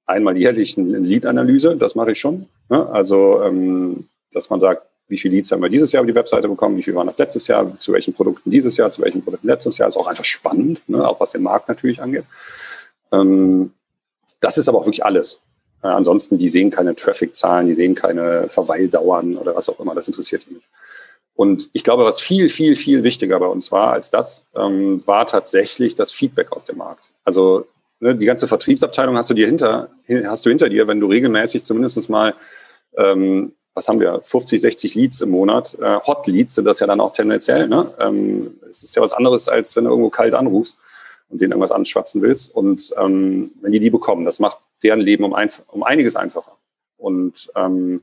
einmal 0.07 0.35
jährlich 0.35 0.75
eine 0.75 0.97
Lead-Analyse. 0.97 1.77
Das 1.77 1.93
mache 1.93 2.13
ich 2.13 2.19
schon. 2.19 2.47
Ne? 2.67 2.89
Also, 2.89 3.43
ähm, 3.43 4.09
dass 4.31 4.49
man 4.49 4.59
sagt, 4.59 4.87
wie 5.07 5.19
viele 5.19 5.35
Leads 5.35 5.51
haben 5.51 5.61
wir 5.61 5.69
dieses 5.69 5.91
Jahr 5.91 6.01
über 6.01 6.11
die 6.11 6.17
Webseite 6.17 6.47
bekommen, 6.47 6.77
wie 6.77 6.83
viel 6.83 6.95
waren 6.95 7.05
das 7.05 7.19
letztes 7.19 7.45
Jahr, 7.45 7.77
zu 7.77 7.93
welchen 7.93 8.13
Produkten 8.13 8.49
dieses 8.49 8.75
Jahr, 8.77 8.89
zu 8.89 9.03
welchen 9.03 9.21
Produkten 9.21 9.45
letztes 9.45 9.77
Jahr. 9.77 9.87
Ist 9.87 9.97
auch 9.97 10.07
einfach 10.07 10.25
spannend, 10.25 10.81
ne? 10.89 11.07
auch 11.07 11.19
was 11.19 11.33
den 11.33 11.43
Markt 11.43 11.67
natürlich 11.67 12.01
angeht. 12.01 12.23
Ähm, 13.11 13.71
das 14.39 14.57
ist 14.57 14.67
aber 14.67 14.79
auch 14.79 14.85
wirklich 14.85 15.05
alles. 15.05 15.41
Äh, 15.83 15.87
ansonsten, 15.87 16.37
die 16.37 16.49
sehen 16.49 16.69
keine 16.69 16.95
Traffic-Zahlen, 16.95 17.67
die 17.67 17.73
sehen 17.73 17.95
keine 17.95 18.47
Verweildauern 18.49 19.37
oder 19.37 19.55
was 19.55 19.69
auch 19.69 19.79
immer. 19.79 19.95
Das 19.95 20.07
interessiert 20.07 20.43
die 20.49 20.55
nicht. 20.55 20.67
Und 21.35 21.69
ich 21.73 21.83
glaube, 21.83 22.05
was 22.05 22.21
viel, 22.21 22.49
viel, 22.49 22.75
viel 22.75 23.03
wichtiger 23.03 23.39
bei 23.39 23.47
uns 23.47 23.71
war 23.71 23.93
als 23.93 24.11
das, 24.11 24.45
ähm, 24.55 25.05
war 25.07 25.25
tatsächlich 25.25 25.95
das 25.95 26.11
Feedback 26.11 26.51
aus 26.51 26.65
dem 26.65 26.77
Markt. 26.77 27.05
Also 27.23 27.65
ne, 27.99 28.15
die 28.15 28.25
ganze 28.25 28.47
Vertriebsabteilung 28.47 29.15
hast 29.15 29.29
du 29.29 29.33
dir 29.33 29.47
hinter, 29.47 29.89
hast 30.25 30.45
du 30.45 30.49
hinter 30.49 30.69
dir, 30.69 30.87
wenn 30.87 30.99
du 30.99 31.07
regelmäßig 31.07 31.63
zumindest 31.63 32.09
mal, 32.09 32.35
ähm, 32.97 33.53
was 33.73 33.87
haben 33.87 33.99
wir, 34.01 34.19
50, 34.21 34.59
60 34.59 34.95
Leads 34.95 35.21
im 35.21 35.29
Monat, 35.29 35.77
äh, 35.81 35.99
Hot 36.05 36.27
Leads 36.27 36.55
sind 36.55 36.65
das 36.65 36.79
ja 36.79 36.87
dann 36.87 36.99
auch 36.99 37.13
tendenziell. 37.13 37.67
Ne? 37.67 37.91
Ähm, 37.99 38.59
es 38.69 38.83
ist 38.83 38.95
ja 38.95 39.01
was 39.01 39.13
anderes, 39.13 39.47
als 39.47 39.75
wenn 39.75 39.85
du 39.85 39.89
irgendwo 39.89 40.09
kalt 40.09 40.33
anrufst 40.33 40.77
und 41.31 41.41
denen 41.41 41.51
irgendwas 41.51 41.71
anschwatzen 41.71 42.21
willst. 42.21 42.53
Und 42.53 42.93
ähm, 42.97 43.51
wenn 43.61 43.71
die 43.71 43.79
die 43.79 43.89
bekommen, 43.89 44.25
das 44.25 44.39
macht 44.39 44.59
deren 44.83 44.99
Leben 44.99 45.23
um, 45.23 45.33
ein, 45.33 45.49
um 45.67 45.83
einiges 45.83 46.15
einfacher. 46.15 46.57
Und 46.97 47.51
ähm, 47.55 48.01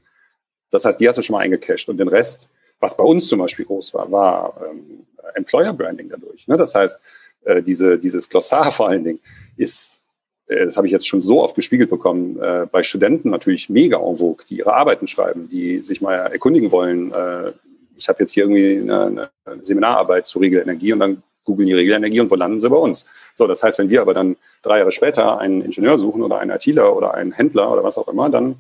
das 0.71 0.85
heißt, 0.85 1.01
die 1.01 1.09
hast 1.09 1.17
du 1.17 1.23
schon 1.23 1.35
mal 1.35 1.41
eingecashed. 1.41 1.89
Und 1.89 1.99
den 1.99 2.09
Rest, 2.09 2.51
was 2.81 2.97
bei 2.97 3.05
uns 3.05 3.27
zum 3.27 3.39
Beispiel 3.39 3.65
groß 3.65 3.95
war, 3.95 4.11
war 4.11 4.61
ähm, 4.69 5.07
Employer 5.35 5.73
Branding 5.73 6.09
dadurch. 6.09 6.47
Ne? 6.49 6.57
Das 6.57 6.75
heißt, 6.75 7.01
äh, 7.45 7.63
diese, 7.63 7.99
dieses 7.99 8.29
Glossar 8.29 8.73
vor 8.73 8.89
allen 8.89 9.05
Dingen 9.05 9.21
ist, 9.57 10.01
äh, 10.49 10.65
das 10.65 10.77
habe 10.77 10.87
ich 10.87 10.93
jetzt 10.93 11.07
schon 11.07 11.23
so 11.23 11.43
oft 11.43 11.55
gespiegelt 11.55 11.91
bekommen, 11.91 12.41
äh, 12.41 12.67
bei 12.71 12.83
Studenten 12.83 13.31
natürlich 13.31 13.69
mega 13.69 13.99
en 13.99 14.17
vogue, 14.17 14.45
die 14.49 14.59
ihre 14.59 14.75
Arbeiten 14.75 15.07
schreiben, 15.07 15.49
die 15.49 15.81
sich 15.81 16.01
mal 16.01 16.15
erkundigen 16.15 16.71
wollen. 16.71 17.13
Äh, 17.13 17.53
ich 17.97 18.09
habe 18.09 18.21
jetzt 18.21 18.33
hier 18.33 18.45
irgendwie 18.45 18.91
eine, 18.91 19.31
eine 19.45 19.65
Seminararbeit 19.65 20.27
zur 20.27 20.43
Regelenergie 20.43 20.93
und 20.93 21.01
dann 21.01 21.23
googeln 21.49 21.67
die 21.67 21.75
Regelenergie 21.75 22.21
und 22.21 22.31
wo 22.31 22.37
landen 22.37 22.59
sie 22.59 22.69
bei 22.69 22.77
uns? 22.77 23.07
So, 23.35 23.47
das 23.47 23.63
heißt, 23.63 23.79
wenn 23.79 23.91
wir 23.91 24.03
aber 24.03 24.15
dann 24.15 24.37
drei 24.63 24.79
Jahre 24.79 24.93
später 24.93 25.39
einen 25.39 25.63
Ingenieur 25.63 25.99
suchen 25.99 26.23
oder 26.23 26.39
einen 26.39 26.51
ITler 26.51 26.95
oder 26.95 27.15
einen 27.15 27.33
Händler 27.33 27.73
oder 27.73 27.83
was 27.83 27.99
auch 27.99 28.07
immer, 28.09 28.29
dann 28.29 28.57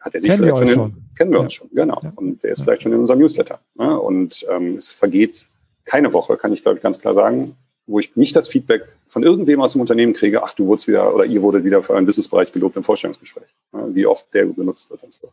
hat 0.00 0.14
er 0.14 0.20
sich 0.20 0.30
kennen 0.30 0.42
vielleicht 0.42 0.58
schon, 0.58 0.68
in, 0.68 0.74
schon, 0.74 0.96
kennen 1.16 1.30
wir 1.30 1.38
ja. 1.38 1.42
uns 1.42 1.52
schon, 1.52 1.68
genau. 1.72 2.00
Ja. 2.02 2.12
Und 2.16 2.42
der 2.42 2.52
ist 2.52 2.58
ja. 2.58 2.64
vielleicht 2.64 2.82
schon 2.82 2.92
in 2.92 3.00
unserem 3.00 3.20
Newsletter. 3.20 3.60
Ne? 3.74 4.00
Und 4.00 4.46
ähm, 4.50 4.76
es 4.76 4.88
vergeht 4.88 5.48
keine 5.84 6.12
Woche, 6.12 6.36
kann 6.36 6.52
ich 6.52 6.62
glaube 6.62 6.78
ich 6.78 6.82
ganz 6.82 6.98
klar 6.98 7.14
sagen, 7.14 7.56
wo 7.86 7.98
ich 7.98 8.16
nicht 8.16 8.34
das 8.36 8.48
Feedback 8.48 8.84
von 9.06 9.22
irgendwem 9.22 9.60
aus 9.60 9.72
dem 9.72 9.80
Unternehmen 9.80 10.12
kriege, 10.12 10.42
ach, 10.42 10.52
du 10.54 10.66
wurdest 10.66 10.88
wieder 10.88 11.14
oder 11.14 11.24
ihr 11.24 11.40
wurdet 11.42 11.64
wieder 11.64 11.82
für 11.82 11.94
euren 11.94 12.04
Businessbereich 12.06 12.52
gelobt 12.52 12.76
im 12.76 12.82
Vorstellungsgespräch, 12.82 13.48
ne? 13.72 13.88
wie 13.92 14.06
oft 14.06 14.32
der 14.34 14.44
benutzt 14.46 14.90
wird 14.90 15.02
und 15.02 15.12
so 15.12 15.30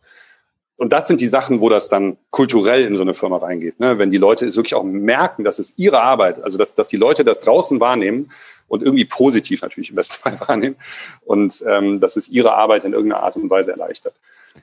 und 0.77 0.91
das 0.91 1.07
sind 1.07 1.21
die 1.21 1.27
Sachen, 1.27 1.61
wo 1.61 1.69
das 1.69 1.87
dann 1.87 2.17
kulturell 2.31 2.83
in 2.83 2.95
so 2.95 3.03
eine 3.03 3.13
Firma 3.13 3.37
reingeht. 3.37 3.79
Ne? 3.79 3.97
Wenn 3.97 4.11
die 4.11 4.17
Leute 4.17 4.45
es 4.45 4.57
wirklich 4.57 4.75
auch 4.75 4.83
merken, 4.83 5.43
dass 5.43 5.57
es 5.57 5.73
ihre 5.77 6.01
Arbeit, 6.01 6.43
also 6.43 6.57
dass, 6.57 6.73
dass 6.73 6.89
die 6.89 6.97
Leute 6.97 7.23
das 7.23 7.39
draußen 7.39 7.79
wahrnehmen 7.79 8.29
und 8.67 8.83
irgendwie 8.83 9.05
positiv 9.05 9.61
natürlich 9.61 9.89
im 9.89 9.95
besten 9.95 10.15
Fall 10.21 10.39
wahrnehmen 10.47 10.75
und 11.23 11.63
ähm, 11.67 11.99
dass 11.99 12.17
es 12.17 12.27
ihre 12.27 12.53
Arbeit 12.55 12.83
in 12.83 12.93
irgendeiner 12.93 13.23
Art 13.23 13.37
und 13.37 13.49
Weise 13.49 13.71
erleichtert. 13.71 14.15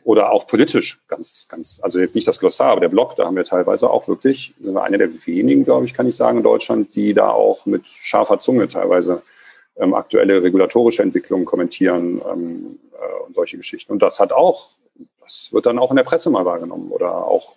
Oder 0.04 0.32
auch 0.32 0.46
politisch, 0.46 1.00
ganz, 1.06 1.46
ganz, 1.48 1.78
also 1.82 2.00
jetzt 2.00 2.14
nicht 2.14 2.26
das 2.26 2.38
Glossar, 2.38 2.72
aber 2.72 2.80
der 2.80 2.88
Blog, 2.88 3.14
da 3.16 3.26
haben 3.26 3.36
wir 3.36 3.44
teilweise 3.44 3.90
auch 3.90 4.08
wirklich, 4.08 4.54
sind 4.58 4.72
wir 4.72 4.82
einer 4.82 4.98
der 4.98 5.10
wenigen, 5.26 5.64
glaube 5.64 5.84
ich, 5.84 5.92
kann 5.92 6.06
ich 6.06 6.16
sagen, 6.16 6.38
in 6.38 6.44
Deutschland, 6.44 6.94
die 6.94 7.12
da 7.12 7.28
auch 7.28 7.66
mit 7.66 7.86
scharfer 7.86 8.38
Zunge 8.38 8.68
teilweise 8.68 9.22
ähm, 9.76 9.94
aktuelle 9.94 10.42
regulatorische 10.42 11.02
Entwicklungen 11.02 11.44
kommentieren 11.44 12.22
ähm, 12.30 12.78
äh, 12.94 13.26
und 13.26 13.34
solche 13.34 13.58
Geschichten. 13.58 13.92
Und 13.92 14.02
das 14.02 14.18
hat 14.18 14.32
auch, 14.32 14.70
das 15.32 15.52
wird 15.52 15.66
dann 15.66 15.78
auch 15.78 15.90
in 15.90 15.96
der 15.96 16.04
Presse 16.04 16.30
mal 16.30 16.44
wahrgenommen 16.44 16.90
oder 16.90 17.26
auch 17.26 17.54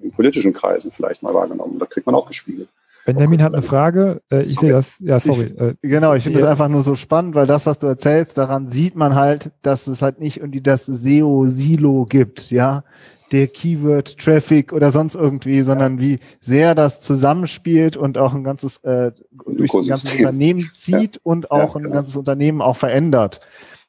in 0.00 0.12
politischen 0.12 0.52
Kreisen 0.52 0.90
vielleicht 0.92 1.22
mal 1.22 1.34
wahrgenommen. 1.34 1.78
Da 1.78 1.86
kriegt 1.86 2.06
man 2.06 2.14
auch 2.14 2.26
gespiegelt. 2.26 2.68
Benjamin 3.04 3.42
hat 3.42 3.54
eine 3.54 3.62
Frage. 3.62 4.20
Äh, 4.30 4.42
ich 4.42 4.54
sehe 4.54 4.70
das. 4.70 4.98
Ja, 5.00 5.18
sorry. 5.18 5.54
Ich, 5.54 5.60
äh, 5.60 5.74
genau, 5.80 6.14
ich 6.14 6.24
finde 6.24 6.38
es 6.40 6.44
einfach 6.44 6.68
nur 6.68 6.82
so 6.82 6.94
spannend, 6.94 7.34
weil 7.34 7.46
das, 7.46 7.64
was 7.64 7.78
du 7.78 7.86
erzählst, 7.86 8.36
daran 8.36 8.68
sieht 8.68 8.96
man 8.96 9.14
halt, 9.14 9.50
dass 9.62 9.86
es 9.86 10.02
halt 10.02 10.20
nicht 10.20 10.38
irgendwie 10.38 10.60
das 10.60 10.84
SEO-Silo 10.84 12.04
gibt, 12.04 12.50
ja, 12.50 12.84
der 13.32 13.46
Keyword 13.46 14.18
Traffic 14.18 14.72
oder 14.72 14.90
sonst 14.90 15.14
irgendwie, 15.14 15.62
sondern 15.62 16.00
wie 16.00 16.18
sehr 16.40 16.74
das 16.74 17.00
zusammenspielt 17.00 17.96
und 17.96 18.18
auch 18.18 18.34
ein 18.34 18.44
ganzes 18.44 18.76
äh, 18.84 19.12
durch 19.46 19.72
ein 19.74 19.86
ganzes 19.86 20.14
Unternehmen 20.14 20.60
zieht 20.60 21.16
ja. 21.16 21.20
und 21.22 21.50
auch 21.50 21.74
ja, 21.74 21.80
genau. 21.80 21.88
ein 21.88 21.92
ganzes 21.94 22.16
Unternehmen 22.16 22.60
auch 22.60 22.76
verändert. 22.76 23.40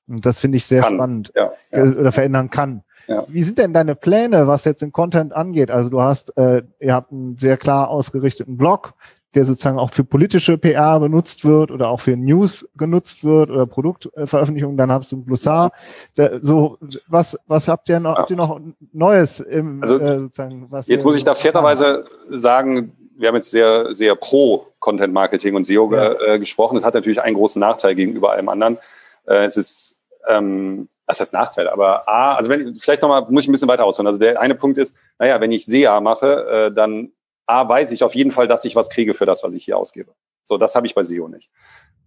Und 0.08 0.26
das 0.26 0.40
finde 0.40 0.58
ich 0.58 0.66
sehr 0.66 0.82
kann. 0.82 0.96
spannend 0.96 1.34
ja, 1.36 1.52
oder 1.84 2.12
verändern 2.12 2.50
kann. 2.50 2.84
Ja. 3.10 3.26
Wie 3.28 3.42
sind 3.42 3.58
denn 3.58 3.74
deine 3.74 3.96
Pläne, 3.96 4.48
was 4.48 4.66
jetzt 4.66 4.84
den 4.84 4.92
Content 4.92 5.34
angeht? 5.34 5.72
Also 5.72 5.90
du 5.90 6.00
hast, 6.00 6.38
äh, 6.38 6.62
ihr 6.80 6.94
habt 6.94 7.12
einen 7.12 7.38
sehr 7.38 7.58
klar 7.58 7.90
ausgerichteten 7.90 8.56
Blog, 8.56 8.94
der 9.34 9.46
sozusagen 9.46 9.80
auch 9.80 9.92
für 9.92 10.04
politische 10.04 10.60
PR 10.60 11.00
benutzt 11.00 11.44
wird 11.44 11.72
oder 11.72 11.90
auch 11.90 12.00
für 12.00 12.16
News 12.16 12.68
genutzt 12.78 13.24
wird 13.24 13.50
oder 13.50 13.66
Produktveröffentlichungen. 13.66 14.78
Dann 14.78 14.92
hast 14.92 15.12
du 15.12 15.18
ein 15.18 15.26
Glossar. 15.26 15.72
Da, 16.16 16.40
so, 16.40 16.78
was, 17.08 17.36
was 17.48 17.68
habt 17.68 17.90
ihr 17.90 18.00
noch, 18.00 18.16
habt 18.16 18.30
ihr 18.30 18.38
noch 18.38 18.62
Neues 18.94 19.40
im, 19.40 19.82
also, 19.82 20.00
äh, 20.00 20.20
sozusagen? 20.20 20.68
Was 20.70 20.88
jetzt 20.88 21.04
muss 21.04 21.18
ich 21.18 21.24
da 21.24 21.34
fairerweise 21.34 22.06
sagen, 22.28 22.92
wir 23.18 23.28
haben 23.28 23.36
jetzt 23.36 23.50
sehr, 23.50 23.94
sehr 23.96 24.14
pro 24.14 24.68
Content 24.78 25.16
Marketing 25.16 25.56
und 25.56 25.66
SEO 25.66 25.92
ja. 25.92 26.14
äh, 26.14 26.40
gesprochen. 26.40 26.76
Das 26.76 26.84
hat 26.84 26.94
natürlich 26.94 27.22
einen 27.22 27.36
großen 27.36 27.60
Nachteil 27.60 27.96
gegenüber 27.96 28.34
allem 28.34 28.50
anderen. 28.50 28.78
Äh, 29.26 29.46
es 29.46 29.58
ist, 29.58 30.00
ähm, 30.28 30.90
das 31.10 31.20
heißt 31.22 31.34
Nachteil, 31.34 31.68
aber 31.68 32.08
A, 32.08 32.36
also 32.36 32.52
wenn, 32.52 32.76
vielleicht 32.76 33.02
nochmal, 33.02 33.26
muss 33.30 33.44
ich 33.44 33.50
ein 33.50 33.52
bisschen 33.52 33.68
weiter 33.68 33.86
ausholen. 33.86 34.06
Also 34.06 34.20
der 34.20 34.40
eine 34.40 34.54
Punkt 34.54 34.78
ist, 34.78 34.96
naja, 35.18 35.42
wenn 35.42 35.52
ich 35.52 35.66
SEA 35.66 36.00
mache, 36.02 36.68
äh, 36.68 36.72
dann 36.72 37.12
A, 37.48 37.68
weiß 37.68 37.92
ich 37.94 38.04
auf 38.04 38.14
jeden 38.14 38.30
Fall, 38.30 38.48
dass 38.48 38.64
ich 38.64 38.76
was 38.76 38.92
kriege 38.92 39.16
für 39.16 39.26
das, 39.26 39.44
was 39.44 39.56
ich 39.56 39.66
hier 39.66 39.76
ausgebe. 39.78 40.14
So, 40.44 40.58
das 40.58 40.76
habe 40.76 40.86
ich 40.86 40.94
bei 40.94 41.04
SEO 41.04 41.28
nicht. 41.28 41.50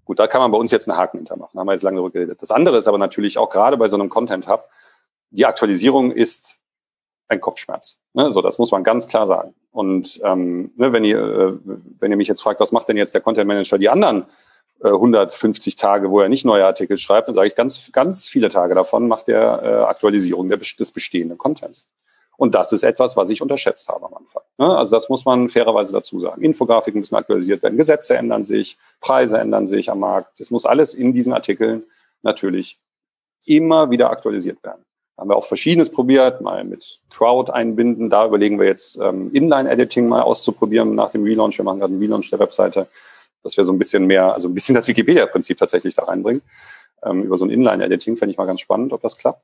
Gut, 0.05 0.21
da 0.21 0.29
kann 0.29 0.41
man 0.41 0.53
bei 0.53 0.59
uns 0.59 0.71
jetzt 0.71 0.89
einen 0.89 0.97
Haken 0.97 1.19
hintermachen. 1.19 1.51
Da 1.55 1.61
haben 1.61 1.67
wir 1.67 1.73
jetzt 1.73 1.83
lange 1.83 1.97
darüber 1.97 2.13
geredet. 2.13 2.41
Das 2.41 2.53
andere 2.53 2.77
ist 2.77 2.87
aber 2.87 2.99
natürlich 2.99 3.39
auch 3.39 3.51
gerade 3.51 3.77
bei 3.77 3.89
so 3.89 3.97
einem 3.97 4.09
Content-Hub, 4.09 4.69
die 5.31 5.47
Aktualisierung 5.47 6.13
ist 6.13 6.59
ein 7.27 7.41
Kopfschmerz. 7.41 7.99
Ne? 8.13 8.31
So, 8.31 8.41
das 8.41 8.59
muss 8.59 8.71
man 8.71 8.85
ganz 8.85 9.09
klar 9.09 9.27
sagen. 9.27 9.55
Und 9.73 10.21
ähm, 10.23 10.71
ne, 10.77 10.93
wenn 10.93 11.05
ihr, 11.05 11.19
äh, 11.19 11.53
wenn 11.99 12.13
ihr 12.13 12.17
mich 12.17 12.29
jetzt 12.29 12.43
fragt, 12.43 12.61
was 12.61 12.71
macht 12.71 12.89
denn 12.89 12.97
jetzt 12.97 13.15
der 13.15 13.21
Content 13.21 13.49
Manager 13.49 13.79
die 13.79 13.89
anderen 13.89 14.27
150 14.83 15.75
äh, 15.75 15.77
Tage, 15.77 16.11
wo 16.11 16.21
er 16.21 16.29
nicht 16.29 16.45
neue 16.45 16.65
Artikel 16.65 16.99
schreibt, 16.99 17.29
dann 17.29 17.35
sage 17.35 17.49
ich, 17.49 17.55
ganz, 17.55 17.91
ganz 17.93 18.27
viele 18.27 18.49
Tage 18.49 18.75
davon 18.75 19.09
macht 19.09 19.29
er 19.29 19.63
äh, 19.63 19.67
Aktualisierung 19.85 20.49
der, 20.49 20.59
des 20.59 20.91
bestehenden 20.91 21.39
Contents. 21.39 21.87
Und 22.37 22.55
das 22.55 22.73
ist 22.73 22.83
etwas, 22.83 23.17
was 23.17 23.31
ich 23.31 23.43
unterschätzt 23.43 23.89
habe 23.89 24.07
am 24.07 24.15
Anfang. 24.15 24.43
Ne? 24.59 24.77
Also 24.77 24.97
das 24.97 25.09
muss 25.09 25.25
man 25.25 25.49
fairerweise 25.49 25.93
dazu 25.93 26.19
sagen. 26.19 26.43
Infografiken 26.43 27.01
müssen 27.01 27.15
aktualisiert 27.15 27.63
werden, 27.63 27.77
Gesetze 27.77 28.17
ändern 28.17 28.43
sich, 28.43 28.79
Preise 29.01 29.39
ändern 29.39 29.67
sich 29.67 29.91
am 29.91 30.01
Markt. 30.01 30.41
Das 30.41 30.51
muss 30.51 30.67
alles 30.67 30.95
in 30.95 31.13
diesen 31.13 31.33
Artikeln 31.33 31.85
natürlich 32.23 32.79
immer 33.45 33.91
wieder 33.91 34.11
aktualisiert 34.11 34.63
werden. 34.65 34.85
Da 35.17 35.23
haben 35.23 35.31
wir 35.31 35.37
auch 35.37 35.45
Verschiedenes 35.45 35.91
probiert, 35.91 36.41
mal 36.41 36.65
mit 36.65 37.01
Crowd 37.11 37.53
einbinden. 37.53 38.09
Da 38.09 38.27
überlegen 38.27 38.59
wir 38.59 38.67
jetzt 38.67 38.99
ähm, 38.99 39.31
Inline-Editing 39.33 40.09
mal 40.09 40.23
auszuprobieren 40.23 40.95
nach 40.95 41.11
dem 41.11 41.25
Relaunch. 41.25 41.59
Wir 41.59 41.65
machen 41.65 41.81
gerade 41.81 41.93
einen 41.93 42.03
Relaunch 42.03 42.31
der 42.31 42.39
Webseite 42.39 42.89
dass 43.43 43.57
wir 43.57 43.65
so 43.65 43.73
ein 43.73 43.79
bisschen 43.79 44.07
mehr, 44.07 44.33
also 44.33 44.49
ein 44.49 44.55
bisschen 44.55 44.75
das 44.75 44.89
Wikipedia-Prinzip 44.89 45.59
tatsächlich 45.59 45.95
da 45.95 46.05
reinbringen. 46.05 46.43
Ähm, 47.05 47.25
über 47.25 47.37
so 47.37 47.45
ein 47.45 47.51
Inline-Editing 47.51 48.17
fände 48.17 48.33
ich 48.33 48.39
mal 48.39 48.47
ganz 48.47 48.61
spannend, 48.61 48.93
ob 48.93 49.03
das 49.03 49.17
klappt. 49.17 49.43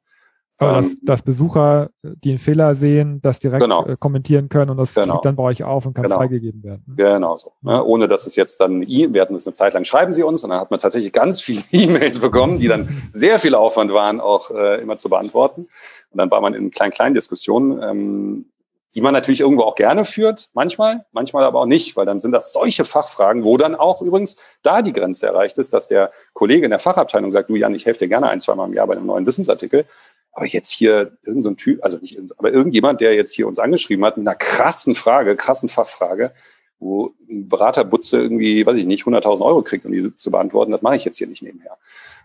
Aber 0.60 0.72
dass, 0.72 0.90
ähm, 0.90 0.98
dass 1.02 1.22
Besucher, 1.22 1.90
die 2.02 2.30
einen 2.30 2.38
Fehler 2.38 2.74
sehen, 2.74 3.20
das 3.22 3.38
direkt 3.38 3.62
genau. 3.62 3.86
äh, 3.86 3.96
kommentieren 3.96 4.48
können 4.48 4.72
und 4.72 4.76
das 4.76 4.92
genau. 4.92 5.14
fliegt 5.14 5.24
dann 5.24 5.36
bei 5.36 5.44
euch 5.44 5.62
auf 5.62 5.86
und 5.86 5.94
kann 5.94 6.02
genau. 6.02 6.16
freigegeben 6.16 6.64
werden. 6.64 6.82
Genau 6.96 7.36
so. 7.36 7.52
Ne? 7.62 7.82
Ohne 7.84 8.08
dass 8.08 8.26
es 8.26 8.34
jetzt 8.34 8.60
dann, 8.60 8.80
wir 8.80 9.20
hatten 9.20 9.36
es 9.36 9.46
eine 9.46 9.54
Zeit 9.54 9.74
lang, 9.74 9.84
schreiben 9.84 10.12
sie 10.12 10.24
uns 10.24 10.42
und 10.42 10.50
dann 10.50 10.60
hat 10.60 10.70
man 10.70 10.80
tatsächlich 10.80 11.12
ganz 11.12 11.40
viele 11.40 11.62
E-Mails 11.72 12.18
bekommen, 12.18 12.58
die 12.58 12.66
dann 12.66 12.88
sehr 13.12 13.38
viel 13.38 13.54
Aufwand 13.54 13.92
waren, 13.92 14.20
auch 14.20 14.50
äh, 14.50 14.80
immer 14.82 14.96
zu 14.96 15.08
beantworten. 15.08 15.68
Und 16.10 16.18
dann 16.18 16.30
war 16.30 16.40
man 16.40 16.54
in 16.54 16.70
kleinen, 16.72 16.92
kleinen 16.92 17.14
Diskussionen. 17.14 17.80
Ähm, 17.80 18.44
die 18.94 19.00
man 19.00 19.12
natürlich 19.12 19.40
irgendwo 19.40 19.64
auch 19.64 19.74
gerne 19.74 20.04
führt, 20.04 20.48
manchmal, 20.54 21.04
manchmal 21.12 21.44
aber 21.44 21.60
auch 21.60 21.66
nicht, 21.66 21.96
weil 21.96 22.06
dann 22.06 22.20
sind 22.20 22.32
das 22.32 22.52
solche 22.52 22.84
Fachfragen, 22.84 23.44
wo 23.44 23.56
dann 23.56 23.74
auch 23.74 24.00
übrigens 24.00 24.36
da 24.62 24.80
die 24.82 24.92
Grenze 24.92 25.26
erreicht 25.26 25.58
ist, 25.58 25.74
dass 25.74 25.88
der 25.88 26.10
Kollege 26.32 26.64
in 26.64 26.70
der 26.70 26.78
Fachabteilung 26.78 27.30
sagt, 27.30 27.50
du 27.50 27.56
Jan, 27.56 27.74
ich 27.74 27.86
helfe 27.86 28.00
dir 28.00 28.08
gerne 28.08 28.28
ein, 28.28 28.40
zweimal 28.40 28.68
im 28.68 28.74
Jahr 28.74 28.86
bei 28.86 28.94
einem 28.94 29.06
neuen 29.06 29.26
Wissensartikel, 29.26 29.84
aber 30.32 30.46
jetzt 30.46 30.70
hier 30.70 31.18
irgendein 31.22 31.40
so 31.40 31.50
Typ, 31.52 31.84
also 31.84 31.98
nicht, 31.98 32.18
aber 32.38 32.52
irgendjemand, 32.52 33.00
der 33.00 33.14
jetzt 33.14 33.34
hier 33.34 33.46
uns 33.46 33.58
angeschrieben 33.58 34.04
hat 34.04 34.16
mit 34.16 34.26
einer 34.26 34.36
krassen 34.36 34.94
Frage, 34.94 35.36
krassen 35.36 35.68
Fachfrage, 35.68 36.32
wo 36.78 37.12
ein 37.28 37.48
Beraterbutze 37.48 38.18
irgendwie, 38.18 38.64
weiß 38.64 38.76
ich 38.76 38.86
nicht, 38.86 39.04
100.000 39.04 39.44
Euro 39.44 39.62
kriegt, 39.62 39.84
um 39.84 39.92
die 39.92 40.16
zu 40.16 40.30
beantworten, 40.30 40.72
das 40.72 40.82
mache 40.82 40.96
ich 40.96 41.04
jetzt 41.04 41.18
hier 41.18 41.26
nicht 41.26 41.42
nebenher. 41.42 41.76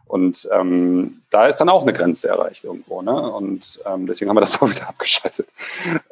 Und 0.06 0.48
ähm, 0.52 1.22
da 1.30 1.48
ist 1.48 1.58
dann 1.58 1.70
auch 1.70 1.82
eine 1.82 1.94
Grenze 1.94 2.28
erreicht 2.28 2.63
irgendwo. 2.63 3.02
Ne? 3.02 3.13
Und 3.32 3.80
ähm, 3.86 4.06
deswegen 4.06 4.30
haben 4.30 4.36
wir 4.36 4.42
das 4.42 4.56
auch 4.62 4.70
wieder 4.70 4.88
abgeschaltet. 4.88 5.48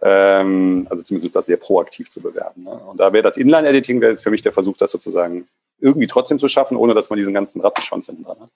Ähm, 0.02 0.88
also 0.90 1.04
zumindest 1.04 1.36
das 1.36 1.46
sehr 1.46 1.58
proaktiv 1.58 2.10
zu 2.10 2.22
bewerben. 2.22 2.64
Ne? 2.64 2.72
Und 2.72 2.98
da 2.98 3.14
wäre 3.14 3.24
das 3.24 3.38
Inline-Editing 3.38 4.02
wäre 4.02 4.16
für 4.16 4.32
mich 4.32 4.42
der 4.42 4.54
Versuch, 4.54 4.78
das 4.78 4.92
sozusagen 4.92 5.48
irgendwie 5.80 6.08
trotzdem 6.08 6.40
zu 6.40 6.48
schaffen, 6.48 6.78
ohne 6.78 6.94
dass 6.94 7.10
man 7.10 7.18
diesen 7.18 7.34
ganzen 7.34 7.62
Rattenschwanz 7.62 8.06
hinten 8.06 8.24
dran 8.24 8.38
hat. 8.40 8.50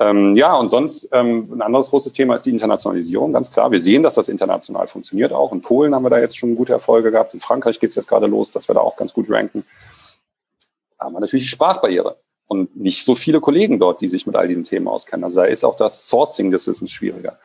Ähm, 0.00 0.36
ja, 0.36 0.54
und 0.54 0.70
sonst 0.70 1.08
ähm, 1.12 1.48
ein 1.52 1.62
anderes 1.62 1.90
großes 1.90 2.12
Thema 2.12 2.34
ist 2.34 2.44
die 2.46 2.50
Internationalisierung, 2.50 3.32
ganz 3.32 3.52
klar. 3.52 3.70
Wir 3.70 3.78
sehen, 3.80 4.02
dass 4.02 4.16
das 4.16 4.28
international 4.28 4.88
funktioniert 4.88 5.32
auch. 5.32 5.52
In 5.52 5.62
Polen 5.62 5.94
haben 5.94 6.04
wir 6.04 6.10
da 6.10 6.18
jetzt 6.18 6.36
schon 6.36 6.56
gute 6.56 6.72
Erfolge 6.72 7.12
gehabt. 7.12 7.32
In 7.34 7.40
Frankreich 7.40 7.78
geht 7.78 7.90
es 7.90 7.96
jetzt 7.96 8.08
gerade 8.08 8.26
los, 8.26 8.50
dass 8.50 8.68
wir 8.68 8.74
da 8.74 8.80
auch 8.80 8.96
ganz 8.96 9.12
gut 9.14 9.30
ranken. 9.30 9.64
Da 10.98 11.06
haben 11.06 11.12
wir 11.12 11.20
natürlich 11.20 11.44
die 11.44 11.50
Sprachbarriere 11.50 12.16
und 12.46 12.76
nicht 12.76 13.04
so 13.04 13.14
viele 13.14 13.40
Kollegen 13.40 13.78
dort, 13.78 14.00
die 14.00 14.08
sich 14.08 14.26
mit 14.26 14.36
all 14.36 14.48
diesen 14.48 14.64
Themen 14.64 14.88
auskennen. 14.88 15.24
Also 15.24 15.40
da 15.40 15.46
ist 15.46 15.64
auch 15.64 15.76
das 15.76 16.08
Sourcing 16.08 16.50
des 16.50 16.66
Wissens 16.66 16.90
schwieriger 16.90 17.38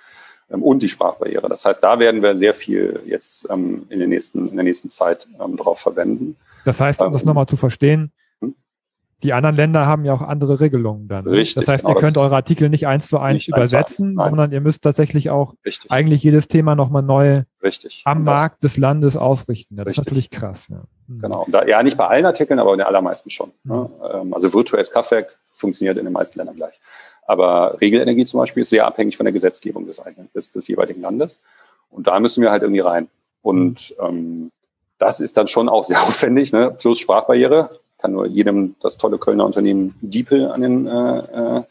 ähm, 0.52 0.64
und 0.64 0.84
die 0.84 0.90
Sprachbarriere. 0.90 1.48
Das 1.50 1.66
heißt, 1.66 1.84
da 1.84 2.00
werden 2.00 2.22
wir 2.22 2.36
sehr 2.36 2.54
viel 2.54 3.02
jetzt 3.06 3.48
ähm, 3.50 3.86
in, 3.90 4.00
den 4.00 4.10
nächsten, 4.10 4.50
in 4.50 4.56
der 4.56 4.64
nächsten 4.64 4.90
Zeit 4.90 5.28
ähm, 5.40 5.58
drauf 5.58 5.80
verwenden. 5.80 6.36
Das 6.66 6.82
heißt, 6.82 7.02
um 7.02 7.14
das 7.14 7.26
nochmal 7.26 7.48
zu 7.48 7.58
verstehen, 7.58 8.12
die 9.24 9.34
anderen 9.34 9.56
Länder 9.56 9.86
haben 9.86 10.06
ja 10.06 10.14
auch 10.14 10.22
andere 10.22 10.60
Regelungen 10.60 11.08
dann. 11.08 11.26
Ne? 11.26 11.32
Richtig. 11.32 11.66
Das 11.66 11.68
heißt, 11.68 11.86
genau, 11.86 11.98
ihr 11.98 12.02
könnt 12.02 12.18
eure 12.18 12.36
Artikel 12.36 12.70
nicht 12.70 12.88
eins 12.88 13.08
zu 13.08 13.20
eins 13.20 13.48
übersetzen, 13.48 14.18
eins, 14.18 14.30
sondern 14.30 14.52
ihr 14.52 14.62
müsst 14.62 14.82
tatsächlich 14.82 15.30
auch 15.30 15.56
Richtig. 15.66 15.92
eigentlich 15.92 16.24
jedes 16.24 16.48
Thema 16.48 16.76
nochmal 16.76 17.04
neu 17.04 17.44
Richtig. 17.62 18.02
am 18.06 18.24
Markt 18.24 18.64
des 18.64 18.78
Landes 18.78 19.18
ausrichten. 19.18 19.76
Das 19.76 19.88
Richtig. 19.88 20.02
ist 20.02 20.06
natürlich 20.06 20.30
krass. 20.30 20.68
Ja. 20.70 20.84
Hm. 21.08 21.20
Genau. 21.20 21.46
Da, 21.50 21.66
ja, 21.66 21.84
nicht 21.84 21.98
bei 21.98 22.08
allen 22.08 22.26
Artikeln, 22.26 22.60
aber 22.60 22.72
in 22.74 22.80
den 22.80 22.88
allermeisten 22.88 23.30
schon. 23.30 23.52
Ne? 23.64 23.90
Mhm. 24.24 24.34
Also 24.34 24.54
virtuelles 24.54 24.92
Kraftwerk 24.92 25.38
funktioniert 25.54 25.98
in 25.98 26.06
den 26.06 26.14
meisten 26.14 26.40
Ländern 26.40 26.56
gleich. 26.56 26.80
Aber 27.28 27.80
Regelenergie 27.82 28.26
zum 28.26 28.40
Beispiel 28.40 28.62
ist 28.62 28.70
sehr 28.70 28.88
abhängig 28.88 29.18
von 29.18 29.26
der 29.26 29.34
Gesetzgebung 29.34 29.86
des, 29.86 30.00
eigenen, 30.00 30.30
des, 30.34 30.52
des 30.52 30.68
jeweiligen 30.68 31.02
Landes. 31.02 31.40
Und 31.92 32.08
da 32.08 32.20
müssen 32.20 32.42
wir 32.42 32.52
halt 32.52 32.64
irgendwie 32.64 32.82
rein. 32.82 33.10
Und 33.42 33.94
ähm, 34.00 34.52
das 34.98 35.20
ist 35.20 35.38
dann 35.38 35.48
schon 35.48 35.68
auch 35.68 35.84
sehr 35.84 36.02
aufwendig, 36.02 36.54
ne? 36.54 36.72
plus 36.72 37.00
Sprachbarriere 37.00 37.80
kann 38.00 38.14
nur 38.14 38.26
jedem 38.28 38.76
das 38.82 38.98
tolle 38.98 39.18
Kölner 39.18 39.46
Unternehmen 39.46 39.96
Diepel 40.02 40.52
an 40.52 40.62
den 40.62 40.88
äh, 40.88 41.64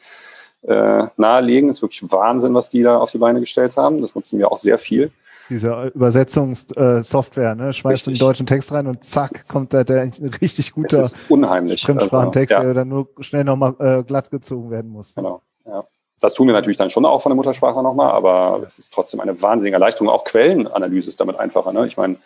äh, 0.63 1.07
nahelegen. 1.17 1.69
Das 1.69 1.79
ist 1.79 1.83
wirklich 1.83 2.03
Wahnsinn, 2.11 2.55
was 2.55 2.69
die 2.71 2.83
da 2.83 2.99
auf 2.99 3.11
die 3.11 3.19
Beine 3.19 3.41
gestellt 3.41 3.77
haben. 3.77 4.01
Das 4.01 4.15
nutzen 4.15 4.39
wir 4.39 4.53
auch 4.53 4.59
sehr 4.59 4.79
viel. 4.79 5.11
Diese 5.49 5.91
Übersetzungssoftware, 5.95 7.55
ne? 7.55 7.73
Schmeißt 7.73 8.07
den 8.07 8.19
deutschen 8.19 8.47
Text 8.47 8.71
rein 8.71 8.87
und 8.87 9.03
zack, 9.03 9.49
kommt 9.49 9.73
da 9.73 9.83
der 9.83 10.03
ein 10.03 10.13
richtig 10.43 10.73
guter 10.73 11.03
Fremdsprachentext, 11.03 12.53
also, 12.55 12.69
ja. 12.69 12.75
der 12.75 12.75
dann 12.75 12.89
nur 12.89 13.09
schnell 13.21 13.45
nochmal 13.45 13.75
äh, 13.79 14.03
glatt 14.03 14.31
gezogen 14.31 14.71
werden 14.71 14.91
muss. 14.91 15.15
Genau, 15.15 15.41
ja. 15.65 15.85
Das 16.21 16.35
tun 16.35 16.49
wir 16.49 16.53
natürlich 16.53 16.77
dann 16.77 16.91
schon 16.91 17.07
auch 17.07 17.23
von 17.23 17.31
der 17.31 17.37
Muttersprache 17.37 17.83
nochmal, 17.83 18.11
aber 18.11 18.63
es 18.67 18.79
ist 18.79 18.93
trotzdem 18.93 19.21
eine 19.21 19.41
wahnsinnige 19.41 19.75
Erleichterung. 19.75 20.11
Auch 20.11 20.25
Quellenanalyse 20.25 21.09
ist 21.09 21.21
damit 21.21 21.39
einfacher. 21.39 21.73
Ne? 21.73 21.87
Ich 21.87 21.97
meine, 21.97 22.17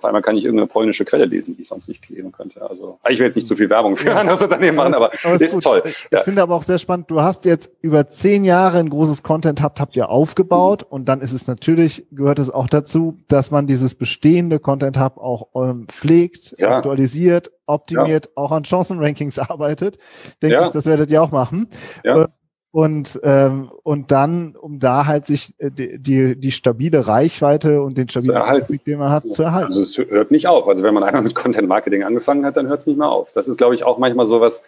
auf 0.00 0.06
einmal 0.06 0.22
kann 0.22 0.36
ich 0.36 0.44
irgendeine 0.44 0.66
polnische 0.66 1.04
Quelle 1.04 1.26
lesen, 1.26 1.54
die 1.56 1.62
ich 1.62 1.68
sonst 1.68 1.88
nicht 1.88 2.08
lesen 2.08 2.32
könnte. 2.32 2.62
Also 2.62 2.98
ich 3.06 3.18
will 3.18 3.26
jetzt 3.26 3.34
nicht 3.34 3.46
zu 3.46 3.54
viel 3.54 3.68
Werbung 3.68 3.96
für 3.96 4.08
ja. 4.08 4.16
anderes 4.16 4.42
Unternehmen 4.42 4.78
machen, 4.78 4.94
aber, 4.94 5.10
aber 5.22 5.34
ist, 5.34 5.54
ist 5.54 5.62
toll. 5.62 5.82
Ich 5.84 6.08
ja. 6.10 6.22
finde 6.22 6.40
aber 6.40 6.54
auch 6.54 6.62
sehr 6.62 6.78
spannend, 6.78 7.10
du 7.10 7.20
hast 7.20 7.44
jetzt 7.44 7.70
über 7.82 8.08
zehn 8.08 8.44
Jahre 8.44 8.78
ein 8.78 8.88
großes 8.88 9.22
Content 9.22 9.62
Hub 9.62 9.78
habt 9.78 9.94
ihr 9.96 10.08
aufgebaut 10.08 10.82
mhm. 10.82 10.94
und 10.94 11.08
dann 11.10 11.20
ist 11.20 11.32
es 11.32 11.46
natürlich, 11.46 12.06
gehört 12.12 12.38
es 12.38 12.48
auch 12.48 12.68
dazu, 12.68 13.18
dass 13.28 13.50
man 13.50 13.66
dieses 13.66 13.94
bestehende 13.94 14.58
Content 14.58 14.98
Hub 14.98 15.18
auch 15.18 15.48
ähm, 15.54 15.86
pflegt, 15.88 16.54
ja. 16.58 16.78
aktualisiert, 16.78 17.50
optimiert, 17.66 18.30
auch 18.36 18.52
an 18.52 18.64
Chancenrankings 18.64 19.38
arbeitet. 19.38 19.98
Denke 20.42 20.62
ich, 20.62 20.70
das 20.70 20.86
werdet 20.86 21.10
ihr 21.10 21.22
auch 21.22 21.30
machen. 21.30 21.68
Ja. 22.04 22.22
Äh, 22.22 22.28
Und, 22.72 23.18
ähm, 23.24 23.70
und 23.82 24.12
dann, 24.12 24.54
um 24.54 24.78
da 24.78 25.06
halt 25.06 25.26
sich 25.26 25.54
äh, 25.58 25.72
die, 25.72 25.98
die, 25.98 26.36
die 26.36 26.52
stabile 26.52 27.08
Reichweite 27.08 27.82
und 27.82 27.98
den 27.98 28.08
stabilen 28.08 28.36
Traffic, 28.36 28.84
den 28.84 29.00
man 29.00 29.10
hat, 29.10 29.32
zu 29.32 29.42
erhalten. 29.42 29.72
Also 29.72 29.82
es 29.82 29.98
hört 29.98 30.30
nicht 30.30 30.46
auf. 30.46 30.68
Also 30.68 30.84
wenn 30.84 30.94
man 30.94 31.02
einmal 31.02 31.22
mit 31.22 31.34
Content 31.34 31.66
Marketing 31.66 32.04
angefangen 32.04 32.44
hat, 32.44 32.56
dann 32.56 32.68
hört 32.68 32.80
es 32.80 32.86
nicht 32.86 32.98
mehr 32.98 33.08
auf. 33.08 33.32
Das 33.32 33.48
ist, 33.48 33.56
glaube 33.56 33.74
ich, 33.74 33.82
auch 33.82 33.98
manchmal 33.98 34.26
so 34.26 34.40
was, 34.40 34.62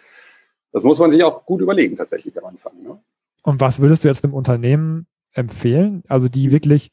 das 0.73 0.83
muss 0.83 0.99
man 0.99 1.11
sich 1.11 1.23
auch 1.23 1.45
gut 1.45 1.61
überlegen 1.61 1.95
tatsächlich 1.95 2.37
am 2.37 2.49
Anfang. 2.49 2.73
Ne? 2.83 2.99
Und 3.43 3.61
was 3.61 3.79
würdest 3.79 4.03
du 4.03 4.09
jetzt 4.09 4.23
dem 4.25 4.33
Unternehmen 4.33 5.07
empfehlen? 5.31 6.03
Also 6.09 6.27
die 6.27 6.51
wirklich, 6.51 6.91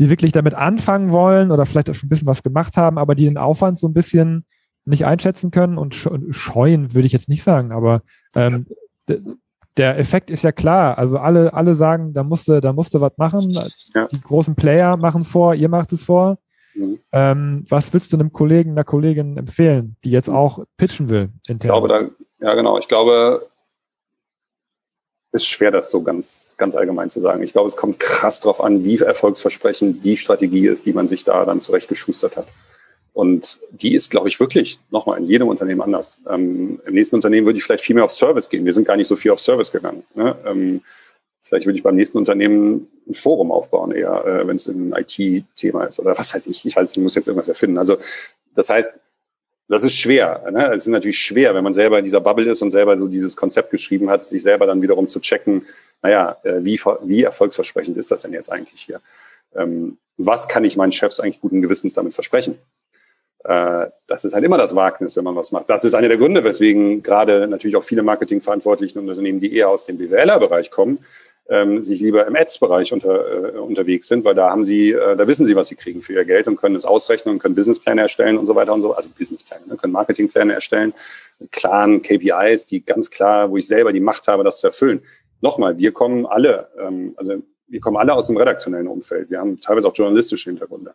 die 0.00 0.10
wirklich 0.10 0.32
damit 0.32 0.54
anfangen 0.54 1.12
wollen 1.12 1.52
oder 1.52 1.66
vielleicht 1.66 1.88
auch 1.88 1.94
schon 1.94 2.08
ein 2.08 2.10
bisschen 2.10 2.26
was 2.26 2.42
gemacht 2.42 2.76
haben, 2.76 2.98
aber 2.98 3.14
die 3.14 3.26
den 3.26 3.38
Aufwand 3.38 3.78
so 3.78 3.86
ein 3.86 3.94
bisschen 3.94 4.44
nicht 4.84 5.06
einschätzen 5.06 5.52
können 5.52 5.78
und 5.78 5.94
scheuen, 6.30 6.94
würde 6.94 7.06
ich 7.06 7.12
jetzt 7.12 7.28
nicht 7.28 7.44
sagen, 7.44 7.70
aber 7.70 8.02
ähm, 8.34 8.66
der 9.76 9.98
Effekt 9.98 10.30
ist 10.30 10.44
ja 10.44 10.52
klar. 10.52 10.98
Also 10.98 11.18
alle, 11.18 11.52
alle 11.54 11.74
sagen, 11.74 12.12
da 12.12 12.22
musste, 12.22 12.60
da 12.60 12.72
musste 12.72 13.00
was 13.00 13.16
machen. 13.16 13.58
Ja. 13.94 14.08
Die 14.08 14.20
großen 14.20 14.54
Player 14.54 14.96
machen 14.96 15.22
es 15.22 15.28
vor, 15.28 15.54
ihr 15.54 15.68
macht 15.68 15.92
es 15.92 16.04
vor. 16.04 16.38
Mhm. 16.74 16.98
Ähm, 17.12 17.64
was 17.68 17.92
willst 17.92 18.12
du 18.12 18.16
einem 18.16 18.32
Kollegen, 18.32 18.72
einer 18.72 18.84
Kollegin 18.84 19.36
empfehlen, 19.36 19.96
die 20.04 20.10
jetzt 20.10 20.28
auch 20.28 20.64
pitchen 20.76 21.10
will? 21.10 21.30
Intern? 21.46 21.56
Ich 21.56 21.60
glaube, 21.60 21.88
da, 21.88 22.46
ja 22.46 22.54
genau. 22.54 22.78
Ich 22.78 22.88
glaube, 22.88 23.46
ist 25.32 25.48
schwer, 25.48 25.70
das 25.70 25.90
so 25.90 26.02
ganz, 26.02 26.54
ganz 26.58 26.76
allgemein 26.76 27.08
zu 27.08 27.18
sagen. 27.20 27.42
Ich 27.42 27.52
glaube, 27.52 27.66
es 27.66 27.76
kommt 27.76 27.98
krass 27.98 28.40
darauf 28.40 28.62
an, 28.62 28.84
wie 28.84 28.98
erfolgsversprechend 28.98 30.04
die 30.04 30.16
Strategie 30.18 30.68
ist, 30.68 30.84
die 30.84 30.92
man 30.92 31.08
sich 31.08 31.24
da 31.24 31.44
dann 31.46 31.60
zurechtgeschustert 31.60 32.36
hat. 32.36 32.46
Und 33.12 33.60
die 33.70 33.94
ist, 33.94 34.10
glaube 34.10 34.28
ich, 34.28 34.40
wirklich 34.40 34.78
nochmal 34.90 35.18
in 35.18 35.26
jedem 35.26 35.48
Unternehmen 35.48 35.82
anders. 35.82 36.20
Ähm, 36.28 36.80
Im 36.86 36.94
nächsten 36.94 37.16
Unternehmen 37.16 37.46
würde 37.46 37.58
ich 37.58 37.64
vielleicht 37.64 37.84
viel 37.84 37.94
mehr 37.94 38.04
auf 38.04 38.10
Service 38.10 38.48
gehen. 38.48 38.64
Wir 38.64 38.72
sind 38.72 38.86
gar 38.86 38.96
nicht 38.96 39.08
so 39.08 39.16
viel 39.16 39.30
auf 39.30 39.40
Service 39.40 39.70
gegangen. 39.70 40.02
Ne? 40.14 40.34
Ähm, 40.46 40.80
vielleicht 41.42 41.66
würde 41.66 41.76
ich 41.76 41.82
beim 41.82 41.96
nächsten 41.96 42.16
Unternehmen 42.16 42.88
ein 43.06 43.14
Forum 43.14 43.52
aufbauen, 43.52 43.92
eher, 43.92 44.24
äh, 44.24 44.46
wenn 44.46 44.56
es 44.56 44.66
ein 44.66 44.94
IT-Thema 44.96 45.84
ist 45.84 46.00
oder 46.00 46.16
was 46.16 46.34
weiß 46.34 46.46
ich. 46.46 46.64
Ich 46.64 46.74
weiß, 46.74 46.92
ich 46.92 46.98
muss 46.98 47.14
jetzt 47.14 47.28
irgendwas 47.28 47.48
erfinden. 47.48 47.76
Also 47.76 47.98
das 48.54 48.70
heißt, 48.70 49.00
das 49.68 49.84
ist 49.84 49.96
schwer. 49.96 50.50
Ne? 50.50 50.72
Es 50.72 50.84
ist 50.84 50.88
natürlich 50.88 51.18
schwer, 51.18 51.54
wenn 51.54 51.64
man 51.64 51.72
selber 51.72 51.98
in 51.98 52.04
dieser 52.04 52.20
Bubble 52.20 52.50
ist 52.50 52.62
und 52.62 52.70
selber 52.70 52.96
so 52.96 53.08
dieses 53.08 53.36
Konzept 53.36 53.70
geschrieben 53.70 54.08
hat, 54.10 54.24
sich 54.24 54.42
selber 54.42 54.66
dann 54.66 54.80
wiederum 54.80 55.08
zu 55.08 55.20
checken, 55.20 55.66
naja, 56.02 56.36
äh, 56.42 56.64
wie, 56.64 56.80
wie 57.02 57.22
erfolgsversprechend 57.22 57.96
ist 57.96 58.10
das 58.10 58.22
denn 58.22 58.32
jetzt 58.32 58.50
eigentlich 58.50 58.80
hier? 58.80 59.00
Ähm, 59.54 59.98
was 60.16 60.48
kann 60.48 60.64
ich 60.64 60.76
meinen 60.76 60.92
Chefs 60.92 61.20
eigentlich 61.20 61.40
guten 61.40 61.62
Gewissens 61.62 61.94
damit 61.94 62.14
versprechen? 62.14 62.58
Äh, 63.44 63.86
das 64.06 64.24
ist 64.24 64.34
halt 64.34 64.44
immer 64.44 64.58
das 64.58 64.74
Wagnis, 64.76 65.16
wenn 65.16 65.24
man 65.24 65.36
was 65.36 65.52
macht. 65.52 65.68
Das 65.68 65.84
ist 65.84 65.94
einer 65.94 66.08
der 66.08 66.18
Gründe, 66.18 66.44
weswegen 66.44 67.02
gerade 67.02 67.46
natürlich 67.48 67.76
auch 67.76 67.84
viele 67.84 68.02
Marketingverantwortlichen 68.02 69.00
und 69.00 69.08
Unternehmen, 69.08 69.40
die 69.40 69.54
eher 69.56 69.68
aus 69.68 69.86
dem 69.86 69.98
BWLer-Bereich 69.98 70.70
kommen, 70.70 70.98
ähm, 71.48 71.82
sich 71.82 72.00
lieber 72.00 72.26
im 72.26 72.36
Ads-Bereich 72.36 72.92
unter, 72.92 73.54
äh, 73.54 73.58
unterwegs 73.58 74.06
sind, 74.06 74.24
weil 74.24 74.34
da 74.34 74.50
haben 74.50 74.62
sie, 74.62 74.92
äh, 74.92 75.16
da 75.16 75.26
wissen 75.26 75.44
sie, 75.44 75.56
was 75.56 75.68
sie 75.68 75.74
kriegen 75.74 76.00
für 76.00 76.12
ihr 76.12 76.24
Geld 76.24 76.46
und 76.46 76.56
können 76.56 76.76
es 76.76 76.84
ausrechnen 76.84 77.34
und 77.34 77.38
können 77.40 77.56
Businesspläne 77.56 78.02
erstellen 78.02 78.38
und 78.38 78.46
so 78.46 78.54
weiter 78.54 78.72
und 78.72 78.80
so, 78.80 78.94
also 78.94 79.10
Businesspläne, 79.10 79.66
ne, 79.66 79.76
können 79.76 79.92
Marketingpläne 79.92 80.52
erstellen 80.52 80.94
mit 81.40 81.50
klaren 81.50 82.00
KPIs, 82.00 82.66
die 82.66 82.84
ganz 82.84 83.10
klar, 83.10 83.50
wo 83.50 83.56
ich 83.56 83.66
selber 83.66 83.92
die 83.92 84.00
Macht 84.00 84.28
habe, 84.28 84.44
das 84.44 84.60
zu 84.60 84.68
erfüllen. 84.68 85.02
Nochmal, 85.40 85.78
wir 85.78 85.92
kommen 85.92 86.26
alle, 86.26 86.68
ähm, 86.78 87.14
also 87.16 87.42
wir 87.66 87.80
kommen 87.80 87.96
alle 87.96 88.12
aus 88.12 88.28
dem 88.28 88.36
redaktionellen 88.36 88.86
Umfeld. 88.86 89.30
Wir 89.30 89.40
haben 89.40 89.58
teilweise 89.58 89.88
auch 89.88 89.94
journalistische 89.94 90.50
Hintergründe. 90.50 90.94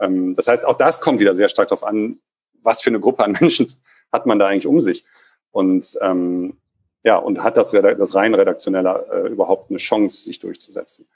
Ähm, 0.00 0.34
das 0.34 0.48
heißt, 0.48 0.66
auch 0.66 0.76
das 0.76 1.00
kommt 1.00 1.20
wieder 1.20 1.34
sehr 1.34 1.48
stark 1.48 1.68
darauf 1.68 1.84
an, 1.84 2.18
was 2.62 2.82
für 2.82 2.90
eine 2.90 3.00
Gruppe 3.00 3.24
an 3.24 3.32
Menschen 3.40 3.68
hat 4.12 4.26
man 4.26 4.38
da 4.38 4.48
eigentlich 4.48 4.66
um 4.66 4.80
sich. 4.80 5.04
Und 5.50 5.98
ähm, 6.00 6.56
ja, 7.04 7.16
und 7.16 7.42
hat 7.42 7.56
das, 7.56 7.72
das 7.72 8.14
rein 8.14 8.34
redaktionelle 8.34 9.06
äh, 9.12 9.28
überhaupt 9.28 9.70
eine 9.70 9.78
Chance, 9.78 10.22
sich 10.22 10.38
durchzusetzen. 10.38 11.06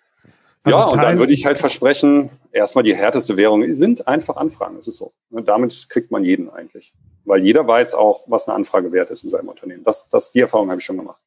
ja, 0.67 0.85
und 0.85 1.01
dann 1.01 1.19
würde 1.19 1.33
ich 1.33 1.47
halt 1.47 1.59
versprechen, 1.59 2.31
erstmal 2.51 2.83
die 2.83 2.95
härteste 2.95 3.37
Währung 3.37 3.73
sind 3.73 4.09
einfach 4.09 4.37
Anfragen. 4.37 4.77
Das 4.77 4.89
ist 4.89 4.97
so. 4.97 5.13
Und 5.31 5.47
damit 5.49 5.87
kriegt 5.89 6.11
man 6.11 6.25
jeden 6.25 6.51
eigentlich. 6.51 6.93
Weil 7.25 7.43
jeder 7.43 7.67
weiß 7.67 7.95
auch, 7.95 8.25
was 8.29 8.49
eine 8.49 8.57
Anfrage 8.57 8.91
wert 8.93 9.11
ist 9.11 9.23
in 9.23 9.31
seinem 9.31 9.49
Unternehmen. 9.49 9.85
Das, 9.85 10.09
das, 10.09 10.33
die 10.33 10.41
Erfahrung 10.41 10.71
habe 10.71 10.81
ich 10.81 10.85
schon 10.85 10.97
gemacht. 10.97 11.21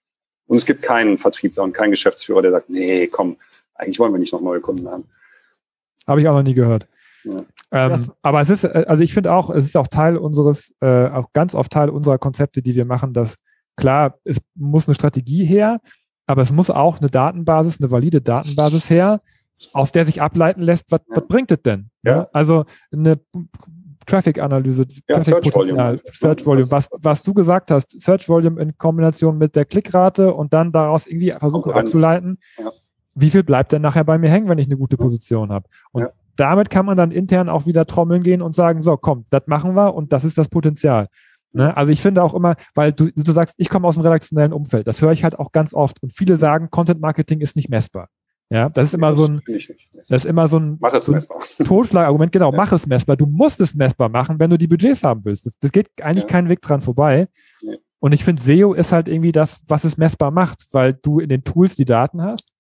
Und 0.48 0.58
es 0.58 0.66
gibt 0.66 0.82
keinen 0.82 1.18
Vertriebler 1.18 1.64
und 1.64 1.74
keinen 1.74 1.92
Geschäftsführer, 1.92 2.42
der 2.42 2.52
sagt, 2.52 2.70
nee, 2.70 3.08
komm, 3.08 3.38
eigentlich 3.76 4.00
wollen 4.00 4.12
wir 4.12 4.20
nicht 4.20 4.34
noch 4.34 4.42
neue 4.42 4.60
Kunden 4.60 4.90
haben. 4.90 5.08
Habe 6.08 6.22
ich 6.22 6.28
auch 6.28 6.34
noch 6.34 6.44
nie 6.44 6.56
gehört. 6.56 6.88
Ähm, 7.72 8.12
aber 8.22 8.42
es 8.42 8.50
ist, 8.50 8.64
äh, 8.64 8.86
also 8.88 9.04
ich 9.04 9.14
finde 9.14 9.34
auch, 9.34 9.50
es 9.50 9.66
ist 9.66 9.78
auch 9.78 9.88
Teil 9.88 10.18
unseres, 10.18 10.74
äh, 10.82 11.08
auch 11.08 11.32
ganz 11.34 11.56
oft 11.56 11.72
Teil 11.72 11.90
unserer 11.90 12.18
Konzepte, 12.18 12.62
die 12.62 12.76
wir 12.76 12.86
machen, 12.86 13.14
dass 13.14 13.36
klar, 13.76 14.16
es 14.24 14.38
muss 14.56 14.88
eine 14.88 14.96
Strategie 14.96 15.46
her, 15.46 15.80
aber 16.26 16.42
es 16.42 16.52
muss 16.52 16.70
auch 16.70 17.00
eine 17.00 17.10
Datenbasis, 17.10 17.80
eine 17.80 17.92
valide 17.92 18.22
Datenbasis 18.22 18.90
her, 18.90 19.22
aus 19.74 19.92
der 19.92 20.06
sich 20.06 20.22
ableiten 20.22 20.62
lässt, 20.62 20.92
was, 20.92 21.02
was 21.08 21.28
bringt 21.28 21.52
es 21.52 21.62
denn? 21.62 21.90
Ja. 22.04 22.28
Also 22.32 22.66
eine 22.92 23.20
Traffic-Analyse, 24.06 24.86
ja, 25.08 25.16
Traffic 25.16 25.44
Search 25.44 25.54
Volume. 25.54 26.00
Search 26.14 26.46
Volume, 26.46 26.72
was, 26.72 26.90
was 26.98 27.24
du 27.24 27.34
gesagt 27.34 27.70
hast, 27.72 28.00
Search 28.00 28.28
Volume 28.28 28.62
in 28.62 28.78
Kombination 28.78 29.38
mit 29.38 29.56
der 29.56 29.66
Klickrate 29.66 30.34
und 30.34 30.54
dann 30.54 30.72
daraus 30.72 31.08
irgendwie 31.08 31.32
versuchen 31.32 31.74
abzuleiten, 31.74 32.40
ja. 32.58 32.72
wie 33.16 33.30
viel 33.30 33.44
bleibt 33.44 33.72
denn 33.72 33.82
nachher 33.82 34.04
bei 34.04 34.18
mir 34.18 34.30
hängen, 34.30 34.50
wenn 34.50 34.58
ich 34.58 34.68
eine 34.68 34.78
gute 34.78 34.98
Position 34.98 35.52
habe? 35.52 35.68
Und 35.92 36.04
ja 36.04 36.10
damit 36.40 36.70
kann 36.70 36.86
man 36.86 36.98
dann 36.98 37.12
intern 37.12 37.50
auch 37.50 37.66
wieder 37.66 37.86
trommeln 37.86 38.24
gehen 38.24 38.42
und 38.42 38.56
sagen, 38.56 38.82
so, 38.82 38.98
komm, 38.98 39.26
das 39.30 39.44
machen 39.48 39.76
wir 39.76 39.94
und 39.94 40.14
das 40.14 40.24
ist 40.24 40.38
das 40.38 40.50
Potenzial. 40.50 41.08
Ne? 41.52 41.76
Also 41.76 41.92
ich 41.92 42.02
finde 42.02 42.24
auch 42.24 42.34
immer, 42.34 42.56
weil 42.76 42.94
du, 42.94 43.10
du 43.12 43.32
sagst, 43.32 43.56
ich 43.58 43.70
komme 43.70 43.88
aus 43.88 43.96
dem 43.96 44.04
redaktionellen 44.04 44.54
Umfeld, 44.54 44.88
das 44.88 45.02
höre 45.02 45.12
ich 45.12 45.24
halt 45.24 45.38
auch 45.38 45.52
ganz 45.52 45.74
oft 45.74 46.02
und 46.02 46.14
viele 46.14 46.36
sagen, 46.36 46.70
Content 46.70 47.02
Marketing 47.02 47.42
ist 47.42 47.56
nicht 47.56 47.70
messbar. 47.70 48.08
Ja, 48.52 48.68
das 48.68 48.86
ist 48.86 48.94
immer 48.96 49.14
so 49.14 49.26
ein, 49.26 49.42
das 50.08 50.24
ist 50.24 50.26
immer 50.26 50.48
so 50.48 50.58
ein, 50.58 50.78
mach 50.80 50.94
es 50.94 51.06
so. 51.06 51.16
Totschlagargument, 51.64 52.32
genau, 52.32 52.52
ja. 52.52 52.58
mach 52.58 52.72
es 52.72 52.88
messbar. 52.88 53.16
Du 53.16 53.28
musst 53.28 53.60
es 53.60 53.76
messbar 53.76 54.10
machen, 54.10 54.40
wenn 54.40 54.50
du 54.50 54.58
die 54.58 54.68
Budgets 54.68 55.04
haben 55.04 55.24
willst. 55.24 55.46
Das, 55.46 55.54
das 55.60 55.72
geht 55.72 55.88
eigentlich 56.02 56.24
ja. 56.24 56.30
keinen 56.30 56.50
Weg 56.50 56.62
dran 56.62 56.82
vorbei. 56.82 57.28
Ja. 57.62 57.74
Und 58.00 58.12
ich 58.12 58.24
finde, 58.24 58.42
SEO 58.42 58.74
ist 58.74 58.92
halt 58.92 59.08
irgendwie 59.08 59.32
das, 59.32 59.62
was 59.68 59.84
es 59.84 59.98
messbar 59.98 60.32
macht, 60.32 60.66
weil 60.72 60.94
du 60.94 61.20
in 61.20 61.30
den 61.30 61.44
Tools 61.44 61.76
die 61.76 61.86
Daten 61.86 62.24
hast 62.24 62.56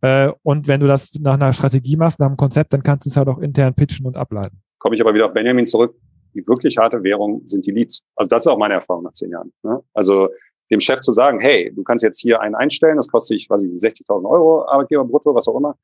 äh, 0.00 0.30
und 0.42 0.68
wenn 0.68 0.80
du 0.80 0.86
das 0.86 1.12
nach 1.20 1.34
einer 1.34 1.52
Strategie 1.52 1.96
machst, 1.96 2.20
nach 2.20 2.26
einem 2.26 2.36
Konzept, 2.36 2.72
dann 2.72 2.82
kannst 2.82 3.06
du 3.06 3.10
es 3.10 3.16
halt 3.16 3.28
auch 3.28 3.38
intern 3.38 3.74
pitchen 3.74 4.06
und 4.06 4.16
ableiten. 4.16 4.62
Komme 4.78 4.94
ich 4.94 5.00
aber 5.00 5.14
wieder 5.14 5.26
auf 5.26 5.32
Benjamin 5.32 5.66
zurück. 5.66 5.94
Die 6.34 6.46
wirklich 6.46 6.78
harte 6.78 7.02
Währung 7.02 7.42
sind 7.46 7.66
die 7.66 7.72
Leads. 7.72 8.02
Also 8.14 8.28
das 8.28 8.44
ist 8.44 8.46
auch 8.48 8.58
meine 8.58 8.74
Erfahrung 8.74 9.04
nach 9.04 9.12
zehn 9.12 9.30
Jahren. 9.30 9.52
Ne? 9.62 9.80
Also 9.94 10.28
dem 10.70 10.80
Chef 10.80 11.00
zu 11.00 11.12
sagen, 11.12 11.40
hey, 11.40 11.72
du 11.74 11.82
kannst 11.82 12.04
jetzt 12.04 12.20
hier 12.20 12.40
einen 12.40 12.54
einstellen, 12.54 12.96
das 12.96 13.08
kostet 13.08 13.38
dich, 13.38 13.50
weiß 13.50 13.64
ich, 13.64 13.70
60.000 13.72 14.28
Euro 14.28 14.68
Arbeitgeber 14.68 15.04
brutto, 15.04 15.34
was 15.34 15.48
auch 15.48 15.56
immer. 15.56 15.76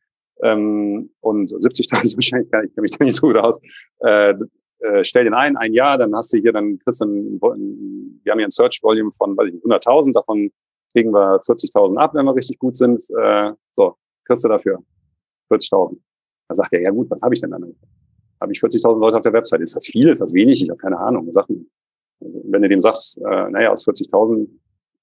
Ähm, 0.43 1.11
und 1.21 1.51
70.000 1.51 1.91
wahrscheinlich, 2.17 2.51
kann 2.51 2.67
ich 2.67 2.75
kenne 2.75 2.83
mich 2.83 2.91
da 2.93 3.05
nicht 3.05 3.17
so 3.17 3.27
gut 3.27 3.37
aus. 3.37 3.59
Äh, 4.01 4.35
äh, 4.81 5.03
stell 5.03 5.25
den 5.25 5.35
ein, 5.35 5.57
ein 5.57 5.73
Jahr, 5.73 5.97
dann 5.97 6.15
hast 6.15 6.33
du 6.33 6.39
hier, 6.39 6.53
dann 6.53 6.79
kriegst 6.79 7.01
du 7.01 7.07
ein, 7.07 7.41
wir 8.23 8.31
haben 8.31 8.39
hier 8.39 8.47
ein 8.47 8.51
Search 8.51 8.81
Volume 8.83 9.11
von, 9.13 9.37
weiß 9.37 9.49
ich, 9.49 9.63
100.000, 9.63 10.13
davon 10.13 10.51
kriegen 10.93 11.13
wir 11.13 11.41
40.000 11.41 11.97
ab, 11.97 12.15
wenn 12.15 12.27
wir 12.27 12.35
richtig 12.35 12.59
gut 12.59 12.77
sind. 12.77 13.03
So, 13.03 13.97
kriegst 14.25 14.45
du 14.45 14.49
dafür 14.49 14.83
40.000. 15.51 15.99
Da 16.49 16.55
sagt 16.55 16.73
er, 16.73 16.83
ja 16.83 16.91
gut, 16.91 17.11
was 17.11 17.23
habe 17.23 17.35
ich 17.35 17.41
denn 17.41 17.51
dann? 17.51 17.75
Habe 18.41 18.53
ich 18.53 18.59
40.000 18.59 18.99
Leute 18.99 19.17
auf 19.17 19.23
der 19.23 19.33
Website? 19.33 19.61
Ist 19.61 19.77
das 19.77 19.87
viel? 19.87 20.09
Ist 20.09 20.21
das 20.21 20.35
wenig? 20.35 20.63
Ich 20.63 20.71
habe 20.71 20.79
keine 20.79 20.99
Ahnung. 20.99 21.33
Sachen. 21.33 21.71
Also, 22.21 22.43
wenn 22.45 22.63
du 22.63 22.69
dem 22.69 22.81
sagst, 22.81 23.19
äh, 23.19 23.51
naja, 23.51 23.71
aus 23.71 23.87
40.000 23.87 24.49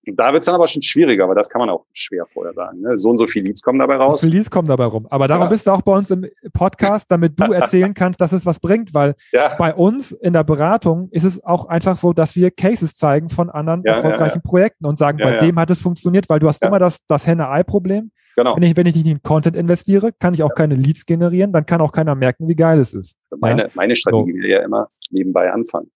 da 0.04 0.34
wird's 0.34 0.48
dann 0.48 0.56
aber 0.56 0.68
schon 0.68 0.82
schwieriger, 0.82 1.26
aber 1.26 1.36
das 1.36 1.50
kann 1.50 1.60
man 1.60 1.70
auch 1.70 1.86
schwer 1.94 2.26
vorher 2.26 2.54
sagen. 2.54 2.82
Ne? 2.82 2.98
So 2.98 3.12
und 3.12 3.18
so 3.18 3.28
viele 3.28 3.46
Leads 3.46 3.62
kommen 3.62 3.78
dabei 3.78 3.98
raus. 3.98 4.22
So 4.22 4.28
viele 4.28 4.38
Leads 4.38 4.50
kommen 4.50 4.68
dabei 4.68 4.86
rum. 4.86 5.06
Aber 5.10 5.28
darum 5.28 5.44
ja. 5.44 5.50
bist 5.50 5.68
du 5.68 5.72
auch 5.72 5.84
bei 5.84 5.96
uns 5.96 6.10
im 6.10 6.28
Podcast, 6.54 7.12
damit 7.12 7.40
du 7.40 7.44
erzählen 7.54 7.94
kannst, 7.94 8.20
dass 8.20 8.32
es 8.32 8.46
was 8.46 8.60
bringt, 8.60 8.96
weil 8.96 9.16
ja. 9.32 9.52
bei 9.60 9.74
uns 9.74 10.12
in 10.12 10.34
der 10.34 10.44
Beratung 10.44 11.10
ist 11.12 11.24
es 11.24 11.44
auch 11.44 11.66
einfach 11.66 11.98
so, 11.98 12.14
dass 12.14 12.36
wir 12.36 12.50
Cases 12.50 12.96
zeigen 12.96 13.30
von 13.30 13.52
anderen 13.52 13.84
ja, 13.86 13.96
erfolgreichen 13.96 14.42
Projekten 14.42 14.86
und 14.86 14.98
sagen, 14.98 15.20
bei 15.20 15.38
dem 15.38 15.60
hat 15.60 15.70
es 15.70 15.80
funktioniert, 15.80 16.30
weil 16.30 16.40
du 16.40 16.48
hast 16.48 16.64
immer 16.64 16.80
das, 16.80 17.06
das 17.08 17.28
Henne-Ei-Problem. 17.28 18.12
Genau. 18.36 18.56
Wenn 18.56 18.64
ich, 18.64 18.78
wenn 18.78 18.88
ich 18.88 18.96
nicht 18.96 19.08
in 19.08 19.22
Content 19.22 19.56
investiere, 19.56 20.14
kann 20.18 20.34
ich 20.34 20.42
auch 20.42 20.56
keine 20.56 20.76
Leads 20.76 21.06
generieren, 21.06 21.52
dann 21.52 21.66
kann 21.66 21.82
auch 21.82 21.92
keiner 21.92 22.16
merken, 22.16 22.48
wie 22.48 22.56
geil 22.56 22.80
es 22.80 22.94
ist. 22.94 23.16
Meine, 23.40 23.70
meine 23.76 23.96
Strategie 23.96 24.32
so. 24.32 24.38
wäre 24.38 24.62
ja 24.62 24.66
immer 24.66 24.88
nebenbei 25.12 25.52
anfangen. 25.52 25.92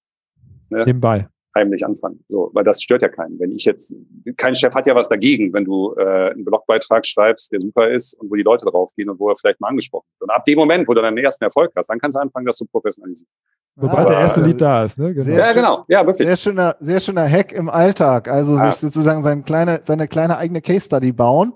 Ne? 0.70 0.84
Nebenbei 0.86 1.28
heimlich 1.56 1.86
anfangen. 1.86 2.24
So, 2.28 2.52
weil 2.54 2.64
das 2.64 2.82
stört 2.82 3.02
ja 3.02 3.10
keinen. 3.10 3.40
Wenn 3.40 3.52
ich 3.52 3.66
jetzt, 3.66 3.94
kein 4.38 4.54
Chef 4.54 4.76
hat 4.76 4.86
ja 4.86 4.96
was 4.96 5.10
dagegen, 5.10 5.54
wenn 5.54 5.66
du 5.66 5.96
äh, 5.98 6.32
einen 6.32 6.46
Blogbeitrag 6.46 7.06
schreibst, 7.06 7.52
der 7.52 7.62
super 7.62 7.90
ist 7.90 8.14
und 8.16 8.30
wo 8.30 8.36
die 8.36 8.44
Leute 8.44 8.66
draufgehen 8.66 9.10
und 9.10 9.20
wo 9.20 9.30
er 9.30 9.36
vielleicht 9.36 9.60
mal 9.62 9.70
angesprochen 9.70 10.06
wird. 10.20 10.30
Und 10.30 10.36
ab 10.36 10.46
dem 10.46 10.60
Moment, 10.60 10.88
wo 10.88 10.94
du 10.94 11.02
deinen 11.02 11.18
ersten 11.18 11.44
Erfolg 11.46 11.72
hast, 11.76 11.90
dann 11.90 12.00
kannst 12.00 12.16
du 12.16 12.22
anfangen, 12.22 12.46
das 12.46 12.58
zu 12.58 12.66
professionalisieren. 12.66 13.32
Sobald 13.78 14.08
ah, 14.08 14.10
der 14.10 14.20
erste 14.20 14.42
Lied 14.42 14.62
da 14.62 14.86
ist, 14.86 14.98
ne? 14.98 15.14
Genau. 15.14 15.38
ja, 15.38 15.52
genau. 15.52 15.86
Ja, 15.90 16.06
wirklich. 16.06 16.26
Sehr 16.26 16.38
schöner, 16.38 16.78
sehr 16.80 17.00
schöner 17.02 17.28
Hack 17.28 17.52
im 17.52 17.70
Alltag. 17.70 18.30
Also 18.30 18.56
ah. 18.56 18.72
sich 18.72 18.80
sozusagen 18.80 19.22
seine 19.22 19.44
kleine, 19.44 19.82
seine 19.84 20.08
kleine 20.08 20.38
eigene 20.38 20.62
Case 20.62 20.86
Study 20.86 21.12
bauen 21.12 21.54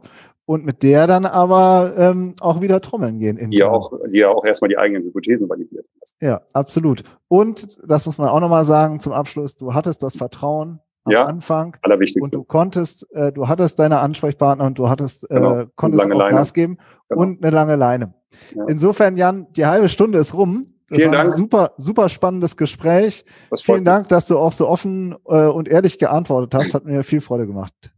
und 0.50 0.66
mit 0.66 0.82
der 0.82 1.06
dann 1.06 1.26
aber 1.28 1.94
ähm, 1.96 2.34
auch 2.42 2.60
wieder 2.60 2.82
trommeln 2.82 3.20
gehen. 3.20 3.38
Die 3.52 3.58
ja 3.58 3.70
auch, 3.70 3.92
die 4.12 4.26
auch 4.26 4.44
erstmal 4.44 4.70
die 4.70 4.80
eigenen 4.80 5.04
Hypothesen 5.04 5.48
validiert. 5.48 5.86
Ja, 6.22 6.42
absolut. 6.54 7.04
Und 7.28 7.78
das 7.88 8.08
muss 8.08 8.18
man 8.18 8.30
auch 8.30 8.40
nochmal 8.40 8.66
sagen 8.66 9.00
zum 9.00 9.14
Abschluss, 9.14 9.58
du 9.58 9.76
hattest 9.76 10.02
das 10.02 10.18
Vertrauen 10.18 10.80
am 11.04 11.12
Ja, 11.12 11.26
Anfang 11.26 11.78
und 12.20 12.34
du 12.34 12.44
konntest, 12.44 13.06
äh, 13.14 13.32
du 13.32 13.48
hattest 13.48 13.78
deine 13.78 14.00
Ansprechpartner 14.00 14.66
und 14.66 14.80
du 14.80 14.90
hattest, 14.90 15.30
Genau. 15.30 15.56
äh, 15.60 15.68
konntest 15.76 16.02
lange 16.02 16.16
auch 16.16 16.20
Leine. 16.20 16.36
Gas 16.38 16.56
geben 16.56 16.78
Genau. 17.10 17.22
und 17.22 17.44
eine 17.44 17.56
lange 17.56 17.76
Leine. 17.76 18.16
Ja. 18.56 18.66
Insofern, 18.68 19.18
Jan, 19.18 19.46
die 19.54 19.68
halbe 19.68 19.88
Stunde 19.88 20.18
ist 20.18 20.34
rum. 20.34 20.66
Das 20.90 20.98
Vielen 20.98 21.12
war 21.12 21.20
ein 21.20 21.26
Dank. 21.26 21.38
super, 21.38 21.72
super 21.78 22.10
spannendes 22.10 22.58
Gespräch. 22.58 23.24
Vielen 23.56 23.86
Dank, 23.86 24.08
dass 24.08 24.26
du 24.26 24.40
auch 24.40 24.52
so 24.52 24.68
offen 24.68 25.16
äh, 25.28 25.46
und 25.46 25.68
ehrlich 25.68 26.00
geantwortet 26.00 26.56
hast. 26.56 26.74
Hat 26.74 26.86
mir 26.86 27.04
viel 27.04 27.22
Freude 27.22 27.46
gemacht. 27.46 27.76
mich. 27.84 27.92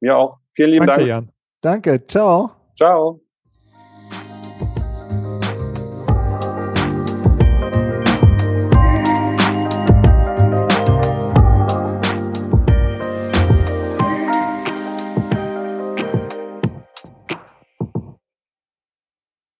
Mir 0.00 0.16
auch. 0.16 0.38
Vielen 0.54 0.70
lieben 0.70 0.86
Danke, 0.86 1.00
Dank. 1.02 1.08
Jan. 1.26 1.31
Danke. 1.62 2.04
Ciao. 2.06 2.50
Ciao. 2.76 3.20